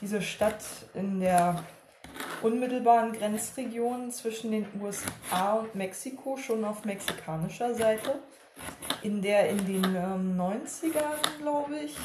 diese 0.00 0.22
Stadt 0.22 0.64
in 0.94 1.20
der 1.20 1.62
unmittelbaren 2.42 3.12
Grenzregion 3.12 4.10
zwischen 4.10 4.52
den 4.52 4.66
USA 4.80 5.54
und 5.54 5.74
Mexiko, 5.74 6.36
schon 6.36 6.64
auf 6.64 6.84
mexikanischer 6.84 7.74
Seite, 7.74 8.20
in 9.02 9.22
der 9.22 9.48
in 9.50 9.64
den 9.66 9.84
ähm, 9.84 10.40
90ern, 10.40 11.40
glaube 11.40 11.78
ich, 11.78 11.96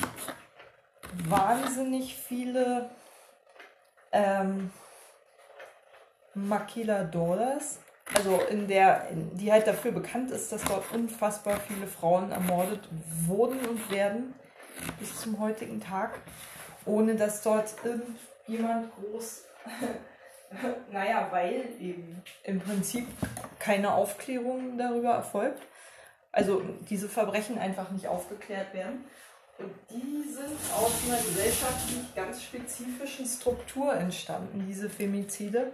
wahnsinnig 1.27 2.15
viele 2.15 2.89
ähm, 4.11 4.71
Maquiladoras, 6.34 7.79
also 8.15 8.39
in 8.49 8.67
der, 8.67 9.07
die 9.11 9.51
halt 9.51 9.67
dafür 9.67 9.91
bekannt 9.91 10.32
ist, 10.32 10.51
dass 10.51 10.63
dort 10.63 10.91
unfassbar 10.93 11.59
viele 11.67 11.88
Frauen 11.88 12.32
ermordet 12.32 12.88
wurden 13.25 13.59
und 13.67 13.91
werden 13.91 14.34
bis 14.99 15.21
zum 15.21 15.39
heutigen 15.39 15.79
Tag, 15.79 16.19
ohne 16.86 17.15
dass 17.15 17.41
dort 17.41 17.73
irgendjemand 17.84 18.91
groß, 18.95 19.43
naja, 20.91 21.28
weil 21.32 21.70
eben 21.80 22.22
im 22.43 22.60
Prinzip 22.60 23.08
keine 23.60 23.93
Aufklärung 23.93 24.78
darüber 24.78 25.12
erfolgt. 25.12 25.62
Also 26.32 26.62
diese 26.89 27.10
Verbrechen 27.10 27.58
einfach 27.58 27.91
nicht 27.91 28.08
aufgeklärt 28.08 28.74
werden. 28.74 29.04
Und 29.58 29.74
die 29.89 30.24
sind 30.30 30.58
aus 30.76 30.91
einer 31.06 31.18
gesellschaftlich 31.18 32.16
ganz 32.16 32.41
spezifischen 32.41 33.26
Struktur 33.26 33.93
entstanden, 33.93 34.66
diese 34.68 34.89
Femizide 34.89 35.72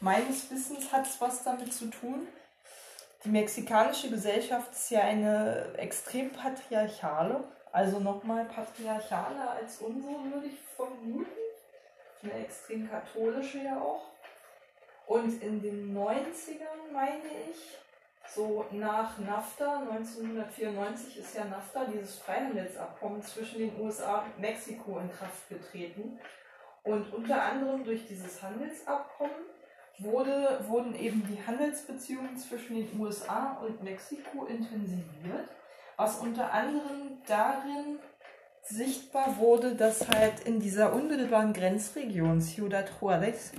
meines 0.00 0.50
Wissens 0.50 0.92
hat 0.92 1.06
es 1.06 1.20
was 1.20 1.42
damit 1.42 1.72
zu 1.72 1.86
tun. 1.86 2.28
Die 3.24 3.30
mexikanische 3.30 4.10
Gesellschaft 4.10 4.72
ist 4.72 4.90
ja 4.90 5.00
eine 5.00 5.72
extrem 5.78 6.30
patriarchale, 6.30 7.42
also 7.72 7.98
nochmal 7.98 8.44
patriarchaler 8.44 9.52
als 9.52 9.78
unsere, 9.78 10.12
würde 10.32 10.46
ich 10.46 10.58
vermuten. 10.76 11.45
Eine 12.22 12.44
extrem 12.44 12.90
katholische 12.90 13.58
ja 13.58 13.80
auch. 13.80 14.06
Und 15.06 15.40
in 15.42 15.62
den 15.62 15.96
90ern, 15.96 16.92
meine 16.92 17.22
ich, 17.50 17.78
so 18.34 18.66
nach 18.72 19.18
NAFTA, 19.18 19.80
1994 19.90 21.18
ist 21.18 21.36
ja 21.36 21.44
NAFTA, 21.44 21.84
dieses 21.84 22.18
Freihandelsabkommen 22.18 23.22
zwischen 23.22 23.60
den 23.60 23.80
USA 23.80 24.22
und 24.22 24.40
Mexiko 24.40 24.98
in 24.98 25.10
Kraft 25.12 25.48
getreten. 25.48 26.18
Und 26.82 27.12
unter 27.12 27.42
anderem 27.42 27.84
durch 27.84 28.06
dieses 28.06 28.42
Handelsabkommen 28.42 29.46
wurde, 29.98 30.60
wurden 30.66 30.94
eben 30.94 31.26
die 31.26 31.44
Handelsbeziehungen 31.46 32.36
zwischen 32.36 32.76
den 32.76 33.00
USA 33.00 33.58
und 33.62 33.82
Mexiko 33.82 34.44
intensiviert, 34.46 35.48
was 35.96 36.18
unter 36.18 36.52
anderem 36.52 37.22
darin 37.26 37.98
sichtbar 38.68 39.38
wurde, 39.38 39.74
dass 39.74 40.08
halt 40.08 40.40
in 40.40 40.60
dieser 40.60 40.92
unmittelbaren 40.92 41.52
Grenzregion 41.52 42.40
Ciudad 42.40 42.90
Juárez 43.00 43.52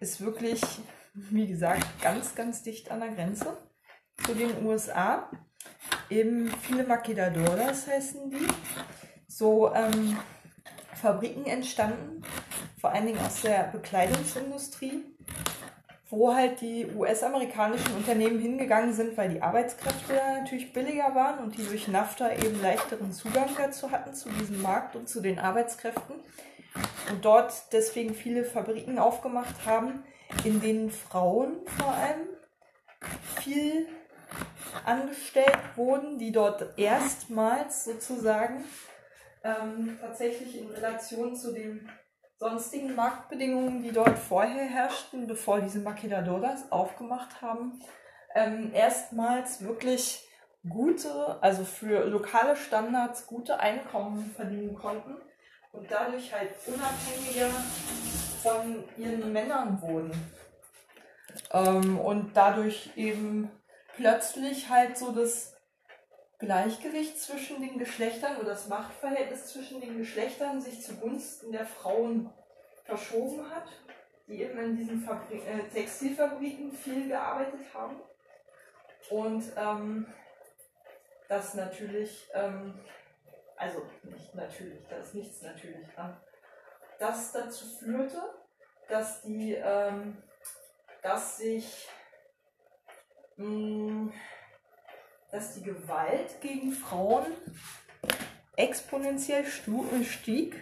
ist 0.00 0.20
wirklich, 0.20 0.60
wie 1.14 1.46
gesagt, 1.46 1.84
ganz, 2.02 2.34
ganz 2.34 2.62
dicht 2.62 2.90
an 2.90 3.00
der 3.00 3.10
Grenze 3.10 3.56
zu 4.24 4.34
den 4.34 4.64
USA. 4.64 5.30
Eben 6.08 6.50
viele 6.62 6.84
Maquiladoras 6.84 7.86
heißen 7.86 8.30
die. 8.30 8.46
So 9.26 9.72
ähm, 9.74 10.16
Fabriken 10.94 11.46
entstanden, 11.46 12.22
vor 12.80 12.90
allen 12.90 13.06
Dingen 13.06 13.20
aus 13.20 13.42
der 13.42 13.64
Bekleidungsindustrie, 13.72 15.04
wo 16.10 16.34
halt 16.34 16.60
die 16.60 16.86
US-amerikanischen 16.96 17.94
Unternehmen 17.94 18.40
hingegangen 18.40 18.92
sind, 18.92 19.16
weil 19.16 19.28
die 19.28 19.42
Arbeitskräfte 19.42 20.14
natürlich 20.40 20.72
billiger 20.72 21.14
waren 21.14 21.38
und 21.38 21.56
die 21.56 21.64
durch 21.64 21.86
NAFTA 21.86 22.32
eben 22.32 22.60
leichteren 22.60 23.12
Zugang 23.12 23.48
dazu 23.56 23.90
hatten, 23.92 24.12
zu 24.12 24.28
diesem 24.28 24.60
Markt 24.60 24.96
und 24.96 25.08
zu 25.08 25.20
den 25.20 25.38
Arbeitskräften. 25.38 26.16
Und 27.10 27.24
dort 27.24 27.52
deswegen 27.72 28.14
viele 28.14 28.44
Fabriken 28.44 28.98
aufgemacht 28.98 29.66
haben, 29.66 30.02
in 30.44 30.60
denen 30.60 30.90
Frauen 30.90 31.58
vor 31.78 31.92
allem 31.92 32.28
viel 33.40 33.86
angestellt 34.84 35.58
wurden, 35.76 36.18
die 36.18 36.32
dort 36.32 36.78
erstmals 36.78 37.84
sozusagen 37.84 38.64
ähm, 39.42 39.96
tatsächlich 40.00 40.60
in 40.60 40.70
Relation 40.70 41.34
zu 41.34 41.52
dem 41.52 41.88
sonstigen 42.40 42.94
Marktbedingungen, 42.94 43.82
die 43.82 43.92
dort 43.92 44.18
vorher 44.18 44.64
herrschten, 44.64 45.26
bevor 45.26 45.60
diese 45.60 45.78
Maquiladoras 45.80 46.72
aufgemacht 46.72 47.42
haben, 47.42 47.80
ähm, 48.34 48.72
erstmals 48.72 49.62
wirklich 49.62 50.26
gute, 50.66 51.36
also 51.42 51.64
für 51.64 52.06
lokale 52.06 52.56
Standards 52.56 53.26
gute 53.26 53.60
Einkommen 53.60 54.32
verdienen 54.34 54.74
konnten 54.74 55.16
und 55.72 55.90
dadurch 55.90 56.32
halt 56.32 56.50
unabhängiger 56.66 57.50
von 58.42 58.84
ihren 58.96 59.32
Männern 59.32 59.80
wurden. 59.82 60.12
Ähm, 61.52 61.98
und 61.98 62.34
dadurch 62.34 62.90
eben 62.96 63.50
plötzlich 63.96 64.70
halt 64.70 64.96
so 64.96 65.12
das 65.12 65.59
Gleichgewicht 66.40 67.20
zwischen 67.20 67.60
den 67.60 67.78
Geschlechtern 67.78 68.38
oder 68.38 68.50
das 68.50 68.66
Machtverhältnis 68.66 69.46
zwischen 69.46 69.80
den 69.80 69.98
Geschlechtern 69.98 70.60
sich 70.60 70.82
zugunsten 70.82 71.52
der 71.52 71.66
Frauen 71.66 72.30
verschoben 72.84 73.48
hat, 73.50 73.68
die 74.26 74.42
eben 74.42 74.58
in 74.58 74.76
diesen 74.76 75.02
Fabri 75.02 75.38
äh, 75.38 75.68
Textilfabriken 75.68 76.72
viel 76.72 77.08
gearbeitet 77.08 77.60
haben. 77.74 78.00
Und 79.10 79.44
ähm, 79.56 80.06
das 81.28 81.54
natürlich, 81.54 82.28
ähm, 82.32 82.80
also 83.56 83.82
nicht 84.02 84.34
natürlich, 84.34 84.86
da 84.88 84.96
ist 84.96 85.14
nichts 85.14 85.42
natürlich 85.42 85.86
dran, 85.94 86.16
das 86.98 87.32
dazu 87.32 87.66
führte, 87.66 88.20
dass 88.88 89.22
die, 89.22 89.54
ähm, 89.54 90.16
dass 91.02 91.36
sich 91.36 91.86
mh, 93.36 93.46
mm, 93.46 94.12
dass 95.32 95.54
die 95.54 95.62
Gewalt 95.62 96.40
gegen 96.40 96.72
Frauen 96.72 97.26
exponentiell 98.56 99.44
stieg, 99.46 100.56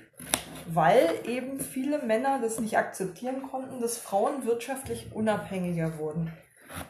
weil 0.67 1.09
eben 1.25 1.61
viele 1.61 1.99
Männer 2.03 2.41
das 2.41 2.61
nicht 2.61 2.77
akzeptieren 2.77 3.43
konnten, 3.43 3.81
dass 3.81 3.99
Frauen 3.99 4.45
wirtschaftlich 4.45 5.13
unabhängiger 5.13 5.99
wurden. 5.99 6.33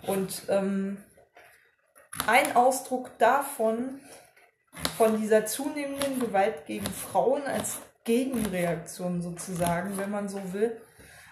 Und 0.06 0.42
ähm, 0.48 0.98
ein 2.26 2.56
Ausdruck 2.56 3.16
davon, 3.18 4.00
von 4.96 5.20
dieser 5.20 5.46
zunehmenden 5.46 6.20
Gewalt 6.20 6.66
gegen 6.66 6.86
Frauen 6.86 7.42
als 7.42 7.78
Gegenreaktion 8.04 9.22
sozusagen, 9.22 9.96
wenn 9.98 10.10
man 10.10 10.28
so 10.28 10.52
will, 10.52 10.80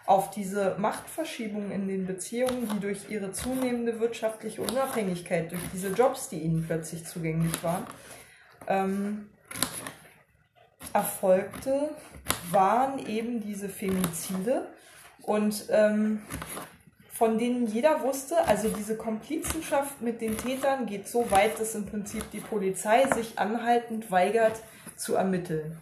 auf 0.06 0.30
diese 0.30 0.76
Machtverschiebung 0.78 1.72
in 1.72 1.88
den 1.88 2.06
Beziehungen, 2.06 2.68
die 2.72 2.80
durch 2.80 3.10
ihre 3.10 3.32
zunehmende 3.32 3.98
wirtschaftliche 3.98 4.62
Unabhängigkeit, 4.62 5.50
durch 5.50 5.62
diese 5.72 5.88
Jobs, 5.88 6.28
die 6.28 6.38
ihnen 6.38 6.64
plötzlich 6.64 7.04
zugänglich 7.04 7.62
waren, 7.64 7.86
ähm, 8.68 9.28
erfolgte, 10.92 11.90
waren 12.50 13.04
eben 13.06 13.40
diese 13.40 13.68
Femizide. 13.68 14.68
Und 15.22 15.66
ähm, 15.70 16.22
von 17.10 17.38
denen 17.38 17.66
jeder 17.66 18.02
wusste, 18.02 18.46
also 18.46 18.68
diese 18.68 18.96
Komplizenschaft 18.96 20.00
mit 20.02 20.20
den 20.20 20.36
Tätern 20.38 20.86
geht 20.86 21.08
so 21.08 21.28
weit, 21.30 21.58
dass 21.58 21.74
im 21.74 21.86
Prinzip 21.86 22.30
die 22.30 22.40
Polizei 22.40 23.06
sich 23.12 23.38
anhaltend 23.38 24.10
weigert 24.10 24.60
zu 24.96 25.14
ermitteln. 25.14 25.80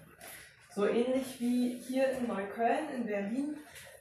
So 0.74 0.86
ähnlich 0.86 1.38
wie 1.38 1.78
hier 1.86 2.08
in 2.12 2.26
Neukölln, 2.26 2.88
in 2.96 3.06
Berlin, 3.06 3.56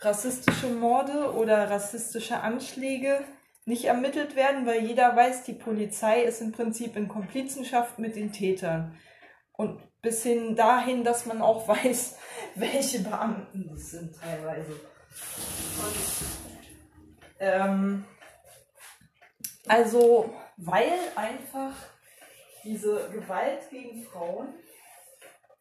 rassistische 0.05 0.67
Morde 0.67 1.33
oder 1.33 1.69
rassistische 1.69 2.39
Anschläge 2.39 3.23
nicht 3.65 3.85
ermittelt 3.85 4.35
werden, 4.35 4.65
weil 4.65 4.83
jeder 4.83 5.15
weiß, 5.15 5.43
die 5.43 5.53
Polizei 5.53 6.23
ist 6.23 6.41
im 6.41 6.51
Prinzip 6.51 6.95
in 6.95 7.07
Komplizenschaft 7.07 7.97
mit 7.99 8.15
den 8.15 8.31
Tätern. 8.31 8.97
Und 9.53 9.81
bis 10.01 10.23
hin 10.23 10.55
dahin, 10.55 11.03
dass 11.03 11.25
man 11.25 11.41
auch 11.41 11.67
weiß, 11.67 12.17
welche 12.55 12.99
Beamten 12.99 13.69
das 13.69 13.91
sind 13.91 14.15
teilweise. 14.19 14.71
Und 14.71 15.95
ähm, 17.39 18.05
also, 19.67 20.33
weil 20.57 20.99
einfach 21.15 21.73
diese 22.63 23.09
Gewalt 23.11 23.69
gegen 23.69 24.03
Frauen 24.03 24.53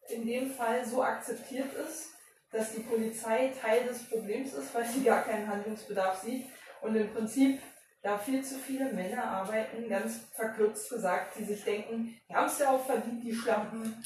in 0.09 0.25
dem 0.25 0.51
Fall 0.51 0.85
so 0.85 1.01
akzeptiert 1.01 1.73
ist, 1.73 2.12
dass 2.53 2.71
die 2.71 2.81
Polizei 2.81 3.51
Teil 3.59 3.83
des 3.85 4.03
Problems 4.03 4.53
ist, 4.53 4.73
weil 4.73 4.85
sie 4.85 5.03
gar 5.03 5.23
keinen 5.23 5.47
Handlungsbedarf 5.47 6.21
sieht 6.21 6.45
und 6.81 6.95
im 6.95 7.11
Prinzip 7.11 7.59
da 8.03 8.17
viel 8.17 8.43
zu 8.43 8.55
viele 8.55 8.91
Männer 8.91 9.23
arbeiten, 9.23 9.89
ganz 9.89 10.27
verkürzt 10.33 10.89
gesagt, 10.89 11.37
die 11.39 11.45
sich 11.45 11.63
denken, 11.63 12.15
die 12.29 12.35
haben 12.35 12.47
es 12.47 12.59
ja 12.59 12.71
auch 12.71 12.85
verdient, 12.85 13.23
die 13.23 13.33
Schlampen, 13.33 14.03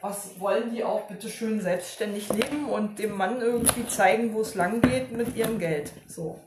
was 0.00 0.38
wollen 0.38 0.70
die 0.74 0.84
auch 0.84 1.06
bitte 1.06 1.28
schön 1.28 1.60
selbstständig 1.60 2.28
leben 2.32 2.68
und 2.68 2.98
dem 2.98 3.16
Mann 3.16 3.40
irgendwie 3.40 3.86
zeigen, 3.86 4.34
wo 4.34 4.42
es 4.42 4.54
lang 4.54 4.80
geht 4.80 5.12
mit 5.12 5.34
ihrem 5.36 5.58
Geld. 5.58 5.92
So 6.06 6.40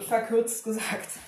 verkürzt 0.00 0.64
gesagt. 0.64 1.10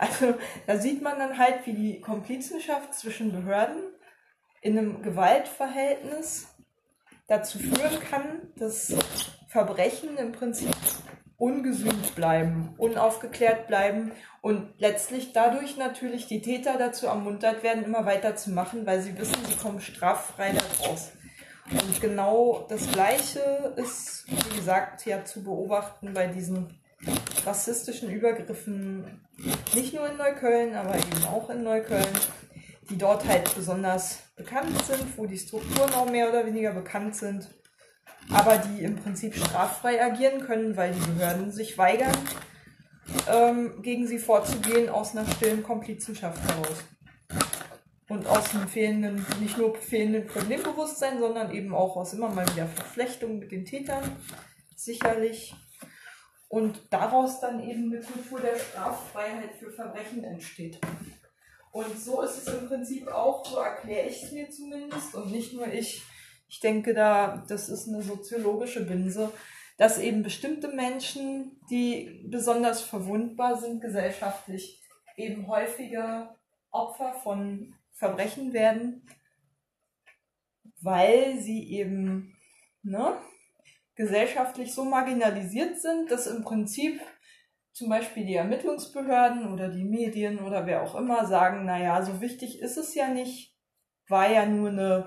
Also 0.00 0.34
da 0.68 0.76
sieht 0.76 1.02
man 1.02 1.18
dann 1.18 1.38
halt, 1.38 1.66
wie 1.66 1.72
die 1.72 2.00
Komplizenschaft 2.00 2.94
zwischen 2.94 3.32
Behörden 3.32 3.82
in 4.60 4.78
einem 4.78 5.02
Gewaltverhältnis 5.02 6.46
dazu 7.28 7.58
führen 7.58 8.00
kann, 8.10 8.24
dass 8.56 8.94
Verbrechen 9.46 10.16
im 10.16 10.32
Prinzip 10.32 10.74
ungesühnt 11.36 12.16
bleiben, 12.16 12.74
unaufgeklärt 12.78 13.68
bleiben 13.68 14.10
und 14.40 14.68
letztlich 14.78 15.32
dadurch 15.32 15.76
natürlich 15.76 16.26
die 16.26 16.42
Täter 16.42 16.76
dazu 16.78 17.06
ermuntert 17.06 17.62
werden, 17.62 17.84
immer 17.84 18.04
weiter 18.04 18.34
zu 18.34 18.50
machen, 18.50 18.84
weil 18.86 19.00
sie 19.00 19.16
wissen, 19.16 19.36
sie 19.46 19.54
kommen 19.54 19.80
straffrei 19.80 20.52
daraus. 20.52 21.12
Und 21.70 22.00
genau 22.00 22.66
das 22.68 22.90
Gleiche 22.90 23.40
ist, 23.76 24.24
wie 24.26 24.56
gesagt, 24.56 25.06
ja 25.06 25.24
zu 25.24 25.44
beobachten 25.44 26.12
bei 26.14 26.26
diesen 26.26 26.80
rassistischen 27.46 28.10
Übergriffen, 28.10 29.20
nicht 29.74 29.94
nur 29.94 30.08
in 30.08 30.16
Neukölln, 30.16 30.74
aber 30.74 30.96
eben 30.96 31.24
auch 31.26 31.50
in 31.50 31.62
Neukölln, 31.62 32.18
die 32.90 32.98
dort 32.98 33.26
halt 33.28 33.54
besonders 33.54 34.18
bekannt 34.38 34.82
sind, 34.84 35.18
wo 35.18 35.26
die 35.26 35.36
Strukturen 35.36 35.92
auch 35.92 36.08
mehr 36.08 36.30
oder 36.30 36.46
weniger 36.46 36.72
bekannt 36.72 37.16
sind, 37.16 37.48
aber 38.30 38.56
die 38.58 38.84
im 38.84 38.96
Prinzip 38.96 39.34
straffrei 39.34 40.02
agieren 40.02 40.40
können, 40.40 40.76
weil 40.76 40.92
die 40.92 41.10
Behörden 41.10 41.50
sich 41.50 41.76
weigern, 41.76 42.16
ähm, 43.30 43.82
gegen 43.82 44.06
sie 44.06 44.18
vorzugehen 44.18 44.88
aus 44.88 45.16
einer 45.16 45.30
stillen 45.30 45.62
Komplizenschaft 45.62 46.40
heraus. 46.48 46.84
Und 48.08 48.26
aus 48.26 48.54
einem 48.54 48.68
fehlenden, 48.68 49.26
nicht 49.40 49.58
nur 49.58 49.74
fehlenden 49.76 50.26
Problembewusstsein, 50.26 51.18
sondern 51.18 51.50
eben 51.52 51.74
auch 51.74 51.96
aus 51.96 52.14
immer 52.14 52.30
mal 52.30 52.48
wieder 52.54 52.66
Verflechtung 52.66 53.38
mit 53.38 53.52
den 53.52 53.66
Tätern. 53.66 54.16
Sicherlich 54.74 55.54
und 56.48 56.80
daraus 56.90 57.40
dann 57.40 57.62
eben 57.68 57.92
eine 57.92 58.00
Kultur 58.00 58.40
der 58.40 58.58
Straffreiheit 58.58 59.50
für 59.58 59.70
Verbrechen 59.70 60.24
entsteht. 60.24 60.78
Und 61.78 61.96
so 61.96 62.22
ist 62.22 62.38
es 62.38 62.52
im 62.52 62.66
Prinzip 62.66 63.06
auch, 63.06 63.46
so 63.46 63.58
erkläre 63.58 64.08
ich 64.08 64.20
es 64.20 64.32
mir 64.32 64.50
zumindest 64.50 65.14
und 65.14 65.30
nicht 65.30 65.52
nur 65.52 65.72
ich. 65.72 66.02
Ich 66.48 66.58
denke 66.58 66.92
da, 66.92 67.44
das 67.48 67.68
ist 67.68 67.86
eine 67.86 68.02
soziologische 68.02 68.84
Binse, 68.84 69.30
dass 69.76 70.00
eben 70.00 70.24
bestimmte 70.24 70.74
Menschen, 70.74 71.60
die 71.70 72.26
besonders 72.28 72.82
verwundbar 72.82 73.60
sind 73.60 73.80
gesellschaftlich, 73.80 74.82
eben 75.16 75.46
häufiger 75.46 76.36
Opfer 76.72 77.12
von 77.22 77.76
Verbrechen 77.92 78.52
werden, 78.52 79.06
weil 80.80 81.38
sie 81.38 81.70
eben 81.70 82.36
ne, 82.82 83.18
gesellschaftlich 83.94 84.74
so 84.74 84.84
marginalisiert 84.84 85.80
sind, 85.80 86.10
dass 86.10 86.26
im 86.26 86.42
Prinzip 86.42 87.00
zum 87.78 87.88
Beispiel 87.88 88.26
die 88.26 88.34
Ermittlungsbehörden 88.34 89.52
oder 89.52 89.68
die 89.68 89.84
Medien 89.84 90.40
oder 90.40 90.66
wer 90.66 90.82
auch 90.82 90.96
immer 90.96 91.24
sagen, 91.26 91.64
naja, 91.64 92.02
so 92.04 92.20
wichtig 92.20 92.58
ist 92.58 92.76
es 92.76 92.96
ja 92.96 93.08
nicht, 93.08 93.56
war 94.08 94.28
ja 94.28 94.46
nur 94.46 94.70
eine 94.70 95.06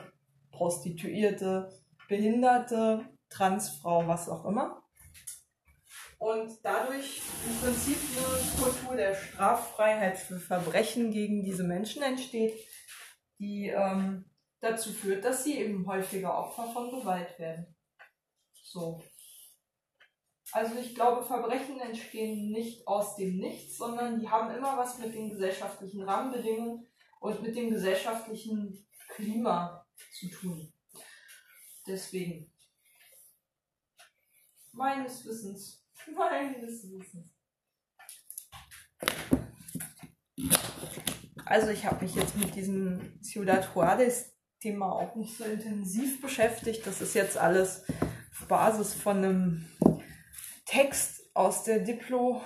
Prostituierte, 0.51 1.69
Behinderte, 2.07 3.05
Transfrau, 3.30 4.07
was 4.07 4.30
auch 4.30 4.45
immer. 4.45 4.82
Und 6.17 6.49
dadurch 6.63 7.22
im 7.45 7.57
Prinzip 7.61 7.97
eine 8.15 8.63
Kultur 8.63 8.95
der 8.95 9.15
Straffreiheit 9.15 10.17
für 10.17 10.39
Verbrechen 10.39 11.11
gegen 11.11 11.43
diese 11.43 11.65
Menschen 11.65 12.03
entsteht, 12.03 12.53
die 13.38 13.67
ähm, 13.67 14.32
dazu 14.61 14.93
führt, 14.93 15.26
dass 15.26 15.43
sie 15.43 15.57
eben 15.57 15.86
häufiger 15.88 16.38
Opfer 16.38 16.72
von 16.72 16.89
Gewalt 16.89 17.38
werden. 17.38 17.76
So. 18.63 19.03
Also 20.54 20.78
ich 20.78 20.95
glaube, 20.95 21.24
Verbrechen 21.26 21.80
entstehen 21.80 22.52
nicht 22.52 22.86
aus 22.88 23.16
dem 23.16 23.38
Nichts, 23.38 23.78
sondern 23.78 24.20
die 24.20 24.30
haben 24.30 24.54
immer 24.54 24.78
was 24.78 24.99
mit 24.99 25.14
den 25.14 25.30
gesellschaftlichen 25.30 26.02
Rahmenbedingungen 26.04 26.88
und 27.22 27.41
mit 27.41 27.56
dem 27.56 27.70
gesellschaftlichen 27.70 28.86
Klima 29.16 29.88
zu 30.20 30.30
tun. 30.30 30.74
Deswegen. 31.88 32.54
Meines 34.74 35.26
Wissens. 35.26 35.86
Meines 36.16 36.89
Wissens. 36.91 37.30
Also 41.45 41.70
ich 41.70 41.86
habe 41.86 42.04
mich 42.04 42.16
jetzt 42.16 42.36
mit 42.38 42.56
diesem 42.56 43.22
Ciudad 43.22 43.70
Juarez 43.74 44.32
Thema 44.60 44.91
auch 44.91 45.16
nicht 45.16 45.36
so 45.36 45.43
intensiv 45.43 46.22
beschäftigt. 46.22 46.86
Das 46.86 47.02
ist 47.02 47.14
jetzt 47.14 47.38
alles 47.38 47.84
Basis 48.47 48.93
von 48.93 49.18
einem 49.18 49.66
Text 50.72 51.24
aus 51.34 51.63
der 51.63 51.80
Diplo, 51.80 52.41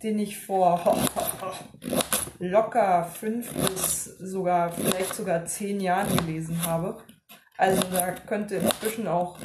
den 0.00 0.20
ich 0.20 0.38
vor 0.38 0.80
locker 2.38 3.10
fünf 3.18 3.52
bis 3.52 4.04
sogar 4.04 4.70
vielleicht 4.70 5.12
sogar 5.12 5.44
zehn 5.44 5.80
Jahren 5.80 6.16
gelesen 6.18 6.64
habe. 6.64 7.02
Also 7.56 7.82
da 7.90 8.12
könnte 8.12 8.54
inzwischen 8.56 9.08
auch 9.08 9.40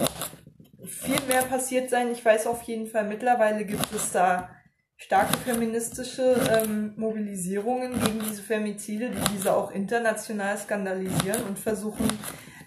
viel 0.86 1.20
mehr 1.28 1.42
passiert 1.42 1.90
sein. 1.90 2.12
Ich 2.12 2.24
weiß 2.24 2.46
auf 2.46 2.62
jeden 2.64 2.86
Fall, 2.86 3.08
mittlerweile 3.08 3.66
gibt 3.66 3.92
es 3.96 4.12
da 4.12 4.52
starke 4.98 5.36
feministische 5.40 6.36
ähm, 6.52 6.94
Mobilisierungen 6.98 8.00
gegen 8.00 8.20
diese 8.20 8.44
Femizide, 8.44 9.10
die 9.10 9.34
diese 9.34 9.56
auch 9.56 9.72
international 9.72 10.56
skandalisieren 10.56 11.42
und 11.46 11.58
versuchen, 11.58 12.08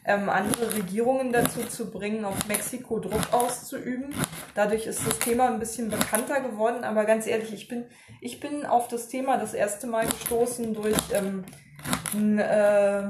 ähm, 0.05 0.29
andere 0.29 0.75
Regierungen 0.75 1.33
dazu 1.33 1.61
zu 1.67 1.91
bringen, 1.91 2.25
auf 2.25 2.47
Mexiko 2.47 2.99
Druck 2.99 3.33
auszuüben. 3.33 4.15
Dadurch 4.55 4.87
ist 4.87 5.07
das 5.07 5.19
Thema 5.19 5.49
ein 5.49 5.59
bisschen 5.59 5.89
bekannter 5.91 6.41
geworden, 6.41 6.85
aber 6.85 7.05
ganz 7.05 7.27
ehrlich, 7.27 7.53
ich 7.53 7.69
bin, 7.69 7.87
ich 8.21 8.41
bin 8.41 8.67
auf 8.67 8.89
das 8.89 9.09
Thema 9.09 9.39
das 9.39 9.55
erste 9.55 9.87
Mal 9.87 10.07
gestoßen 10.07 10.75
durch 10.75 10.97
ähm, 11.13 11.45
einen 12.13 12.39
äh, 12.39 13.09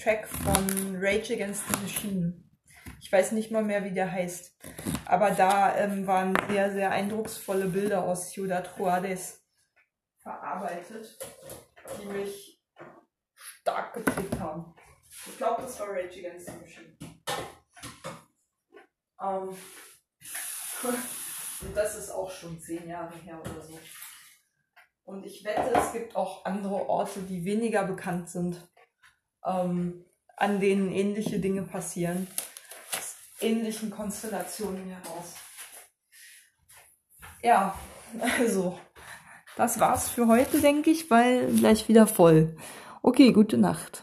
Track 0.00 0.28
von 0.28 0.96
Rage 1.00 1.34
Against 1.34 1.64
the 1.68 1.80
Machine. 1.82 2.44
Ich 3.00 3.12
weiß 3.12 3.32
nicht 3.32 3.50
mal 3.50 3.62
mehr, 3.62 3.84
wie 3.84 3.92
der 3.92 4.10
heißt. 4.10 4.56
Aber 5.06 5.30
da 5.30 5.76
ähm, 5.76 6.06
waren 6.06 6.34
sehr, 6.48 6.72
sehr 6.72 6.90
eindrucksvolle 6.90 7.66
Bilder 7.66 8.04
aus 8.04 8.30
Ciudad 8.30 8.70
Juarez 8.76 9.44
verarbeitet, 10.18 11.18
die 12.00 12.06
mich 12.06 12.62
stark 13.34 13.94
geprägt 13.94 14.38
haben. 14.38 14.74
Ich 15.26 15.36
glaube, 15.36 15.62
das 15.62 15.78
war 15.80 15.88
Rage 15.88 16.18
Against 16.18 16.46
the 16.46 16.52
Machine. 16.52 16.96
Ähm, 19.20 19.48
und 21.60 21.76
das 21.76 21.96
ist 21.96 22.10
auch 22.10 22.30
schon 22.30 22.60
zehn 22.60 22.88
Jahre 22.88 23.16
her 23.18 23.40
oder 23.40 23.62
so. 23.62 23.78
Und 25.04 25.24
ich 25.24 25.42
wette, 25.44 25.72
es 25.74 25.92
gibt 25.92 26.14
auch 26.16 26.44
andere 26.44 26.88
Orte, 26.88 27.20
die 27.22 27.44
weniger 27.44 27.84
bekannt 27.84 28.28
sind, 28.28 28.68
ähm, 29.44 30.04
an 30.36 30.60
denen 30.60 30.92
ähnliche 30.92 31.40
Dinge 31.40 31.62
passieren, 31.62 32.28
aus 32.92 33.16
ähnlichen 33.40 33.90
Konstellationen 33.90 34.90
heraus. 34.90 35.34
Ja, 37.42 37.78
also, 38.38 38.78
das 39.56 39.80
war's 39.80 40.10
für 40.10 40.28
heute, 40.28 40.60
denke 40.60 40.90
ich, 40.90 41.10
weil 41.10 41.52
gleich 41.54 41.88
wieder 41.88 42.06
voll. 42.06 42.56
Okay, 43.02 43.32
gute 43.32 43.56
Nacht. 43.56 44.02